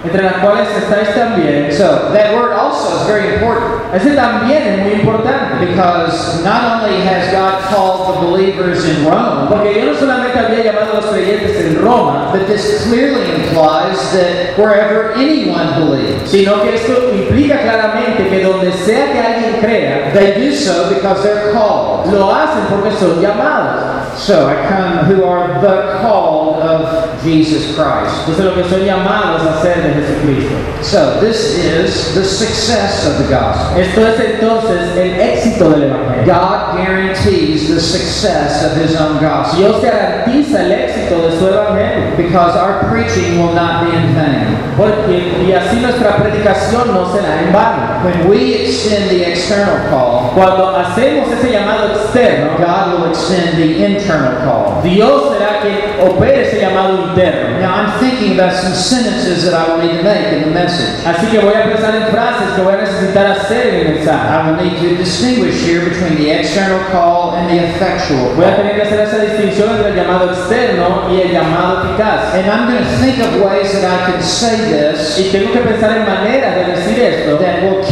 Entre 0.03 0.21
las 0.21 0.33
cuales 0.43 0.67
estáis 0.75 1.15
también. 1.15 1.71
so 1.71 2.11
that 2.11 2.35
word 2.35 2.51
also 2.51 2.99
is 2.99 3.07
very 3.07 3.35
important. 3.35 3.81
Ese 3.95 4.13
también 4.15 4.61
es 4.67 4.79
muy 4.83 4.91
importante. 4.99 5.65
Because 5.65 6.43
not 6.43 6.83
only 6.83 6.99
has 7.05 7.31
God 7.31 7.61
called 7.71 7.92
the 7.97 8.25
believers 8.25 8.85
in 8.85 9.05
Rome, 9.05 9.47
Porque 9.49 9.73
Dios 9.73 9.85
no 9.85 9.93
solamente 9.95 10.39
había 10.39 10.63
llamado 10.63 10.93
a 10.93 10.95
los 11.01 11.05
creyentes 11.07 11.55
en 11.57 11.81
Roma, 11.81 12.29
but 12.31 12.47
this 12.47 12.83
clearly 12.87 13.23
implies 13.35 13.99
that 14.13 14.57
wherever 14.57 15.13
anyone 15.15 15.67
believes, 15.79 16.29
sino 16.29 16.61
que 16.61 16.75
esto 16.75 17.13
implica 17.13 17.61
claramente 17.61 18.29
que 18.29 18.43
donde 18.43 18.71
sea 18.71 19.11
que 19.11 19.19
alguien 19.19 19.59
crea, 19.61 20.11
they 20.13 20.33
do 20.33 20.55
so 20.55 20.89
because 20.89 21.21
they're 21.23 21.51
called. 21.51 22.11
lo 22.11 22.33
hacen 22.33 22.63
porque 22.69 22.91
son 22.91 23.21
llamados. 23.21 23.82
So 24.17 24.47
I 24.47 24.55
come 24.67 25.05
who 25.05 25.23
are 25.23 25.59
the 25.61 25.99
called 26.01 26.61
of 26.61 27.21
Jesus 27.23 27.75
Christ. 27.75 28.13
Entonces, 28.27 28.45
lo 28.45 28.55
que 28.55 28.63
son 28.69 28.85
llamados 28.85 29.41
a 29.41 29.61
ser 29.61 29.81
de 29.81 29.93
Jesucristo. 29.93 30.83
So 30.83 31.19
this 31.19 31.57
is 31.57 32.13
the 32.13 32.23
success 32.23 33.07
of 33.07 33.17
the 33.17 33.29
gospel. 33.33 33.77
Esto 33.79 34.05
es 34.05 34.19
entonces 34.19 34.95
el 34.97 35.19
éxito 35.19 35.69
del 35.71 35.89
Evangelio. 35.89 36.25
God 36.25 36.75
guarantees 36.77 37.69
the 37.69 37.79
success 37.79 38.63
of 38.63 38.77
his 38.77 38.95
own 38.95 39.19
gospel 39.19 39.59
Dios 39.59 39.81
garantiza 39.81 40.61
el 40.65 40.71
éxito 40.71 41.21
de 41.21 41.39
su 41.39 41.47
Evangelio. 41.47 42.17
because 42.17 42.55
our 42.55 42.89
preaching 42.89 43.39
will 43.39 43.53
not 43.53 43.85
be 43.85 43.97
in 43.97 44.13
vain. 44.13 44.57
Porque, 44.75 45.45
y 45.45 45.51
así 45.53 45.79
nuestra 45.81 46.17
predicación 46.17 46.93
no 46.93 47.11
será 47.13 47.43
en 47.43 47.53
vano. 47.53 48.03
When 48.03 48.27
we 48.27 48.55
extend 48.55 49.09
the 49.09 49.31
external 49.31 49.89
call, 49.89 50.31
Cuando 50.33 50.75
hacemos 50.75 51.31
ese 51.31 51.51
llamado 51.51 51.93
externo, 51.93 52.57
God 52.57 52.93
will 52.93 53.09
extend 53.09 53.57
the 53.57 53.85
internal 53.85 54.02
internal 54.03 54.43
call. 54.43 54.81
Dios 54.83 55.33
será 55.33 55.61
quien 55.61 55.79
opere 56.01 56.43
ese 56.47 56.59
llamado 56.61 57.07
interno. 57.07 57.59
Now, 57.59 57.73
I'm 57.75 57.99
thinking 57.99 58.33
about 58.39 58.53
some 58.53 58.73
sentences 58.73 59.43
that 59.45 59.53
I 59.53 59.71
will 59.71 59.81
need 59.81 59.97
to 59.97 60.03
make 60.03 60.33
in 60.33 60.43
the 60.43 60.51
message. 60.51 61.03
Así 61.05 61.27
que 61.27 61.39
voy 61.39 61.53
a 61.55 61.63
pensar 61.63 61.95
en 61.95 62.07
frases 62.11 62.53
que 62.55 62.61
voy 62.61 62.73
a 62.75 62.77
necesitar 62.81 63.31
hacer 63.31 63.67
en 63.67 63.75
el 63.75 63.93
mensaje. 63.95 64.27
I 64.29 64.51
will 64.51 64.57
need 64.63 64.79
to 64.79 64.95
distinguish 64.97 65.63
here 65.63 65.81
between 65.89 66.17
the 66.17 66.29
external 66.31 66.79
call 66.91 67.35
and 67.35 67.49
the 67.49 67.63
effectual 67.63 68.35
Voy 68.35 68.45
a 68.45 68.49
call. 68.49 68.57
tener 68.57 68.75
que 68.75 68.81
hacer 68.83 68.99
esa 68.99 69.17
distinción 69.19 69.69
entre 69.75 69.89
el 69.91 69.95
llamado 69.95 70.31
externo 70.31 71.09
y 71.09 71.21
el 71.21 71.31
llamado 71.31 71.83
eficaz. 71.83 72.33
And 72.35 72.45
I'm 72.49 72.67
going 72.67 72.83
to 72.83 72.89
think 72.99 73.19
of 73.19 73.41
ways 73.41 73.71
that 73.73 73.83
I 73.85 74.11
can 74.11 74.21
say 74.21 74.57
this 74.57 75.17
Y 75.19 75.31
tengo 75.31 75.51
que 75.53 75.59
pensar 75.61 75.97
en 75.97 76.05
maneras 76.05 76.55
de 76.55 76.65
decir 76.75 76.99
esto 76.99 77.37
that 77.37 77.63
will 77.63 77.82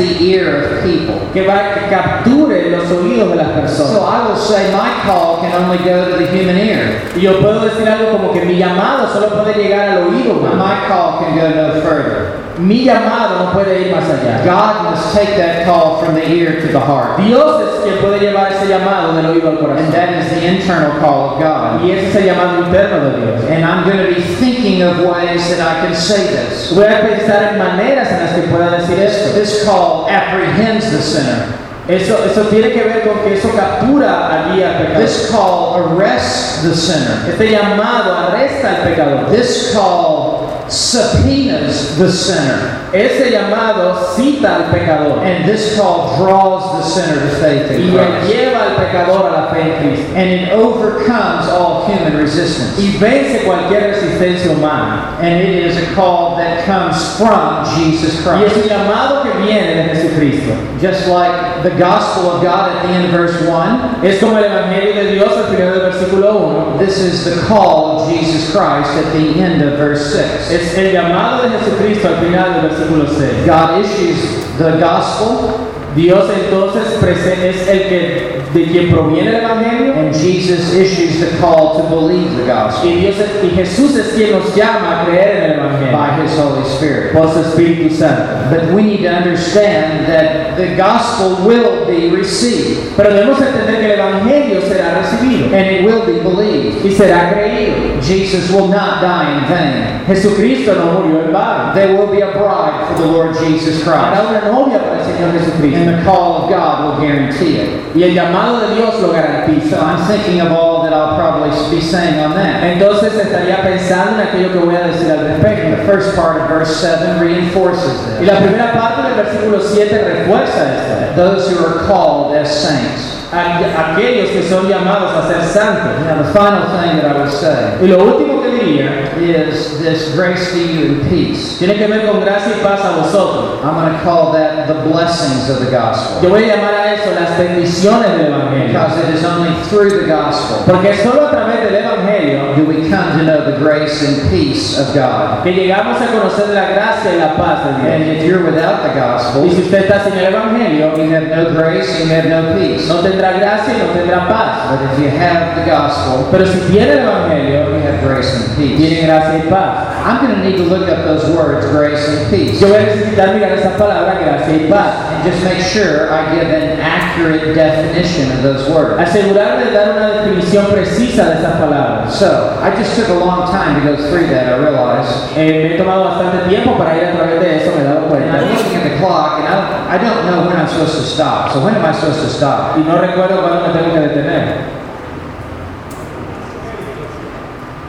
the 0.00 0.24
ear 0.24 0.64
of 0.64 0.84
people. 0.84 1.20
que 1.32 1.46
va 1.46 1.74
que 1.74 1.88
capture 1.88 2.70
los 2.70 2.90
oídos 2.90 3.30
de 3.30 3.36
las 3.36 3.48
personas. 3.48 3.92
So. 3.92 4.04
I 4.04 4.28
will 4.28 4.36
say 4.36 4.72
my 4.72 5.02
call 5.04 5.40
can 5.40 5.52
only 5.52 5.78
go 5.78 6.10
to 6.10 6.16
the 6.16 6.26
human 6.26 6.56
ear. 6.56 7.02
Y 7.16 7.20
yo 7.20 7.40
puedo 7.40 7.60
decir 7.60 7.88
algo 7.88 8.12
como 8.12 8.32
que 8.32 8.44
mi 8.44 8.56
llamado 8.56 9.08
solo 9.12 9.28
puede 9.28 9.54
llegar 9.62 9.90
al 9.90 10.08
oído 10.08 10.34
humano. 10.38 10.56
My 10.56 10.88
call 10.88 11.20
can 11.20 11.36
go 11.36 11.48
no 11.48 11.80
further. 11.82 12.40
Mi 12.58 12.84
llamado 12.84 13.38
no 13.38 13.52
puede 13.52 13.80
ir 13.80 13.94
más 13.94 14.04
allá. 14.04 14.42
God 14.44 14.90
must 14.90 15.14
take 15.14 15.36
that 15.36 15.64
call 15.64 16.02
from 16.04 16.14
the 16.14 16.26
ear 16.28 16.60
to 16.60 16.68
the 16.68 16.80
heart. 16.80 17.16
Dios 17.18 17.62
es 17.62 17.84
quien 17.84 17.96
puede 17.98 18.20
llevar 18.20 18.52
ese 18.52 18.68
llamado 18.68 19.14
del 19.14 19.26
oído 19.26 19.50
al 19.50 19.58
corazón. 19.58 19.86
And 19.86 19.94
that 19.94 20.10
is 20.18 20.30
the 20.30 20.46
internal 20.46 20.92
call 21.00 21.30
of 21.30 21.38
God. 21.40 21.82
Y 21.82 21.92
ese 21.92 22.08
es 22.08 22.16
el 22.16 22.24
llamado 22.26 22.58
interno 22.64 23.00
de 23.00 23.16
Dios. 23.16 23.50
And 23.50 23.64
I'm 23.64 23.84
going 23.84 23.98
to 23.98 24.14
be 24.14 24.20
thinking 24.20 24.59
of 24.82 24.98
ways 24.98 25.48
that 25.50 25.60
I 25.60 25.86
can 25.86 25.94
say 25.94 26.26
this. 26.26 26.72
Voy 26.72 26.84
a 26.84 27.00
pensar 27.00 27.52
en 27.52 27.58
maneras 27.58 28.10
en 28.10 28.20
las 28.20 28.34
que 28.34 28.42
pueda 28.48 28.78
decir 28.78 28.98
esto. 28.98 29.32
this 29.34 29.64
call 29.64 30.06
apprehends 30.08 30.90
the 30.90 31.00
sinner. 31.00 31.56
Eso, 31.88 32.24
eso 32.24 32.42
tiene 32.48 32.72
que 32.72 32.84
ver 32.84 33.02
con 33.02 33.24
que 33.24 33.34
eso 33.34 33.50
captura 33.54 34.28
allí 34.30 34.62
al 34.62 34.78
pecador. 34.78 35.02
This 35.02 35.30
call 35.30 35.76
arrests 35.76 36.62
the 36.62 36.74
sinner. 36.74 37.28
Este 37.28 37.50
llamado 37.50 38.14
arresta 38.14 38.76
al 38.76 38.82
pecador. 38.82 39.30
This 39.30 39.72
call 39.74 40.39
subpoenas 40.70 41.96
the 41.98 42.10
sinner. 42.10 42.76
Ese 42.92 43.30
llamado 43.30 44.14
cita 44.16 44.56
al 44.56 44.70
pecador 44.72 45.18
And 45.24 45.44
this 45.48 45.76
call 45.78 46.16
draws 46.16 46.78
the 46.78 46.82
sinner 46.82 47.20
to 47.20 47.36
faith 47.36 47.70
in 47.70 47.92
Christ. 47.92 48.26
y 48.26 48.32
lleva 48.32 48.62
al 48.62 48.76
pecador 48.76 49.26
a 49.28 49.30
la 49.32 49.50
fe 49.54 49.60
en 49.62 49.78
Cristo. 49.82 50.14
And 50.16 50.28
it 50.30 50.52
overcomes 50.52 51.48
all 51.48 51.86
human 51.86 52.16
resistance. 52.16 52.78
Y 52.78 52.96
vence 52.98 53.44
cualquier 53.44 53.92
resistencia 53.94 54.50
humana. 54.52 55.16
And 55.20 55.40
it 55.40 55.66
is 55.66 55.76
a 55.76 55.94
call 55.94 56.36
that 56.36 56.64
comes 56.66 57.16
from 57.16 57.64
Jesus 57.76 58.24
Y 58.26 58.42
es 58.44 58.52
Christ. 58.52 58.56
un 58.64 58.68
llamado 58.68 59.22
que 59.22 59.30
viene 59.46 59.74
de 59.74 59.94
Jesucristo. 59.94 60.52
Just 60.80 61.06
like 61.08 61.49
the 61.62 61.76
gospel 61.76 62.30
of 62.30 62.42
God 62.42 62.76
at 62.76 62.82
the 62.82 62.88
end 62.88 63.06
of 63.06 63.10
verse 63.12 63.46
1, 63.46 64.04
Es 64.04 64.20
como 64.20 64.36
el 64.36 64.44
Evangelio 64.44 64.94
de 64.94 65.12
Dios 65.14 65.36
al 65.36 65.44
final 65.54 65.72
del 65.74 65.90
versículo 65.90 66.76
1. 66.76 66.78
this 66.78 66.98
is 66.98 67.24
the 67.24 67.40
call 67.46 68.00
of 68.00 68.10
Jesus 68.10 68.52
Christ 68.52 68.90
at 68.90 69.12
the 69.12 69.40
end 69.40 69.62
of 69.62 69.78
verse 69.78 70.12
6. 70.12 70.50
Es 70.50 70.76
el 70.78 70.92
llamado 70.92 71.42
de 71.42 71.58
Jesucristo 71.58 72.08
al 72.08 72.24
final 72.24 72.54
del 72.54 72.70
versículo 72.70 73.08
6. 73.08 73.46
God 73.46 73.84
issues 73.84 74.44
the 74.58 74.78
gospel, 74.78 75.69
Dios 75.96 76.24
entonces 76.44 76.82
es 77.02 77.68
el 77.68 77.78
que 77.88 78.40
de 78.54 78.64
quien 78.64 78.90
proviene 78.90 79.28
el 79.30 79.36
Evangelio 79.44 79.92
and 79.94 80.12
Jesus 80.14 80.74
issues 80.74 81.20
the 81.20 81.36
call 81.40 81.76
to 81.76 81.82
believe 81.88 82.36
the 82.36 82.46
gospel 82.52 82.90
y 82.90 83.00
Dios 83.00 83.16
es- 83.18 83.44
y 83.44 83.50
Jesús 83.54 83.96
es 83.96 84.08
quien 84.14 84.32
nos 84.32 84.54
llama 84.56 85.02
a 85.02 85.04
creer 85.04 85.36
en 85.36 85.42
el 85.44 85.58
Evangelio 85.58 85.92
by 85.96 86.24
his 86.24 86.36
Holy 86.38 86.62
Spirit. 86.66 87.12
por 87.12 87.28
su 87.32 87.40
Espíritu 87.40 87.94
Santo. 87.94 88.22
But 88.50 88.72
we 88.74 88.82
need 88.82 89.02
to 89.02 89.08
understand 89.10 90.06
that 90.08 90.56
the 90.56 90.74
gospel 90.76 91.44
will 91.46 91.86
be 91.86 92.08
received 92.14 92.92
Pero 92.96 93.10
debemos 93.12 93.40
entender 93.40 93.78
que 93.80 93.86
el 93.94 94.00
Evangelio 94.00 94.60
será 94.62 94.98
recibido 95.00 95.46
and 95.56 95.66
it 95.70 95.84
will 95.84 96.02
be 96.06 96.18
believed. 96.20 96.84
y 96.84 96.90
será 96.92 97.32
creído. 97.32 98.00
Jesus 98.02 98.50
will 98.50 98.68
not 98.68 99.00
die 99.00 99.38
in 99.38 99.44
vain. 99.48 100.00
Jesucristo 100.06 100.74
no 100.74 101.00
murió 101.00 101.24
en 101.26 101.32
vano. 101.32 101.72
There 101.74 101.94
will 101.94 102.08
be 102.10 102.20
a 102.22 102.30
bride 102.32 102.86
for 102.88 103.02
the 103.02 103.06
Lord 103.08 103.36
Jesus 103.38 103.84
Habrá 103.86 104.10
Christ, 104.10 104.30
una 104.30 104.52
novia 104.52 104.78
para 104.82 104.99
Señor 105.20 105.32
Jesucristo 105.38 105.76
and 105.76 105.98
the 105.98 106.02
call 106.02 106.42
of 106.42 106.50
God 106.50 106.84
will 106.84 107.06
guarantee 107.06 107.56
it. 107.56 107.94
y 107.94 108.02
el 108.04 108.14
llamado 108.14 108.60
de 108.60 108.74
Dios 108.74 109.00
lo 109.02 109.12
garantiza. 109.12 109.76
I'm 109.78 110.06
thinking 110.06 110.40
of 110.40 110.50
all 110.52 110.69
that 110.90 110.98
I'll 110.98 111.16
probably 111.16 111.50
be 111.74 111.80
saying 111.80 112.18
on 112.20 112.34
that. 112.34 112.62
Entonces 112.64 113.14
estaría 113.14 113.62
pensando 113.62 114.20
en 114.20 114.28
aquello 114.28 114.52
que 114.52 114.58
voy 114.58 114.74
a 114.76 114.86
decir 114.88 115.10
al 115.10 115.24
respecto. 115.24 115.70
The 115.76 115.86
first 115.86 116.16
part 116.16 116.40
of 116.40 116.48
verse 116.48 116.76
7 116.80 117.18
reinforces 117.20 118.20
Y 118.20 118.26
la 118.26 118.38
primera 118.38 118.72
parte 118.72 119.02
del 119.08 119.14
versículo 119.24 119.60
7 119.60 119.98
refuerza 119.98 120.74
esto. 120.74 121.14
Those 121.16 121.48
who 121.50 121.64
are 121.64 121.86
called 121.86 122.34
as 122.36 122.48
saints. 122.50 123.16
Aquellos 123.32 124.30
que 124.30 124.42
son 124.42 124.68
llamados 124.68 125.12
a 125.12 125.28
ser 125.28 125.42
santos. 125.44 126.04
Now, 126.04 126.20
the 126.20 126.32
final 126.32 126.62
thing 126.80 126.96
that 127.00 127.14
I 127.14 127.18
would 127.20 127.30
say 127.30 127.78
Y 127.80 127.86
lo 127.86 127.98
último 128.04 128.42
que 128.42 128.50
diría 128.50 129.12
is 129.16 129.78
this 129.78 130.12
grace 130.16 130.50
to 130.50 130.58
you 130.58 130.86
and 130.94 131.08
peace. 131.08 131.56
tiene 131.58 131.76
que 131.76 131.86
ver 131.86 132.06
con 132.10 132.20
gracia 132.20 132.56
y 132.58 132.60
paz 132.60 132.80
a 132.84 132.96
vosotros. 132.96 133.62
I'm 133.64 133.74
going 133.74 133.92
to 133.92 134.00
call 134.02 134.32
that 134.32 134.66
the 134.66 134.74
blessings 134.90 135.48
of 135.48 135.60
the 135.64 135.70
gospel 135.70 136.20
Yo 136.22 136.30
voy 136.30 136.42
a 136.50 136.56
llamar 136.56 136.74
a 136.74 136.92
eso 136.94 137.12
las 137.14 137.38
bendiciones 137.38 138.10
del 138.18 138.32
Evangelio. 138.32 138.66
because 138.66 138.98
it 138.98 139.14
is 139.14 139.24
only 139.24 139.54
through 139.68 139.90
the 139.90 140.08
gospel 140.08 140.64
Porque 140.82 140.96
solo 141.02 141.26
a 141.26 141.30
través 141.30 141.60
del 141.62 141.74
Evangelio 141.74 142.54
do 142.56 142.64
we 142.64 142.88
come 142.88 143.18
to 143.18 143.22
know 143.24 143.44
the 143.44 143.58
grace 143.58 144.02
and 144.06 144.30
peace 144.30 144.78
of 144.80 144.94
God. 144.94 145.42
que 145.44 145.52
llegamos 145.52 146.00
a 146.00 146.06
conocer 146.06 146.48
la 146.50 146.70
gracia 146.70 147.14
y 147.14 147.18
la 147.18 147.34
paz 147.36 147.64
de 147.64 147.92
And 147.92 148.04
Dios. 148.04 148.16
if 148.16 148.24
you're 148.24 148.44
without 148.44 148.82
the 148.82 148.98
gospel, 148.98 149.44
Y 149.46 149.50
si 149.50 149.62
usted 149.62 149.82
está 149.84 150.04
sin 150.04 150.14
el 150.14 150.32
Evangelio, 150.32 150.96
you 150.96 151.10
have 151.14 151.28
no 151.28 151.52
grace 151.54 151.88
and 152.00 152.08
you 152.08 152.16
have 152.16 152.28
no 152.28 152.56
peace. 152.58 152.88
no 152.88 153.00
tendrá 153.00 153.32
gracia 153.32 153.74
y 153.74 153.78
no 153.78 153.92
tendrá 153.92 154.26
paz. 154.28 154.70
But 154.70 154.80
if 154.92 154.98
you 155.04 155.10
have 155.20 155.54
the 155.62 155.70
gospel, 155.70 156.28
Pero 156.30 156.46
si 156.46 156.58
tiene 156.72 156.92
el 156.92 156.98
Evangelio, 157.00 157.60
you 157.70 157.82
have 157.86 158.00
grace 158.02 158.34
and 158.34 158.56
peace. 158.56 158.76
tiene 158.78 159.06
gracia 159.06 159.38
y 159.38 159.50
paz. 159.50 159.99
I'm 160.00 160.24
going 160.24 160.40
to 160.40 160.48
need 160.48 160.56
to 160.56 160.64
look 160.64 160.88
up 160.88 161.04
those 161.04 161.28
words, 161.36 161.66
grace 161.66 162.08
and 162.08 162.30
peace, 162.30 162.60
Yo 162.60 162.68
voy 162.68 162.78
a 162.78 162.86
necesitar 162.86 163.34
mirar 163.34 163.52
esas 163.52 163.76
palabras, 163.76 164.18
gracia 164.18 164.56
y 164.56 164.68
paz. 164.70 165.12
and 165.12 165.24
just 165.24 165.44
make 165.44 165.60
sure 165.60 166.10
I 166.10 166.34
give 166.34 166.48
an 166.48 166.80
accurate 166.80 167.54
definition 167.54 168.32
of 168.32 168.42
those 168.42 168.68
words. 168.70 168.98
Asegurarme 169.00 169.66
de 169.66 169.72
dar 169.72 169.96
una 169.96 170.08
definición 170.10 170.66
precisa 170.66 171.24
de 171.28 171.40
esas 171.40 171.60
palabras. 171.60 172.12
So, 172.14 172.58
I 172.62 172.74
just 172.76 172.96
took 172.96 173.08
a 173.08 173.14
long 173.14 173.50
time 173.50 173.80
to 173.80 173.92
go 173.92 173.96
through 174.08 174.28
that, 174.28 174.52
I 174.52 174.56
realize. 174.58 175.32
Eh, 175.36 175.68
me 175.68 175.74
he 175.74 175.76
tomado 175.76 176.04
bastante 176.04 176.48
tiempo 176.48 176.78
para 176.78 176.96
ir 176.96 177.04
a 177.04 177.12
través 177.12 177.40
de 177.40 177.56
eso, 177.56 177.76
me 177.76 177.82
he 177.82 177.84
dado 177.84 178.10
And 178.10 178.36
I'm 178.36 178.56
looking 178.56 178.76
at 178.76 178.84
the 178.84 178.96
clock, 178.98 179.40
and 179.40 179.48
I 179.48 179.54
don't, 179.54 179.90
I 179.90 179.98
don't 179.98 180.26
know 180.26 180.48
when 180.48 180.56
I'm 180.56 180.68
supposed 180.68 180.96
to 180.96 181.02
stop. 181.02 181.52
So, 181.52 181.64
when 181.64 181.74
am 181.74 181.84
I 181.84 181.92
supposed 181.92 182.20
to 182.20 182.28
stop? 182.28 182.76
Y 182.76 182.82
no 182.84 182.98
recuerdo 182.98 183.42
cuándo 183.42 183.66
me 183.66 183.72
tengo 183.72 183.92
que 183.92 184.00
detener. 184.00 184.80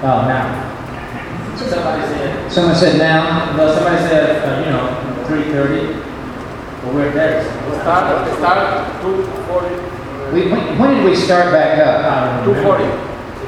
Oh, 0.04 0.26
now. 0.28 0.61
Somebody 2.52 2.80
said, 2.80 2.92
Someone 2.92 3.00
said 3.00 3.00
now. 3.00 3.56
no, 3.56 3.74
somebody 3.74 3.98
said, 3.98 4.44
uh, 4.44 4.60
you 4.60 4.72
know, 4.72 4.84
3.30. 5.26 6.84
Well, 6.84 6.94
we're 6.96 7.12
there. 7.12 7.44
Start, 7.82 8.28
start 8.38 9.02
240, 9.02 10.34
We, 10.34 10.52
when, 10.52 10.78
when 10.80 10.96
did 10.96 11.06
we 11.06 11.16
start 11.16 11.52
back 11.52 11.80
up? 11.80 12.04
I 12.04 12.44
don't 12.44 12.54
240, 12.56 12.84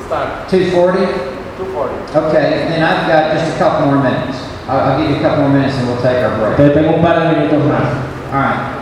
start, 0.07 0.49
240? 0.49 1.33
240. 1.57 2.29
Okay, 2.31 2.67
then 2.69 2.83
I've 2.83 3.07
got 3.07 3.33
just 3.37 3.55
a 3.55 3.57
couple 3.59 3.87
more 3.87 4.01
minutes. 4.03 4.37
I'll, 4.67 4.79
I'll 4.79 5.01
give 5.01 5.11
you 5.11 5.17
a 5.17 5.21
couple 5.21 5.43
more 5.43 5.51
minutes 5.53 5.75
and 5.77 5.87
we'll 5.87 6.01
take 6.01 6.23
our 6.23 6.31
break. 6.39 6.57
Entonces 6.57 6.73
tengo 6.75 6.95
un 6.95 7.01
par 7.01 7.19
de 7.19 7.25
minutos 7.35 7.63
más. 7.67 7.89
All 8.31 8.39
right. 8.39 8.79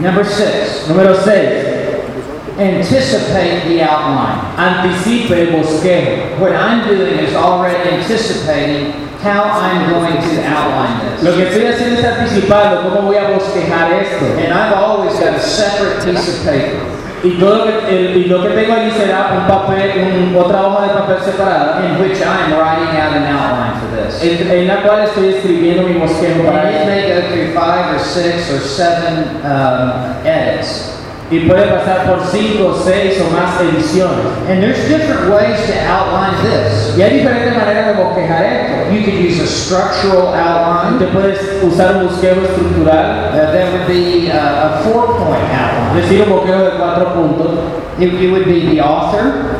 Number 0.00 0.24
six, 0.24 0.86
Número 0.88 1.14
6. 1.16 2.58
anticipate 2.58 3.64
the 3.68 3.80
outline. 3.82 4.36
Anticipe 4.58 5.30
el 5.32 5.52
bosquejo. 5.56 6.38
What 6.40 6.52
I'm 6.52 6.86
doing 6.86 7.18
is 7.18 7.34
already 7.34 7.76
anticipating 7.96 9.05
how 9.26 9.44
I'm 9.50 9.90
going 9.90 10.16
to 10.22 10.42
outline 10.46 11.10
this. 11.10 11.22
Lo 11.22 11.34
que 11.36 11.42
estoy 11.48 11.66
haciendo 11.66 11.98
es 12.00 12.04
anticipando 12.06 12.82
cómo 12.88 13.02
voy 13.08 13.16
a 13.16 13.28
bosquejar 13.30 13.92
esto. 14.00 14.24
And 14.38 14.52
I've 14.54 14.72
always 14.74 15.12
got 15.18 15.34
a 15.34 15.40
separate 15.40 16.04
piece 16.04 16.28
of 16.28 16.44
paper 16.46 16.80
Y, 17.24 17.38
todo 17.40 17.64
lo 17.64 17.64
que, 17.64 17.88
el- 17.88 18.16
y 18.18 18.24
lo 18.28 18.42
que 18.42 18.50
tengo 18.50 18.74
allí 18.74 18.90
será 18.92 19.30
un 19.32 19.46
papel, 19.48 19.90
un- 20.30 20.36
otra 20.36 20.62
hoja 20.66 20.82
de 20.86 20.88
papel 20.94 21.16
separada, 21.24 21.80
in 21.86 21.98
which 22.00 22.20
I'm 22.22 22.52
writing 22.52 22.94
out 23.00 23.16
an 23.16 23.24
outline 23.24 23.80
for 23.80 23.96
this. 23.96 24.22
en, 24.22 24.48
en 24.50 24.68
la 24.68 24.82
cual 24.82 25.00
estoy 25.04 25.28
escribiendo 25.34 25.82
mi 25.82 25.94
bosquejo 25.98 26.44
para 26.44 26.60
And 26.60 26.68
it 26.70 26.76
esto. 26.76 26.86
may 26.86 27.08
go 27.08 27.28
through 27.28 27.54
five 27.54 27.94
or 27.94 27.98
six 27.98 28.50
or 28.52 28.60
seven 28.60 29.40
um, 29.44 30.14
edits. 30.24 30.92
Y 31.28 31.40
puede 31.40 31.66
pasar 31.66 32.06
por 32.06 32.24
cinco, 32.30 32.72
seis 32.84 33.20
o 33.20 33.30
más 33.34 33.60
ediciones. 33.60 34.24
And 34.48 34.62
there's 34.62 34.88
different 34.88 35.28
ways 35.28 35.58
to 35.66 35.74
outline 35.90 36.36
this. 36.44 36.94
Y 36.96 37.02
hay 37.02 37.18
diferentes 37.18 37.52
maneras 37.56 37.86
de 37.96 38.02
bosquejar 38.02 38.44
esto. 38.44 38.94
You 38.94 39.02
could 39.02 39.14
use 39.18 39.40
a 39.42 39.46
structural 39.46 40.32
outline. 40.34 40.94
Usted 40.94 41.08
puede 41.08 41.66
usar 41.66 41.96
un 41.96 42.06
bosquejo 42.06 42.42
estructural, 42.42 43.32
Uh, 43.36 43.52
that 43.52 43.72
would 43.72 43.86
be 43.88 44.30
uh, 44.30 44.36
a 44.36 44.82
four-point 44.84 45.42
outline. 45.50 46.00
decir, 46.00 46.22
un 46.22 46.28
bosquejo 46.30 46.62
de 46.62 46.70
cuatro 46.78 47.12
puntos. 47.14 47.58
It, 47.98 48.14
it 48.14 48.30
would 48.30 48.44
be 48.44 48.66
the 48.70 48.80
author, 48.80 49.56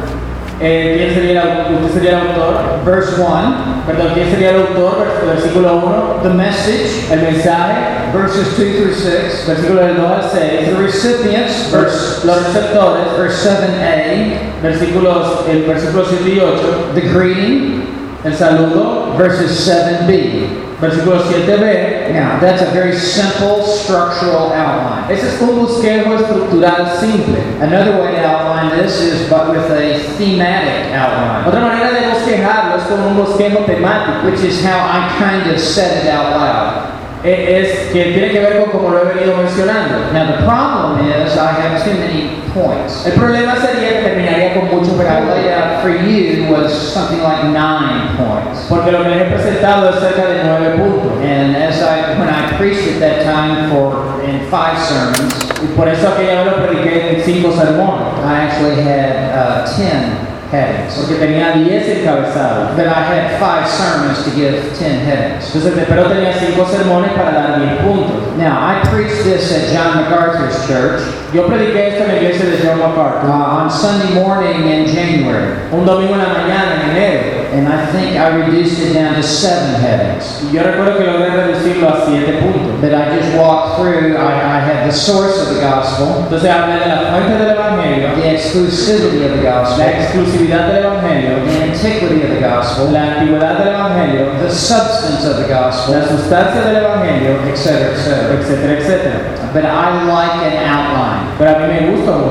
Eh, 0.59 0.95
¿quién 0.99 1.15
sería 1.15 1.43
el, 1.43 1.49
au- 1.49 1.75
¿Usted 1.85 1.95
sería 2.01 2.11
el 2.21 2.29
autor? 2.29 2.55
Verse 2.87 3.21
1, 3.21 3.85
Perdón, 3.87 4.09
¿quién 4.15 4.31
sería 4.31 4.51
el 4.51 4.57
autor? 4.57 5.05
Vers- 5.05 5.35
Versículo 5.35 5.77
1. 5.77 6.21
the 6.23 6.31
message, 6.31 7.13
El 7.13 7.21
mensaje, 7.23 7.75
verses 8.15 8.57
2 8.57 8.77
through 8.77 8.95
6, 8.95 9.45
versículo 9.49 9.81
del 9.83 9.97
2 9.99 10.11
al 10.11 10.31
the 10.31 10.65
6. 10.65 10.79
recipients, 10.79 11.53
Vers- 11.71 11.83
verse, 11.83 12.27
los 12.27 12.47
receptores, 12.47 13.05
verse 13.19 13.49
7a, 13.51 14.63
versículos, 14.63 15.41
el 15.51 15.63
versículo 15.65 16.05
7 16.09 16.31
y 16.31 16.41
8. 16.41 16.91
the 16.95 17.01
greeting, 17.03 17.83
El 18.25 18.35
saludo, 18.35 19.06
verses 19.17 19.69
7b. 19.69 20.67
versículo 20.81 21.23
7b. 21.25 22.13
Now, 22.13 22.39
that's 22.39 22.63
a 22.63 22.71
very 22.73 22.95
simple 22.95 23.65
structural 23.65 24.53
outline. 24.53 25.11
Ese 25.11 25.25
es 25.25 25.41
un 25.41 25.57
bosquejo 25.57 26.17
estructural 26.17 26.99
simple. 26.99 27.37
Another 27.61 28.01
way 28.01 28.13
to 28.13 28.25
outline 28.25 28.77
this 28.77 29.01
is 29.01 29.29
but 29.29 29.51
with 29.51 29.71
a 29.71 29.99
thematic 30.17 30.93
outline, 30.93 31.45
de 31.93 32.07
bosquejarlo 32.09 32.77
es 32.77 32.85
como 32.85 33.09
un 33.09 33.17
temático. 33.65 34.25
which 34.25 34.41
is 34.41 34.63
how 34.63 34.79
I 34.79 35.09
kind 35.19 35.51
of 35.51 35.59
said 35.59 36.05
it 36.05 36.11
out 36.11 36.37
loud. 36.37 36.86
Eh, 37.27 37.61
Es 37.61 37.93
que 37.93 38.13
tiene 38.13 38.31
que 38.31 38.39
ver 38.39 38.61
con 38.63 38.71
como 38.71 38.91
lo 38.91 39.03
he 39.03 39.15
venido 39.15 39.37
mencionando. 39.37 40.13
Now, 40.13 40.27
the 40.27 40.45
problem 40.45 41.11
is 41.11 41.37
I 41.37 41.51
have 41.59 41.83
too 41.83 41.99
many 41.99 42.43
points. 42.55 43.05
El 43.05 43.15
problema 43.15 43.57
sería 43.57 43.99
que 43.99 44.03
terminaría 44.09 44.55
con 44.55 44.67
muchos 44.67 44.95
puntos. 44.95 45.83
for 45.83 45.91
you 45.91 46.47
was 46.51 46.73
something 46.73 47.23
like 47.23 47.43
nine 47.45 48.17
points. 48.17 48.67
Porque 48.69 48.93
lo 48.93 49.03
que 49.03 49.09
les 49.11 49.23
he 49.23 49.31
presentado 49.31 49.91
es 49.91 49.97
cerca 49.97 50.25
de 50.27 50.45
nueve 50.45 50.77
puntos. 50.79 51.13
And 51.23 51.57
as 51.57 51.83
I, 51.83 52.19
when 52.19 52.29
I 52.29 52.57
preached 52.57 52.87
at 52.95 53.01
that 53.01 53.25
time 53.25 53.71
for, 53.71 54.23
five 54.51 54.79
sermons, 54.79 55.35
Y 55.63 55.67
por 55.77 55.89
eso 55.89 56.09
aquella 56.09 56.45
vez 56.45 56.47
lo 56.47 56.67
prediqué 56.67 57.17
en 57.17 57.25
cinco 57.25 57.53
sermones. 57.53 58.19
I 58.25 58.45
actually 58.45 58.83
had 58.83 59.35
uh, 59.35 59.67
ten 59.77 60.27
headings. 60.51 60.95
Porque 60.95 61.15
tenía 61.17 61.53
diez 61.53 61.89
encabezados. 61.89 62.77
But 62.77 62.87
I 62.87 63.03
had 63.03 63.41
five 63.41 63.67
sermons 63.69 64.23
to 64.25 64.31
give 64.31 64.77
ten 64.79 65.01
headings. 65.07 65.47
Entonces, 65.55 65.85
pero 65.89 66.09
tenía 66.09 66.33
cinco 66.35 66.67
sermones 66.67 67.13
para 67.13 67.33
dar 67.33 67.61
diez 67.61 67.81
puntos. 67.83 68.37
Now, 68.37 68.59
I 68.61 68.83
preached 68.91 69.25
this 69.25 69.53
at 69.53 69.73
John 69.73 69.97
MacArthur's 69.97 70.67
church 70.67 71.03
Yo 71.33 71.47
prediqué 71.47 71.89
esto 71.89 72.05
en 72.05 72.09
la 72.09 72.17
iglesia 72.17 72.47
de 72.47 72.59
John 72.65 72.81
uh, 72.81 73.61
on 73.61 73.71
Sunday 73.71 74.15
morning 74.15 74.69
in 74.69 74.87
January. 74.87 75.55
Un 75.73 75.85
domingo 75.85 76.15
en 76.15 76.21
la 76.21 76.29
mañana, 76.29 76.83
en 76.83 76.91
enero. 76.91 77.46
And 77.53 77.69
I 77.69 77.87
think 77.93 78.17
I 78.17 78.35
reduced 78.35 78.81
it 78.81 78.95
down 78.95 79.15
to 79.15 79.23
seven 79.23 79.81
headings. 79.81 80.43
Yo 80.53 80.63
recuerdo 80.63 80.99
que 80.99 81.05
logré 81.05 81.31
reducirlo 81.31 81.89
a 81.89 82.07
siete 82.07 82.41
puntos. 82.41 82.81
But 82.81 82.93
I 82.93 83.19
just 83.19 83.37
walked 83.37 83.79
through, 83.79 84.17
I, 84.17 84.59
I 84.59 84.61
had 84.61 84.87
the 84.89 84.93
source 84.93 85.39
of 85.41 85.55
the 85.55 85.61
gospel, 85.61 86.25
Entonces 86.25 86.51
hablé 86.51 86.81
de 86.81 86.89
la 86.89 87.11
fuente 87.11 87.39
del 87.39 87.57
Evangelio, 87.57 88.15
the 88.17 88.31
exclusivity 88.31 89.25
of 89.25 89.37
the 89.37 89.43
la 89.43 89.63
gospel, 89.63 89.87
exclusividad 89.87 90.67
del 90.69 90.85
Evangelio, 90.85 91.45
the 91.45 91.63
antiquity 91.63 92.23
of 92.23 92.31
the 92.31 92.41
gospel, 92.41 92.93
la 92.93 93.15
antigüedad 93.15 93.59
del 93.59 93.69
Evangelio, 93.69 94.33
the 94.43 94.51
substance 94.51 95.25
of 95.25 95.37
the 95.39 95.49
gospel, 95.49 95.95
la 95.95 96.07
sustancia 96.07 96.61
del 96.63 96.77
Evangelio, 96.77 97.41
etc., 97.49 97.95
etc. 97.95 98.41
etcétera, 98.41 98.73
etcétera. 98.79 99.53
But 99.53 99.65
I 99.65 100.05
like 100.05 100.53
an 100.53 100.57
outline. 100.69 101.37
Pero 101.39 101.51
a 101.51 101.59
mí 101.61 101.81
me 101.81 101.97
gusta 101.97 102.13
un. 102.13 102.27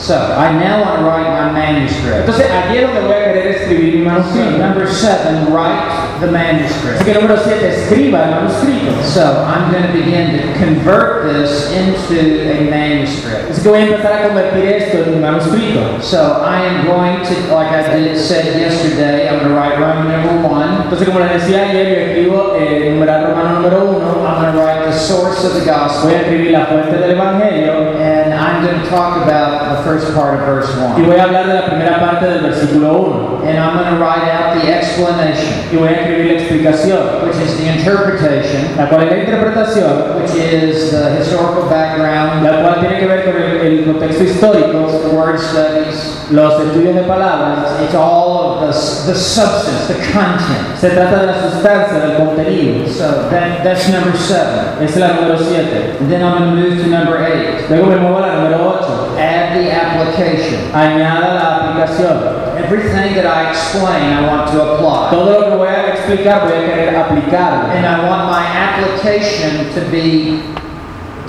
So 0.00 0.16
I 0.16 0.50
now 0.52 0.80
want 0.80 1.00
to 1.00 1.04
write 1.04 1.28
my 1.28 1.52
manuscript. 1.52 2.20
Entonces, 2.20 2.46
aquí 2.50 2.78
es 2.78 2.86
donde 2.86 3.00
voy 3.02 3.12
a 3.12 3.24
querer 3.24 3.46
escribir 3.48 3.96
mi 3.96 4.06
manuscrito. 4.06 4.49
Number 4.58 4.86
seven, 4.92 5.52
write 5.52 6.09
the 6.20 6.26
Así 6.26 6.32
manuscript. 6.32 7.04
que 7.04 7.14
número 7.14 7.36
7, 7.36 7.68
escriba 7.68 8.24
el 8.24 8.30
manuscrito. 8.30 9.02
So 9.04 9.44
I'm 9.46 9.70
going 9.72 9.84
to 9.86 9.92
begin 9.92 10.38
to 10.38 10.58
convert 10.58 11.32
this 11.32 11.72
into 11.72 12.50
a 12.50 12.70
manuscript. 12.70 13.50
Así 13.50 13.62
que 13.62 13.68
voy 13.68 13.78
a 13.80 13.86
empezar 13.86 14.12
a 14.12 14.28
convertir 14.28 14.64
esto 14.66 14.98
en 15.04 15.14
un 15.14 15.20
manuscrito. 15.20 16.00
So 16.02 16.42
I 16.44 16.60
am 16.66 16.86
going 16.86 17.22
to, 17.24 17.54
like 17.54 17.70
I 17.72 17.82
did 17.96 18.16
said 18.18 18.44
yesterday, 18.58 19.28
I'm 19.28 19.38
going 19.40 19.48
to 19.50 19.54
write 19.54 19.78
Roman 19.78 20.08
number 20.08 20.48
one. 20.48 20.82
Entonces, 20.84 21.08
como 21.08 21.20
les 21.20 21.32
decía 21.32 21.62
ayer, 21.70 21.88
yo 21.88 22.00
escribo 22.06 22.56
el 22.56 22.94
numeral 22.94 23.26
romano 23.26 23.60
número 23.60 23.84
1. 23.84 24.26
I'm 24.26 24.42
going 24.42 24.52
to 24.54 24.58
write 24.60 24.84
the 24.86 24.92
source 24.92 25.44
of 25.44 25.54
the 25.54 25.60
Voy 25.60 25.66
gospel, 25.70 26.10
a 26.10 26.16
escribir 26.20 26.50
la 26.52 26.66
fuente 26.66 26.96
del 26.96 27.10
Evangelio 27.12 27.94
and 27.96 28.34
I'm 28.34 28.64
going 28.64 28.80
to 28.82 28.88
talk 28.88 29.22
about 29.22 29.76
the 29.76 29.82
first 29.84 30.14
part 30.14 30.34
of 30.40 30.46
verse 30.46 30.68
y 30.76 31.02
one. 31.02 31.06
voy 31.06 31.16
a 31.18 31.24
hablar 31.24 31.46
de 31.46 31.54
la 31.54 31.66
primera 31.66 31.98
parte 32.00 32.26
del 32.26 32.42
versículo 32.42 32.92
1. 33.42 33.48
And 33.48 33.58
I'm 33.58 33.76
going 33.78 33.94
to 33.94 34.00
write 34.00 34.28
out 34.30 34.60
the 34.60 34.68
explanation, 34.70 35.64
Y 35.72 35.76
voy 35.76 35.88
a 35.88 36.04
escribir 36.10 36.32
la 36.32 36.40
explicación, 36.40 37.24
which 37.24 37.36
is 37.36 37.56
the 37.56 37.68
interpretation, 37.68 38.76
la 38.76 38.88
cual 38.88 39.04
es 39.04 39.10
la 39.10 39.18
interpretación, 39.18 40.16
which 40.20 40.34
is 40.34 40.90
the 40.90 41.16
historical 41.16 41.68
background, 41.68 42.42
la 42.44 42.60
cual 42.62 42.80
tiene 42.80 42.98
que 42.98 43.06
ver 43.06 43.24
con 43.24 43.36
el, 43.36 43.60
el 43.60 43.84
contexto 43.84 44.24
histórico, 44.24 44.86
the 45.02 45.16
word 45.16 45.38
studies. 45.38 46.20
los 46.30 46.62
estudios 46.62 46.94
de 46.94 47.02
palabras. 47.02 47.80
It's 47.82 47.94
all 47.94 48.54
of 48.54 48.60
the, 48.60 49.12
the 49.12 49.18
substance, 49.18 49.88
the 49.88 49.94
content. 50.12 50.78
Se 50.78 50.90
trata 50.90 51.20
de 51.20 51.26
la 51.26 51.34
sustancia, 51.34 51.98
del 51.98 52.16
contenido. 52.16 52.88
So 52.88 53.28
that, 53.30 53.62
that's 53.64 53.88
number 53.88 54.16
seven. 54.16 54.82
Es 54.82 54.96
la 54.96 55.08
número 55.08 55.38
7. 55.38 55.96
And 56.00 56.10
then 56.10 56.22
I'm 56.22 56.38
going 56.38 56.56
to 56.56 56.70
move 56.70 56.82
to 56.82 56.88
number 56.88 57.24
eight. 57.24 57.68
Luego 57.68 57.86
me 57.86 57.96
muevo 57.96 58.18
a 58.18 58.20
la 58.20 58.34
número 58.34 58.78
8. 58.80 59.18
Add 59.50 59.64
the 59.64 59.72
application. 59.72 60.70
Añada 60.72 61.34
la 61.34 61.56
aplicación. 61.56 62.56
Everything 62.56 63.16
that 63.16 63.26
I 63.26 63.50
explain, 63.50 64.12
I 64.12 64.24
want 64.28 64.48
to 64.52 64.62
apply. 64.62 65.10
Todo 65.10 65.40
lo 65.40 65.50
que 65.50 65.56
voy 65.56 65.68
a 65.68 65.88
explicar 65.88 66.44
voy 66.44 66.52
a 66.52 66.66
querer 66.66 66.94
aplicarlo. 66.94 67.68
And 67.70 67.84
I 67.84 68.08
want 68.08 68.30
my 68.30 68.46
application 68.46 69.74
to 69.74 69.80
be, 69.90 70.40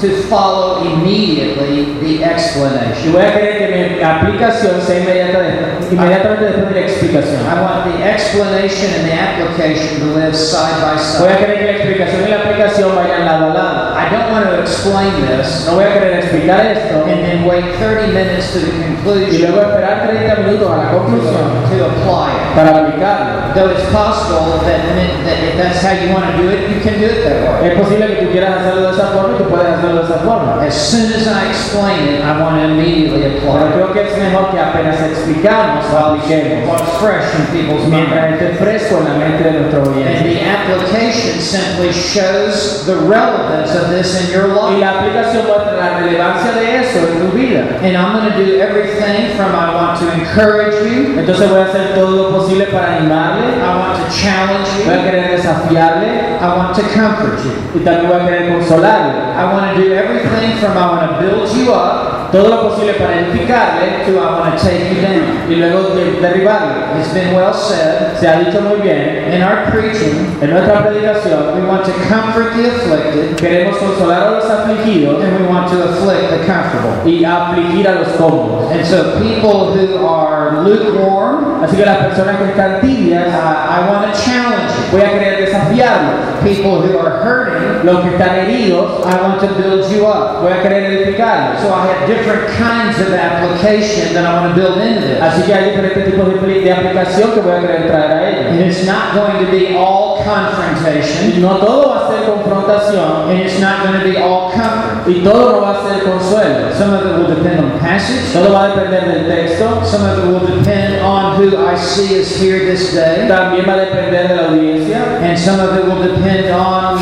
to 0.01 0.09
follow 0.27 0.83
immediately 0.83 1.85
the 1.99 2.17
Y 2.19 2.23
explanation. 2.23 3.13
voy 3.13 3.21
a 3.23 3.33
querer 3.33 3.57
que 3.57 3.67
mi 3.97 4.03
aplicación 4.03 4.81
sea 4.81 4.99
inmediatamente 4.99 6.45
después 6.45 6.69
de 6.73 6.81
la 6.81 6.87
explicación. 6.87 7.41
I 7.45 7.61
want 7.61 7.85
the 7.85 8.03
explanation 8.09 8.89
and 8.97 9.07
the 9.07 9.13
application 9.13 9.99
to 9.99 10.05
live 10.17 10.35
side 10.35 10.81
by 10.81 10.95
Voy 11.19 11.29
a 11.29 11.37
side. 11.37 11.37
querer 11.37 11.57
que 11.59 11.65
la 11.65 11.71
explicación 11.77 12.21
y 12.27 12.29
la 12.31 12.37
aplicación 12.37 12.95
vayan 12.95 13.25
lado 13.25 13.45
a 13.51 13.53
lado. 13.53 13.91
I 13.97 14.09
don't 14.09 14.31
want 14.31 14.45
to 14.49 14.59
explain 14.61 15.11
this 15.27 15.65
No 15.67 15.75
voy 15.75 15.85
a 15.85 15.93
querer 15.93 16.13
explicar 16.19 16.65
esto 16.65 17.03
and 17.05 17.21
then 17.23 17.45
wait 17.45 17.63
30 17.79 18.07
minutes 18.13 18.51
to 18.53 18.59
the 18.59 18.71
y 18.71 18.81
conclusion 19.03 19.51
luego 19.51 19.61
esperar 19.69 20.07
30 20.07 20.35
minutos 20.41 20.71
a 20.71 20.77
la 20.77 20.89
conclusión 20.91 21.45
to 21.69 21.85
apply 21.85 22.31
it. 22.31 22.55
para 22.55 22.69
aplicarlo. 22.77 23.53
Though 23.53 23.69
it's 23.71 23.83
possible 23.91 24.63
that, 24.63 24.79
that 25.25 25.39
if 25.43 25.57
that's 25.57 25.81
how 25.83 25.91
you 25.91 26.13
want 26.13 26.25
to 26.31 26.41
do 26.41 26.49
it, 26.49 26.69
you 26.71 26.79
can 26.79 26.99
do 26.99 27.05
it 27.05 27.23
that 27.27 27.61
way. 27.61 27.69
Es 27.71 27.79
posible 27.79 28.07
que 28.07 28.25
tú 28.25 28.31
quieras 28.31 28.61
hacerlo 28.61 28.87
de 28.87 28.93
esa 28.95 29.07
forma 29.11 29.35
y 29.35 29.37
tú 29.43 29.49
puedes 29.49 29.67
hacerlo 29.67 29.90
de 29.95 30.03
esa 30.03 30.19
forma. 30.19 30.61
As 30.65 30.73
soon 30.73 31.11
as 31.13 31.27
I 31.27 31.49
explain 31.49 32.07
it, 32.15 32.21
I 32.23 32.39
want 32.41 32.57
to 32.61 32.65
immediately 32.71 33.21
Pero 33.41 33.51
apply 33.51 33.67
it. 33.67 33.73
creo 33.73 33.93
que 33.93 34.01
es 34.03 34.17
mejor 34.17 34.51
que 34.51 34.59
apenas 34.59 35.01
explicamos 35.01 35.85
lo 35.91 35.97
apliquemos. 35.97 36.69
What's 36.69 36.91
fresh 36.99 37.27
in 37.37 37.45
people's 37.51 37.87
Mientras 37.87 38.29
minds. 38.31 38.41
esté 38.41 38.55
fresco 38.63 38.97
en 38.99 39.03
la 39.05 39.15
mente 39.19 39.43
de 39.43 39.51
nuestro 39.59 39.81
And 39.81 40.25
the 40.25 40.39
application 40.45 41.39
simply 41.41 41.91
shows 41.91 42.85
the 42.85 42.95
relevance 43.07 43.75
of 43.75 43.89
this 43.89 44.13
in 44.21 44.31
your 44.31 44.47
Y 44.47 44.77
life. 44.77 44.79
la 44.79 44.89
aplicación 44.99 45.47
muestra 45.47 45.73
la 45.77 45.99
relevancia 45.99 46.51
de 46.53 46.77
eso 46.81 46.99
en 46.99 47.19
tu 47.19 47.37
vida. 47.37 47.61
And 47.81 47.95
I'm 47.97 48.13
going 48.13 48.31
to 48.31 48.37
do 48.37 48.59
everything 48.61 49.35
from 49.35 49.51
I 49.55 49.73
want 49.75 49.99
to 49.99 50.05
encourage 50.13 50.75
you, 50.85 51.19
Entonces 51.19 51.49
voy 51.49 51.59
a 51.61 51.65
hacer 51.65 51.93
todo 51.95 52.11
lo 52.11 52.37
posible 52.37 52.65
para 52.65 52.97
animarle, 52.97 53.57
I 53.57 53.75
want 53.77 53.97
to 53.97 54.05
challenge 54.11 54.69
voy 54.85 54.93
a 54.93 54.97
you, 54.97 55.03
querer 55.03 55.31
desafiarle 55.37 56.37
I 56.41 56.47
want 56.57 56.75
to 56.75 56.81
comfort 56.93 57.37
you. 57.43 57.51
y 57.79 57.83
también 57.83 58.07
voy 58.09 58.19
a 58.21 58.25
querer 58.25 58.53
consolarle. 58.53 59.13
I 59.37 59.43
want 59.45 59.75
to 59.75 59.80
do 59.80 59.80
everything 59.89 60.57
from 60.59 60.77
I 60.77 60.85
want 60.87 61.11
to 61.11 61.21
build 61.21 61.49
you 61.55 61.73
up 61.73 62.31
Todo 62.31 62.47
lo 62.47 62.69
posible 62.69 62.93
para 62.93 63.19
edificarle 63.27 64.05
to 64.05 64.17
I 64.17 64.39
want 64.39 64.57
to 64.57 64.63
take 64.63 64.87
you 64.95 65.01
down. 65.01 65.49
y 65.51 65.55
luego 65.55 65.93
de- 65.95 66.21
derribarle. 66.21 66.97
It's 67.01 67.13
been 67.13 67.35
well 67.35 67.53
said. 67.53 68.15
Se 68.17 68.25
ha 68.25 68.39
dicho 68.39 68.61
muy 68.61 68.79
bien, 68.79 69.33
In 69.33 69.43
our 69.43 69.65
preaching, 69.69 70.37
en 70.41 70.49
nuestra 70.51 70.79
predicación 70.87 71.55
we 71.59 71.67
want 71.67 71.83
to 71.83 71.91
comfort 72.07 72.55
the 72.55 72.67
afflicted 72.69 73.35
queremos 73.35 73.75
consolar 73.77 74.27
a 74.27 74.31
los 74.31 74.45
afligidos 74.49 75.21
and 75.21 75.41
we 75.41 75.45
want 75.53 75.67
to 75.69 75.83
afflict 75.83 76.29
the 76.31 76.45
comfortable. 76.45 77.03
y 77.03 77.25
afligir 77.25 77.85
a 77.89 77.95
los 77.95 78.07
cómodos. 78.17 78.71
And 78.71 78.85
so 78.85 79.19
people 79.19 79.73
who 79.75 80.07
are 80.07 80.63
lukewarm, 80.63 81.61
Así 81.63 81.75
que 81.75 81.85
las 81.85 81.97
personas 81.97 82.37
que 82.37 82.45
están 82.45 82.79
uh, 82.81 83.69
I 83.69 83.89
want 83.91 84.05
to 84.07 84.19
challenge 84.19 84.71
you. 84.71 84.97
voy 84.97 85.01
a 85.01 85.11
querer 85.11 85.40
desafiarlos. 85.51 86.41
People 86.43 86.81
who 86.81 86.97
are 86.97 87.21
hurting, 87.23 87.85
Los 87.85 88.03
que 88.03 88.11
están 88.11 88.35
heridos, 88.35 89.05
I 89.05 89.21
want 89.21 89.39
to 89.41 89.47
build 89.55 89.91
you 89.91 90.05
up. 90.05 90.41
voy 90.41 90.51
a 90.51 90.61
querer 90.61 90.91
edificarlos. 90.91 91.61
So 91.61 91.73
I 91.73 91.87
have 91.87 92.07
different 92.07 92.47
kinds 92.57 92.99
of 92.99 93.13
application 93.13 94.13
that 94.13 94.25
I 94.25 94.33
want 94.41 94.55
to 94.55 94.61
build 94.61 94.77
into 94.81 95.01
this. 95.01 95.21
Así 95.21 95.43
que 95.43 95.53
hay 95.53 95.71
diferentes 95.71 96.05
tipos 96.05 96.27
de, 96.41 96.61
de 96.61 96.71
aplicación 96.71 97.31
que 97.33 97.41
voy 97.41 97.53
a 97.53 97.59
querer 97.59 97.87
traer 97.87 98.11
a 98.11 98.29
ellos. 98.29 98.51
And 98.51 98.61
it's 98.61 98.85
not 98.85 99.13
going 99.13 99.45
to 99.45 99.51
be 99.51 99.75
all 99.75 100.23
confrontation, 100.23 101.41
no 101.41 101.57
todo 101.57 101.89
va 101.89 102.05
a 102.05 102.10
ser 102.10 102.10
confrontación 102.25 103.29
and 103.29 103.39
it's 103.39 103.59
not 103.59 103.83
going 103.83 103.99
to 103.99 104.03
be 104.03 104.17
all 104.17 104.51
comfort. 104.51 105.07
y 105.07 105.23
todo 105.23 105.51
no 105.53 105.61
va 105.61 105.71
a 105.79 105.89
ser 105.89 106.03
consuelo. 106.03 106.71
Some 106.73 106.93
of 106.93 107.05
it 107.05 107.17
will 107.17 107.35
depend 107.35 107.59
on 107.59 107.79
passage. 107.79 108.31
Todo 108.33 108.51
va 108.53 108.65
a 108.65 108.67
depender 108.75 109.01
del 109.05 109.25
texto, 109.27 109.83
Some 109.83 110.03
of 110.05 110.17
it 110.19 110.25
will 110.27 110.45
depend 110.57 111.01
on 111.01 111.35
who 111.37 111.57
I 111.57 111.75
see 111.75 112.15
is 112.15 112.35
here 112.39 112.59
this 112.65 112.93
day. 112.93 113.27
también 113.27 113.65
va 113.67 113.73
a 113.73 113.85
depender 113.85 114.27
de 114.27 114.35
la 114.35 114.47
audiencia 114.49 115.19
And 115.21 115.37
some 115.37 115.59
of 115.59 115.75
it 115.77 115.85
will 115.85 116.01
depend 116.01 116.51
on 116.53 116.97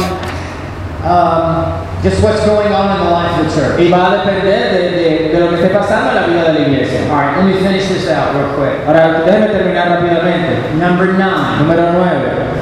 um, 1.06 1.86
Just 2.02 2.24
what's 2.24 2.40
going 2.46 2.72
on 2.72 2.96
in 2.96 3.04
the 3.06 3.12
life 3.12 3.40
of 3.40 3.46
the 3.48 3.52
church. 3.60 3.80
Y 3.80 3.90
va 3.92 4.08
a 4.14 4.18
depender 4.24 4.72
de, 4.72 4.92
de- 4.92 5.30
de 5.34 5.40
lo 5.40 5.50
que 5.50 5.56
esté 5.56 5.68
pasando 5.68 6.12
en 6.12 6.16
la 6.16 6.28
vida 6.28 6.44
de 6.44 6.54
la 6.54 6.60
iglesia. 6.68 7.02
All 7.12 7.18
right, 7.20 7.36
let 7.38 7.44
me 7.46 7.54
finish 7.60 7.90
this 7.90 8.08
out 8.10 8.34
real 8.36 8.56
quick. 8.56 8.88
Ahora, 8.88 9.22
déjeme 9.26 9.48
terminar 9.48 9.90
rápidamente. 9.90 10.76
Number 10.80 11.08
nine, 11.08 11.60
Número 11.60 11.92
9. 11.92 12.59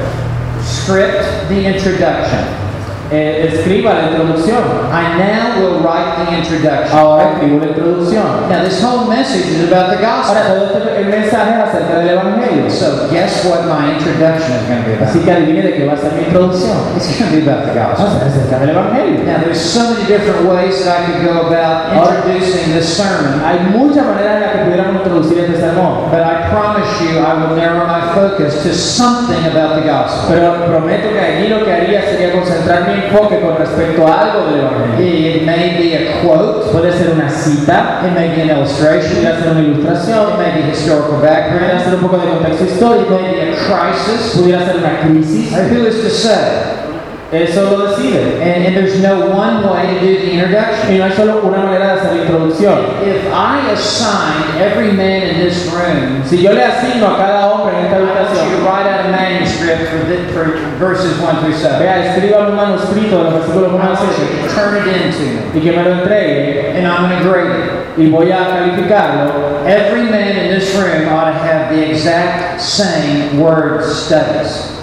Script 0.88 1.50
the 1.50 1.66
introduction. 1.66 2.67
Eh, 3.10 3.48
escriba 3.54 3.94
la 3.94 4.10
introducción. 4.10 4.58
I 4.92 5.16
now 5.16 5.60
will 5.64 5.80
write 5.80 6.26
the 6.28 6.36
introduction. 6.36 6.92
Ahora 6.98 7.32
escribo 7.32 7.60
la 7.60 7.66
introducción. 7.72 8.24
Now, 8.50 8.62
this 8.64 8.82
whole 8.84 9.08
message 9.08 9.46
is 9.48 9.72
about 9.72 9.88
the 9.96 10.04
Ahora, 10.04 10.44
gospel. 10.44 10.68
todo 10.68 10.78
este 10.78 11.00
el 11.00 11.06
mensaje 11.08 11.50
es 11.56 11.68
acerca 11.68 11.98
del 12.00 12.08
Evangelio. 12.10 12.70
So, 12.70 13.08
guess 13.10 13.44
what 13.46 13.64
my 13.64 13.96
introduction 13.96 14.52
is 14.60 14.68
going 14.68 14.82
to 14.84 14.88
be 14.90 15.04
Así 15.04 15.18
about? 15.18 15.24
que 15.24 15.32
adivine 15.32 15.62
de 15.62 15.72
qué 15.74 15.86
va 15.86 15.94
a 15.94 15.96
ser 15.96 16.12
mi 16.12 16.24
introducción. 16.28 16.76
It's 16.96 17.08
going 17.18 17.30
to 17.30 17.36
be 17.36 17.42
about 17.48 17.64
the 17.64 17.72
Va 17.80 17.86
a 17.86 17.88
gospel. 17.96 18.20
ser 18.20 18.28
acerca 18.28 18.58
del 18.60 18.70
Evangelio. 18.76 19.24
Now, 19.24 19.38
there's 19.40 19.60
so 19.60 19.80
many 19.88 20.04
different 20.04 20.44
ways 20.44 20.84
that 20.84 21.00
I 21.00 21.06
could 21.08 21.24
go 21.24 21.48
about 21.48 21.96
introducing 21.96 22.72
this 22.76 22.84
sermon, 22.92 23.40
Hay 23.40 23.60
muchas 23.72 24.04
maneras 24.04 24.36
en 24.36 24.40
las 24.42 24.52
que 24.52 24.58
pudiéramos 24.68 24.96
introducir 25.00 25.38
este 25.38 25.56
sermón. 25.56 26.10
but 26.12 26.20
I 26.20 26.44
promise 26.52 26.88
you 27.00 27.24
I 27.24 27.32
will 27.40 27.56
narrow 27.56 27.86
my 27.88 28.12
focus 28.12 28.62
to 28.64 28.74
something 28.74 29.40
about 29.48 29.80
the 29.80 29.88
gospel. 29.88 30.28
Pero 30.28 30.66
prometo 30.68 31.08
que 31.08 31.20
allí 31.20 31.48
lo 31.48 31.64
que 31.64 31.72
haría 31.72 32.02
sería 32.02 32.32
concentrar 32.32 32.84
mi 32.88 32.97
enfoque 33.04 33.40
con 33.40 33.56
respecto 33.56 34.06
a 34.06 34.22
algo 34.22 34.46
del 34.50 34.60
Evangelio. 34.60 35.36
It 35.36 35.42
may 35.44 35.76
be 35.76 35.94
a 35.96 36.22
quote, 36.22 36.70
Puede 36.72 36.92
ser 36.92 37.10
una 37.14 37.28
cita, 37.30 38.02
it 38.04 38.12
may 38.12 38.28
be 38.34 38.42
an 38.42 38.50
illustration, 38.58 39.16
pudiera 39.16 39.38
ser 39.38 39.50
una 39.50 39.60
it 39.60 39.66
ilustración, 39.68 40.36
may 40.38 40.52
be 40.62 40.70
historical 40.70 41.20
background, 41.22 41.82
ser 41.84 41.94
un 41.94 42.00
poco 42.00 42.18
de 42.18 42.26
contexto 42.28 42.64
it 42.64 42.70
histórico, 42.70 43.10
may 43.20 43.32
be 43.32 43.40
a 43.40 43.54
crisis. 43.56 44.36
pudiera 44.36 44.64
ser 44.66 44.76
una 44.76 45.00
crisis. 45.00 45.52
Uh, 45.52 45.68
Who 45.74 45.86
is 45.86 46.02
to 46.02 46.10
say? 46.10 46.87
Eh, 47.30 47.44
Eso 47.44 47.70
lo 47.70 47.88
decide. 47.88 48.40
And, 48.40 48.64
and 48.64 48.76
there's 48.76 49.02
no 49.02 49.28
one 49.36 49.62
way 49.68 49.94
to 49.94 50.00
do 50.00 50.18
the 50.18 50.32
introduction. 50.32 50.92
Y 50.92 50.98
no 50.98 51.04
hay 51.04 51.12
solo 51.12 51.42
una 51.44 51.58
manera 51.58 51.94
de 51.94 52.00
hacer 52.00 52.14
la 52.16 52.22
introducción. 52.24 52.78
If 53.06 53.32
I 53.32 53.70
assign 53.72 54.56
every 54.58 54.92
man 54.92 55.28
in 55.28 55.36
this 55.38 55.70
room 55.70 56.22
Si 56.24 56.42
yo 56.42 56.52
le 56.52 56.64
asigno 56.64 57.14
a 57.14 57.16
cada 57.18 57.52
hombre 57.52 57.78
en 57.78 57.84
esta 57.86 57.98
I 57.98 58.02
want 58.02 58.14
you 58.14 58.24
to 58.24 58.32
habitación, 58.32 58.64
write 58.64 58.86
out 58.86 59.06
a 59.06 59.10
manuscript 59.10 59.88
for, 59.90 59.98
the, 60.06 60.32
for 60.32 60.44
verses 60.78 61.18
1 61.20 61.40
through 61.40 61.54
7. 61.54 61.78
vea, 61.78 62.14
escriba 62.14 62.48
un 62.48 62.56
manuscrito 62.56 63.18
de 63.18 63.24
los 63.24 63.34
versículos 63.34 63.72
I 63.72 63.74
1 63.74 63.82
al 63.82 63.92
want 63.92 64.00
you 64.00 64.24
7 64.24 64.42
to 64.42 64.54
turn 64.54 64.76
it 64.76 64.86
into 64.96 65.20
me, 65.20 65.58
y 65.58 65.60
que 65.60 65.72
me 65.72 65.82
lo 65.82 65.90
entregue 66.00 66.76
and 66.76 66.86
I'm 66.86 67.08
going 67.10 67.22
to 67.22 67.28
grade 67.28 67.50
it. 67.50 67.78
y 67.98 68.10
voy 68.10 68.30
a 68.32 68.46
calificarlo. 68.46 69.66
Every 69.66 70.04
man 70.04 70.36
in 70.36 70.50
this 70.50 70.74
room 70.74 71.08
ought 71.08 71.32
to 71.32 71.38
have 71.38 71.74
the 71.74 71.90
exact 71.90 72.60
same 72.62 73.38
word 73.38 73.82
studies. 73.84 74.78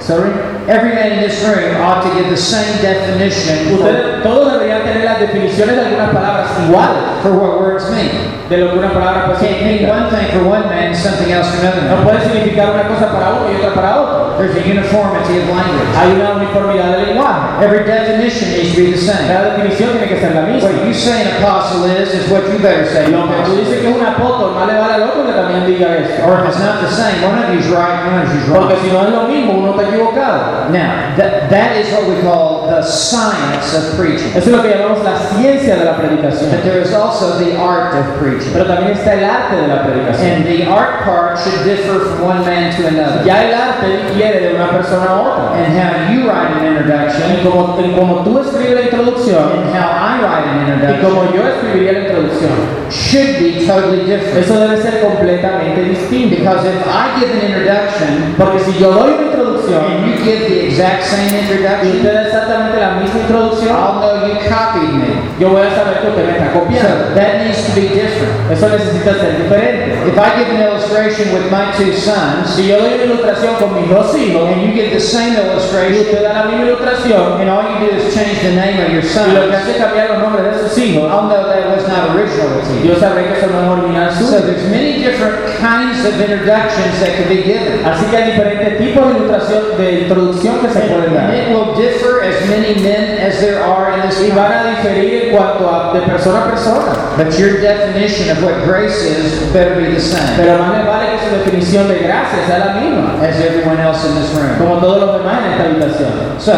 Sorry. 0.00 0.57
Every 0.68 0.90
man 0.90 1.12
in 1.12 1.20
this 1.20 1.42
room 1.42 1.80
ought 1.80 2.02
to 2.02 2.14
give 2.14 2.28
the 2.28 2.36
same 2.36 2.82
definition 2.82 3.78
for, 3.78 4.20
todos 4.22 4.52
deberían 4.52 4.82
tener 4.82 4.87
las 4.87 4.87
definiciones 5.28 5.76
de 5.76 5.82
algunas 5.86 6.10
palabras 6.10 6.48
iguales 6.66 7.02
for 7.22 7.32
what 7.32 7.60
words 7.60 7.90
mean. 7.90 8.10
de 8.48 8.56
lo 8.56 8.72
que 8.72 8.78
una 8.78 8.92
palabra 8.92 9.26
puede 9.26 9.38
Can't 9.40 9.60
mean 9.62 9.78
significar. 9.84 10.00
one 10.00 10.08
thing 10.10 10.26
for 10.32 10.42
one 10.48 10.64
man 10.72 10.94
something 10.94 11.30
else 11.30 11.48
for 11.52 11.60
another 11.60 11.82
No 11.84 11.96
man. 11.96 12.04
puede 12.04 12.20
significar 12.24 12.70
una 12.72 12.88
cosa 12.88 13.06
para 13.12 13.28
uno 13.36 13.52
y 13.52 13.56
otra 13.60 13.74
para 13.74 14.00
otro. 14.00 14.18
There's 14.38 14.56
a 14.56 14.64
uniformity 14.64 15.34
of 15.42 15.50
language. 15.50 15.90
Hay 15.98 16.12
una 16.16 16.30
uniformidad 16.38 16.96
de 16.96 17.06
lenguaje. 17.12 17.60
Every 17.60 17.84
definition 17.84 18.48
needs 18.54 18.72
to 18.74 18.80
be 18.80 18.86
the 18.92 18.98
same. 19.02 19.26
Cada 19.28 19.52
definición 19.58 19.90
tiene 19.92 20.06
que 20.08 20.16
ser 20.20 20.32
la 20.34 20.42
misma. 20.48 20.70
What 20.70 20.86
you 20.86 20.94
say 20.94 21.22
an 21.26 21.42
apostle 21.42 21.84
is, 21.90 22.14
is 22.14 22.30
what 22.30 22.46
you 22.48 22.58
better 22.62 22.86
say. 22.86 23.04
an 23.06 23.12
Lo 23.12 23.26
que 23.26 23.34
tú 23.34 23.52
apostle 23.52 23.56
dices 23.58 23.74
is. 23.76 23.80
que 23.82 23.88
es 23.90 23.96
un 23.98 24.06
apóstol, 24.06 24.54
más 24.54 24.66
le 24.66 24.78
vale 24.78 24.94
al 24.94 25.02
otro 25.10 25.26
que 25.26 25.32
también 25.32 25.66
diga 25.66 25.88
eso. 25.98 26.24
Or 26.24 26.40
if 26.40 26.48
it's 26.48 26.60
not 26.62 26.80
the 26.80 26.88
same, 26.88 27.20
one 27.26 27.36
of 27.42 27.52
you's 27.52 27.66
right, 27.68 28.06
one 28.06 28.22
of 28.22 28.32
you's 28.32 28.48
Porque 28.48 28.74
wrong. 28.74 28.82
si 28.82 28.88
no 28.94 29.02
es 29.04 29.10
lo 29.12 29.22
mismo, 29.28 29.52
uno 29.58 29.70
está 29.76 29.82
equivocado. 29.92 30.70
Now, 30.70 31.12
that, 31.18 31.50
that 31.50 31.76
is 31.76 31.90
what 31.92 32.06
we 32.08 32.16
call 32.22 32.57
the 32.68 32.82
science 32.82 33.74
of 33.74 33.96
preaching. 33.96 34.28
Eso 34.36 34.50
es 34.50 34.56
lo 34.56 34.62
que 34.62 34.68
llamamos 34.68 35.02
la 35.02 35.18
ciencia 35.18 35.76
de 35.76 35.84
la 35.84 35.96
predicación. 35.96 36.50
But 36.50 36.62
there 36.62 36.80
is 36.80 36.92
also 36.92 37.38
the 37.38 37.56
art 37.56 37.94
of 37.94 38.18
preaching. 38.20 38.52
Pero 38.52 38.66
también 38.66 38.92
está 38.92 39.14
el 39.14 39.24
arte 39.24 39.56
de 39.56 39.68
la 39.68 39.82
predicación. 39.84 40.36
And 40.36 40.46
the 40.46 40.66
art 40.66 41.04
part 41.04 41.38
should 41.38 41.64
differ 41.64 42.00
from 42.00 42.22
one 42.22 42.40
man 42.44 42.70
to 42.76 42.86
another. 42.86 43.24
Ya 43.24 43.48
el 43.48 43.54
arte 43.54 43.86
difiere 43.88 44.40
de 44.40 44.54
una 44.54 44.70
persona 44.70 45.06
a 45.06 45.20
otra. 45.20 45.58
And 45.58 45.72
how 45.74 46.12
you 46.12 46.28
write 46.28 46.52
an 46.60 46.66
introduction 46.66 47.42
como, 47.42 47.78
en 47.78 47.92
como 47.96 48.22
tú 48.22 48.38
escribes 48.40 48.74
la 48.74 48.82
introducción 48.82 49.52
and 49.52 49.70
how 49.74 49.88
I 49.88 50.20
write 50.20 50.48
an 50.48 50.60
introduction. 50.60 50.98
y 50.98 51.02
como 51.02 51.32
yo 51.32 51.48
escribiría 51.48 51.92
la 51.92 51.98
introducción, 52.00 52.50
should 52.90 53.38
be 53.38 53.66
totally 53.66 54.04
different. 54.04 54.44
eso 54.44 54.60
debe 54.60 54.76
ser 54.80 55.00
completamente 55.00 55.82
distinto. 55.84 56.36
Because 56.36 56.68
if 56.68 56.86
I 56.86 57.18
give 57.18 57.30
an 57.30 57.46
introduction 57.46 58.34
Porque 58.36 58.60
si 58.60 58.78
yo 58.78 58.92
doy 58.92 59.12
una 59.12 59.22
introducción 59.22 59.47
and 59.76 60.06
you 60.06 60.24
give 60.24 60.48
the 60.48 60.66
exact 60.66 61.04
same 61.04 61.28
y 61.32 61.38
introduction, 61.40 61.96
usted 61.96 62.14
da 62.14 62.22
exactamente 62.22 62.80
la 62.80 62.90
misma 63.00 63.20
introducción, 63.20 63.76
I'll 63.76 64.00
know 64.00 64.26
you 64.26 64.34
copied 64.48 64.92
me. 64.94 65.06
yo 65.38 65.50
voy 65.50 65.62
a 65.66 65.74
saber 65.74 66.00
que 66.00 66.08
usted 66.08 66.24
me 66.26 66.32
está 66.32 66.52
copiando. 66.52 67.08
So 67.08 67.14
that 67.14 67.44
needs 67.44 67.62
to 67.66 67.72
be 67.74 67.88
different. 67.88 68.32
Eso 68.50 68.68
necesita 68.68 69.14
ser 69.14 69.36
diferente. 69.42 70.08
If 70.08 70.16
I 70.18 70.28
give 70.38 70.48
an 70.54 70.62
illustration 70.62 71.32
with 71.34 71.50
my 71.50 71.70
two 71.76 71.92
sons 71.92 72.48
Si 72.54 72.66
yo 72.68 72.78
doy 72.78 72.94
una 72.94 73.04
ilustración 73.04 73.54
con 73.56 73.74
mis 73.74 73.90
dos 73.90 74.16
hijos 74.16 74.48
and 74.50 74.62
you 74.62 74.72
give 74.72 74.90
the 74.92 75.00
same 75.00 75.34
y 75.34 75.40
illustration 75.44 76.00
usted 76.06 76.22
da 76.22 76.32
la 76.32 76.44
misma 76.44 76.64
ilustración 76.64 77.40
and 77.40 77.50
all 77.50 77.62
you 77.62 77.86
do 77.86 77.96
is 77.96 78.14
change 78.14 78.40
the 78.40 78.54
name 78.56 78.80
of 78.80 78.88
your 78.92 79.02
y 79.02 79.34
lo 79.34 79.48
que 79.50 79.56
hace 79.56 79.70
es 79.72 79.76
cambiar 79.76 80.10
los 80.10 80.18
nombres 80.22 80.44
de 80.56 80.68
sus 80.68 80.78
hijos, 80.78 81.04
I'll 81.10 81.28
know 81.28 81.44
that 81.46 81.68
was 81.76 81.86
not 81.88 82.16
original 82.16 82.48
with 82.56 82.66
you. 82.82 82.90
yo 82.92 82.96
sabré 82.98 83.26
que 83.28 83.34
eso 83.38 83.46
no 83.48 83.60
es 83.62 83.68
original 83.78 84.10
So 84.12 84.24
suyo. 84.24 84.40
there's 84.46 84.68
many 84.70 85.02
different 85.02 85.36
kinds 85.60 86.04
of 86.04 86.18
introductions 86.20 86.98
that 87.00 87.14
can 87.16 87.28
be 87.28 87.42
given. 87.42 87.84
Así 87.84 88.06
que 88.10 88.16
hay 88.16 88.32
diferentes 88.32 88.78
tipos 88.78 89.12
de 89.12 89.18
ilustración, 89.18 89.57
de 89.76 90.02
introducción 90.02 90.60
que 90.60 90.68
se 90.68 90.80
pueden 90.80 91.14
dar. 91.14 91.34
it 91.34 91.48
will 91.48 91.74
differ 91.74 92.22
as 92.22 92.48
many 92.48 92.80
men 92.82 93.18
as 93.18 93.40
there 93.40 93.62
are 93.62 93.92
in 93.92 94.08
this 94.08 94.18
Y 94.20 94.30
van 94.30 94.52
a 94.52 94.70
diferir 94.70 95.24
en 95.24 95.36
cuanto 95.36 95.68
a 95.68 95.92
de 95.94 96.00
persona 96.06 96.44
a 96.44 96.50
persona. 96.50 97.14
But 97.16 97.38
your 97.38 97.60
definition 97.60 98.30
of 98.30 98.42
what 98.42 98.64
grace 98.64 99.02
is 99.04 99.52
better 99.52 99.76
be 99.76 99.94
the 99.94 100.00
same 100.00 100.36
Pero 100.36 100.58
más 100.58 100.76
les 100.78 100.86
vale 100.86 101.06
que 101.12 101.18
su 101.28 101.34
definición 101.34 101.88
de 101.88 101.98
gracia 101.98 102.46
sea 102.46 102.58
la 102.58 102.72
misma, 102.80 103.18
as 103.22 103.40
everyone 103.40 103.80
else 103.80 104.04
in 104.06 104.14
this 104.14 104.30
room. 104.34 104.58
como 104.58 104.80
todos 104.80 105.00
los 105.00 105.18
demás 105.18 105.44
en 105.44 105.52
esta 105.52 105.64
habitación. 105.64 106.10
So, 106.38 106.52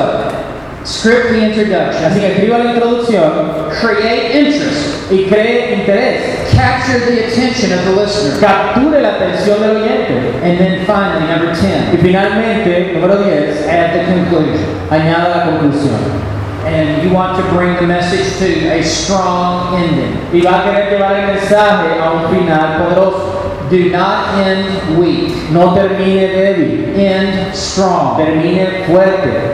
script 0.84 1.30
the 1.30 1.46
introduction. 1.48 2.04
Así 2.04 2.20
que 2.20 2.26
escriba 2.32 2.58
la 2.58 2.72
introducción 2.72 3.32
Create 3.80 4.40
interest. 4.40 5.12
y 5.12 5.24
cree 5.26 5.74
interés. 5.74 6.48
Capture 6.54 6.98
the 7.00 7.26
attention 7.26 7.72
of 7.72 7.84
the 7.84 7.92
listener. 8.00 8.38
Capture 8.40 9.00
la 9.00 9.08
atención 9.16 9.60
del 9.60 9.76
oyente. 9.76 10.40
And 10.42 10.58
then 10.58 10.86
finally, 10.86 11.26
number 11.26 11.52
Y 11.52 11.96
10, 11.96 12.00
finalmente, 12.02 12.92
número 12.94 13.16
10, 13.24 13.66
add 13.68 13.92
the 13.94 14.04
conclusion. 14.12 14.58
añada 14.90 15.28
la 15.36 15.44
conclusión. 15.50 16.30
And 16.66 17.02
you 17.02 17.10
want 17.10 17.36
to 17.38 17.42
bring 17.54 17.74
the 17.76 17.86
message 17.86 18.38
to 18.38 18.68
a 18.70 18.82
strong 18.82 19.74
ending. 19.82 20.18
Y 20.32 20.42
va 20.42 20.60
a 20.60 20.64
querer 20.64 20.90
llevar 20.90 21.16
el 21.16 21.26
mensaje 21.34 21.98
a 22.00 22.12
un 22.12 22.28
final 22.36 22.78
poderoso. 22.78 23.36
Do 23.70 23.88
not 23.90 24.38
end 24.46 24.98
weak. 24.98 25.50
No 25.50 25.74
termine 25.74 26.28
débil, 26.28 26.92
End 26.96 27.54
strong. 27.54 28.16
termine 28.18 28.84
fuerte. 28.86 29.52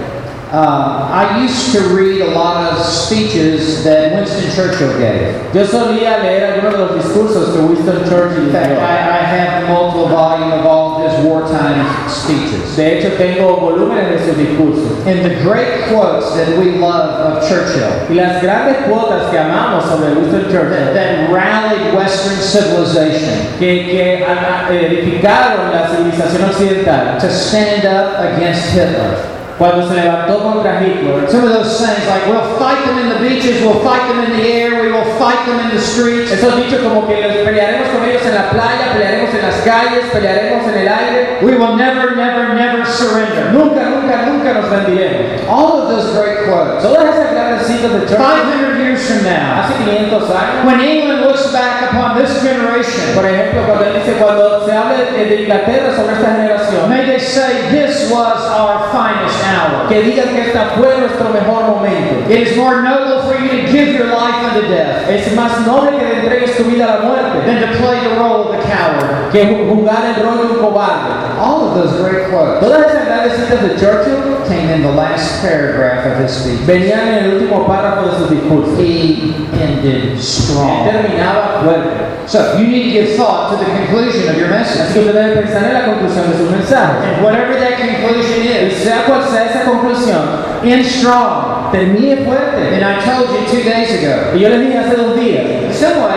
Uh, 0.53 1.11
I 1.11 1.43
used 1.43 1.73
to 1.73 1.81
read 1.93 2.21
a 2.21 2.31
lot 2.31 2.73
of 2.73 2.79
speeches 2.87 3.83
that 3.83 4.15
Winston 4.15 4.49
Churchill 4.55 4.97
gave. 4.97 5.35
Yo 5.53 5.65
solía 5.65 6.23
leer 6.23 6.55
algunos 6.55 6.73
de 6.73 6.79
los 6.79 7.05
discursos 7.05 7.53
que 7.53 7.63
Winston 7.63 8.09
Churchill 8.09 8.47
In 8.47 8.53
fact, 8.53 8.69
dio. 8.69 8.79
I, 8.79 8.95
I 8.95 9.23
have 9.27 9.69
multiple 9.69 10.09
volume 10.09 10.53
of 10.53 10.65
all 10.65 11.03
of 11.03 11.11
his 11.11 11.25
wartime 11.25 11.85
speeches. 12.09 12.77
De 12.77 12.99
hecho, 12.99 13.17
tengo 13.17 13.57
volúmenes 13.57 14.09
de 14.09 14.25
sus 14.25 14.37
discursos. 14.37 15.05
And 15.05 15.25
the 15.25 15.35
great 15.43 15.89
quotes 15.89 16.33
that 16.37 16.57
we 16.57 16.79
love 16.79 17.11
of 17.19 17.49
Churchill 17.49 18.07
Y 18.09 18.15
las 18.15 18.41
grandes 18.41 18.87
cuotas 18.87 19.29
que 19.33 19.39
amamos 19.39 19.85
sobre 19.87 20.15
Winston 20.15 20.45
that, 20.45 20.53
Churchill, 20.53 20.95
that 20.95 21.29
rallied 21.29 21.93
Western 21.93 22.37
civilization 22.37 23.59
que, 23.59 23.85
que 23.85 24.25
edificaron 24.71 25.73
la 25.73 25.89
civilización 25.89 26.49
occidental, 26.49 27.19
to 27.19 27.29
stand 27.29 27.85
up 27.85 28.21
against 28.21 28.71
Hitler. 28.71 29.36
Cuando 29.59 29.89
se 29.89 29.95
levantó 29.95 30.43
contra 30.43 30.81
Hitler, 30.83 31.29
Some 31.31 31.45
of 31.45 31.53
those 31.53 31.79
sayings 31.79 32.07
like, 32.07 32.27
we'll 32.27 32.59
fight 32.59 32.85
them 32.85 32.99
in 32.99 33.09
the 33.09 33.21
beaches, 33.21 33.63
we'll 33.63 33.81
fight 33.81 34.07
them 34.09 34.21
in 34.25 34.37
the 34.37 34.45
air, 34.47 34.83
we 34.83 34.93
will 34.93 35.05
fight 35.19 35.47
them 35.47 35.59
in 35.61 35.71
the 35.75 35.81
streets. 35.81 36.31
esos 36.31 36.57
dichos 36.57 36.81
como 36.83 37.07
que 37.07 37.21
los 37.23 37.37
pelearemos 37.39 37.89
con 37.89 38.05
ellos 38.05 38.23
en 38.27 38.35
la 38.35 38.51
playa, 38.51 38.93
pelearemos 38.93 39.35
en 39.35 39.43
las 39.43 39.57
calles, 39.63 40.05
pelearemos 40.13 40.69
en 40.69 40.75
el 40.79 40.89
aire, 40.89 41.39
We 41.43 41.55
will 41.57 41.77
never, 41.77 42.15
never, 42.17 42.55
never 42.55 42.85
surrender. 42.87 43.53
nunca, 43.53 43.83
nunca, 43.89 44.27
nunca 44.27 44.53
nos 44.55 44.69
rendiremos. 44.69 45.43
All 45.49 45.83
of 45.83 45.89
those 45.89 46.13
great 46.19 46.45
quotes. 46.47 46.83
Todas 46.83 47.15
esas 47.15 47.31
grandes 47.33 47.67
citas 47.67 47.93
de 47.93 48.01
Churchill, 48.07 48.17
500 48.17 48.79
years 48.79 49.07
from 49.09 49.25
now, 49.25 49.63
hace 49.63 49.75
500 49.85 50.31
años, 50.31 50.65
when 50.67 50.81
England 50.81 51.21
looks 51.23 51.51
back 51.53 51.83
upon 51.91 52.19
this 52.19 52.43
generation, 52.43 53.15
por 53.15 53.25
ejemplo, 53.25 53.65
cuando 53.67 53.85
dice, 53.93 54.13
cuando 54.21 54.65
se 54.67 54.73
habla 54.73 54.97
de 54.97 55.43
Inglaterra 55.43 55.95
sobre 55.97 56.15
esta 56.15 56.31
generación, 56.35 56.89
may 56.89 57.05
they 57.07 57.19
say, 57.19 57.69
this 57.71 58.11
was 58.11 58.41
our 58.53 58.89
finest 58.93 59.37
hour. 59.47 59.89
que 59.89 60.03
que 60.03 60.41
esta 60.41 60.73
fue 60.77 60.99
nuestro 60.99 61.31
mejor 61.31 61.63
momento. 61.65 62.31
It 62.31 62.49
is 62.49 62.57
more 62.57 62.83
noble 62.83 63.23
for 63.23 63.39
you 63.39 63.49
to 63.49 63.71
give 63.71 63.95
your 63.95 64.09
life 64.09 64.43
unto 64.43 64.69
death 64.69 65.09
Es 65.09 65.33
más 65.35 65.65
noble 65.67 65.97
que 65.97 66.21
entregues 66.21 66.57
tu 66.57 66.65
vida 66.65 66.85
a 66.85 66.99
la 66.99 67.05
muerte 67.07 67.47
than 67.47 67.61
to 67.61 67.79
play 67.79 68.01
the 68.01 68.17
role 68.19 68.49
of 68.49 68.57
the 68.57 68.63
coward. 68.69 69.31
que 69.31 69.45
jugar 69.69 70.05
el 70.07 70.23
rol 70.25 70.39
de 70.39 70.55
un 70.55 70.59
cobarde. 70.61 71.39
All 71.41 71.69
of 71.69 71.75
those 71.75 72.03
great 72.03 72.31
quotes 72.31 72.61
Todas 72.61 72.87
esas 72.93 73.07
grandes 73.07 73.33
citas 73.35 73.63
de 73.63 73.77
Churchill 73.77 74.36
came 74.49 74.71
in 74.71 74.83
the 74.83 74.91
last 74.93 75.41
paragraph 75.43 76.07
of 76.07 76.19
his 76.23 76.31
speech. 76.31 76.61
venían 76.67 77.09
en 77.09 77.25
el 77.25 77.33
último 77.35 77.67
párrafo 77.67 78.07
de 78.07 78.19
sus 78.19 78.31
discursos. 78.31 78.79
He 78.79 79.35
ended 79.61 80.19
strong. 80.19 80.85
terminaba 80.89 81.61
fuerte. 81.63 82.07
So 82.27 82.59
you 82.59 82.67
need 82.67 82.85
to 82.85 82.91
give 82.91 83.17
thought 83.17 83.51
to 83.51 83.57
the 83.65 83.71
conclusion 83.71 84.29
of 84.29 84.37
your 84.37 84.49
Así 84.49 84.79
message. 84.79 84.93
que 84.95 85.01
usted 85.01 85.15
debe 85.15 85.43
pensar 85.43 85.65
en 85.65 85.75
la 85.75 85.85
conclusión 85.87 86.31
de 86.31 86.37
su 86.37 86.51
mensaje. 86.51 87.15
And 87.15 87.25
whatever 87.25 87.55
that 87.55 87.79
conclusion 87.79 88.43
is, 88.43 88.75
sea 88.83 89.05
cual 89.07 89.23
sea 89.31 89.45
esa 89.45 89.65
conclusión, 89.65 90.23
end 90.65 90.85
strong. 90.85 91.71
termine 91.71 92.25
fuerte. 92.25 92.75
And 92.75 92.85
I 92.85 92.99
told 93.05 93.31
you 93.31 93.47
two 93.51 93.63
days 93.69 93.91
ago, 94.03 94.35
Y 94.35 94.41
yo 94.41 94.49
les 94.49 94.61
dije 94.61 94.79
hace 94.79 94.97
dos 94.97 95.15
días, 95.17 95.45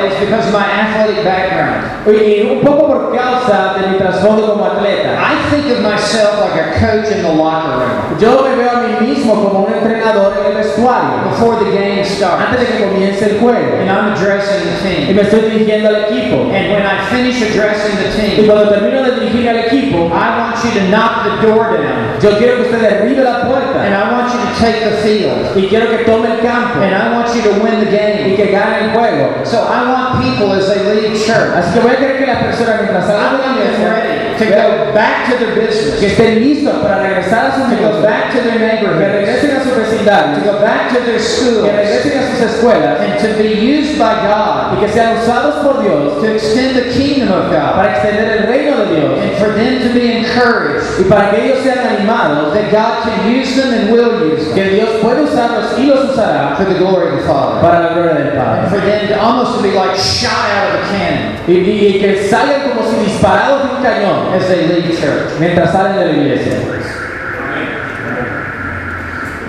ways 0.09 0.19
because 0.19 0.47
of 0.47 0.53
my 0.53 0.65
athletic 0.65 1.23
background, 1.23 2.07
y 2.07 2.49
un 2.49 2.61
poco 2.61 2.87
por 2.87 3.15
causa 3.15 3.75
de 3.79 3.87
mi 3.87 3.97
trasfondo 3.97 4.47
como 4.47 4.65
atleta, 4.65 5.17
I 5.19 5.49
think 5.49 5.71
of 5.77 5.81
myself 5.83 6.39
like 6.39 6.59
a 6.59 6.79
coach 6.79 7.11
in 7.11 7.21
the 7.23 7.33
locker 7.33 7.79
room 7.79 7.99
yo 8.19 8.43
me 8.43 8.55
veo 8.55 8.69
a 8.71 8.81
mí 8.81 9.07
mismo 9.07 9.33
como 9.33 9.65
un 9.65 9.73
entrenador 9.73 10.33
en 10.39 10.51
el 10.51 10.57
vestuario 10.57 11.23
before 11.29 11.55
the 11.63 11.71
game 11.71 12.03
starts. 12.03 12.43
antes 12.43 12.59
de 12.59 12.65
que 12.65 12.83
comience 12.83 13.25
el 13.25 13.39
juego. 13.39 13.77
And 13.79 13.89
I'm 13.89 14.13
addressing 14.13 14.65
the 14.65 14.75
team. 14.83 15.09
Y 15.09 15.13
me 15.13 15.21
estoy 15.21 15.41
dirigiendo 15.41 15.89
al 15.89 15.95
equipo. 16.03 16.51
And 16.51 16.73
when 16.73 16.83
I 16.83 16.99
finish 17.09 17.41
addressing 17.41 17.95
the 17.97 18.09
Y 18.09 18.35
team, 18.35 18.47
cuando 18.47 18.69
termino 18.69 19.03
de 19.03 19.11
dirigir 19.19 19.49
al 19.49 19.57
equipo, 19.57 20.07
I 20.07 20.39
want 20.39 20.55
you 20.63 20.71
to 20.79 20.87
knock 20.89 21.23
the 21.23 21.47
door 21.47 21.77
down. 21.77 22.19
yo 22.19 22.37
quiero 22.37 22.57
que 22.57 22.61
usted 22.63 22.81
derribe 22.81 23.23
la 23.23 23.47
puerta. 23.47 23.83
And 23.83 23.95
I 23.95 24.11
want 24.11 24.33
you 24.33 24.39
to 24.39 24.59
take 24.59 24.83
the 24.83 24.97
field. 25.01 25.55
y 25.55 25.67
quiero 25.67 25.89
que 25.89 26.03
tome 26.03 26.27
el 26.27 26.39
campo 26.41 26.81
And 26.81 26.93
I 26.93 27.13
want 27.13 27.33
you 27.33 27.41
to 27.43 27.63
win 27.63 27.79
the 27.79 27.91
game. 27.91 28.33
y 28.33 28.35
que 28.35 28.51
gane 28.51 28.85
el 28.85 28.89
juego. 28.91 29.45
So 29.45 29.57
I 29.59 29.87
want 29.87 29.98
people 30.21 30.53
as 30.53 30.67
they 30.67 30.79
leave 30.93 31.15
church, 31.17 31.51
Así 31.55 31.73
que 31.73 31.79
voy 31.81 31.91
a 31.91 31.97
querer 31.97 32.17
que 32.19 32.25
las 32.27 32.43
personas 32.43 32.75
mientras 32.81 33.05
I 33.05 33.07
salgan 33.07 33.41
de 33.41 33.47
la 33.47 33.99
iglesia 33.99 34.37
to 34.39 34.45
go. 34.45 34.93
back 34.93 35.29
to 35.29 35.37
their 35.37 35.53
business. 35.55 35.99
que 35.99 36.07
estén 36.07 36.39
listos 36.39 36.75
para 36.81 37.01
regresar 37.03 37.45
a 37.47 37.55
sus 37.55 37.63
to 37.69 37.75
go 37.75 37.81
negocios, 37.81 38.03
back 38.03 38.31
to 38.31 38.39
their 38.41 38.53
que 38.53 38.59
neighborhoods, 38.59 38.99
regresen 38.99 39.51
a 39.57 39.63
su 39.63 39.69
to 39.69 39.75
vecindario, 39.75 40.43
go 40.43 40.59
back 40.61 40.89
to 40.89 40.99
their 41.03 41.17
que 41.17 41.19
schools, 41.19 41.63
regresen 41.67 42.19
a 42.19 42.23
sus 42.31 42.39
escuelas. 42.51 42.99
And 43.01 43.19
to 43.19 43.27
be 43.41 43.49
used 43.59 43.99
by 43.99 44.15
God. 44.27 44.77
Y 44.77 44.85
que 44.85 44.87
sean 44.89 45.17
usados 45.17 45.55
por 45.63 45.81
Dios. 45.83 46.21
To 46.21 46.27
extend 46.33 46.75
the 46.75 46.87
kingdom 46.93 47.31
of 47.31 47.51
God, 47.51 47.75
para 47.75 47.91
extender 47.95 48.27
el 48.37 48.47
reino 48.47 48.77
de 48.85 48.95
Dios. 48.95 49.19
And 49.19 49.33
for 49.37 49.51
them 49.53 49.81
to 49.83 49.89
be 49.93 50.19
encouraged. 50.19 50.87
Y 50.99 51.03
para 51.09 51.31
que 51.31 51.37
ellos 51.45 51.59
sean 51.63 51.79
animados. 51.79 52.53
That 52.53 52.71
God 52.71 53.03
can 53.03 53.29
use 53.31 53.55
them 53.55 53.73
and 53.73 53.91
will 53.91 54.31
use 54.31 54.45
them. 54.47 54.55
Que 54.55 54.69
Dios 54.75 54.89
puede 55.01 55.23
usarlos 55.23 55.77
y 55.77 55.85
los 55.85 56.11
usará 56.11 56.55
for 56.55 56.65
the 56.65 56.75
glory 56.79 57.09
of 57.11 57.19
the 57.19 57.27
Father. 57.27 57.59
para 57.61 57.79
la 57.81 57.89
gloria 57.93 58.13
del 58.15 58.39
And 58.39 58.69
for 58.71 58.79
them 58.79 59.07
to 59.07 59.19
almost 59.19 59.57
to 59.57 59.63
be 59.63 59.75
like 59.79 59.97
shot 59.97 60.49
out 60.51 60.75
of 60.75 60.83
a 60.83 60.87
cannon 60.91 61.39
Y, 61.47 61.53
y- 61.53 61.99
que 61.99 62.27
salgan 62.29 62.69
como 62.69 62.85
si 62.89 62.97
disparados 63.05 63.63
de 63.63 63.75
un 63.75 63.81
cañón 63.83 64.33
as 64.33 64.47
they 64.47 64.67
leave 64.67 64.97
church. 64.99 65.39
mientras 65.39 65.71
salen 65.71 65.95
de 65.97 66.05
la 66.05 66.11
iglesia. 66.11 66.53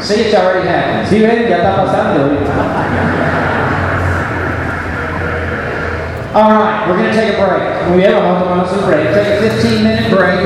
See, 0.01 0.23
it's 0.23 0.35
already 0.35 0.67
happened. 0.67 1.07
Si 1.09 1.21
ven, 1.21 1.47
ya 1.49 1.59
está 1.59 1.77
pasando. 1.85 2.35
All 6.33 6.53
right, 6.53 6.87
we're 6.89 6.97
going 6.97 7.11
to 7.11 7.13
take 7.13 7.35
a 7.35 7.45
break. 7.45 7.61
We 7.91 7.91
Muy 7.91 7.97
bien, 8.07 8.13
vamos 8.15 8.39
a 8.39 8.45
tomarnos 8.45 8.73
un 8.73 8.87
break. 8.87 9.05
We're 9.05 9.15
going 9.15 9.25
to 9.25 9.41
take 9.43 9.51
a 9.51 9.61
15 9.61 9.83
minute 9.85 10.11
break. 10.11 10.41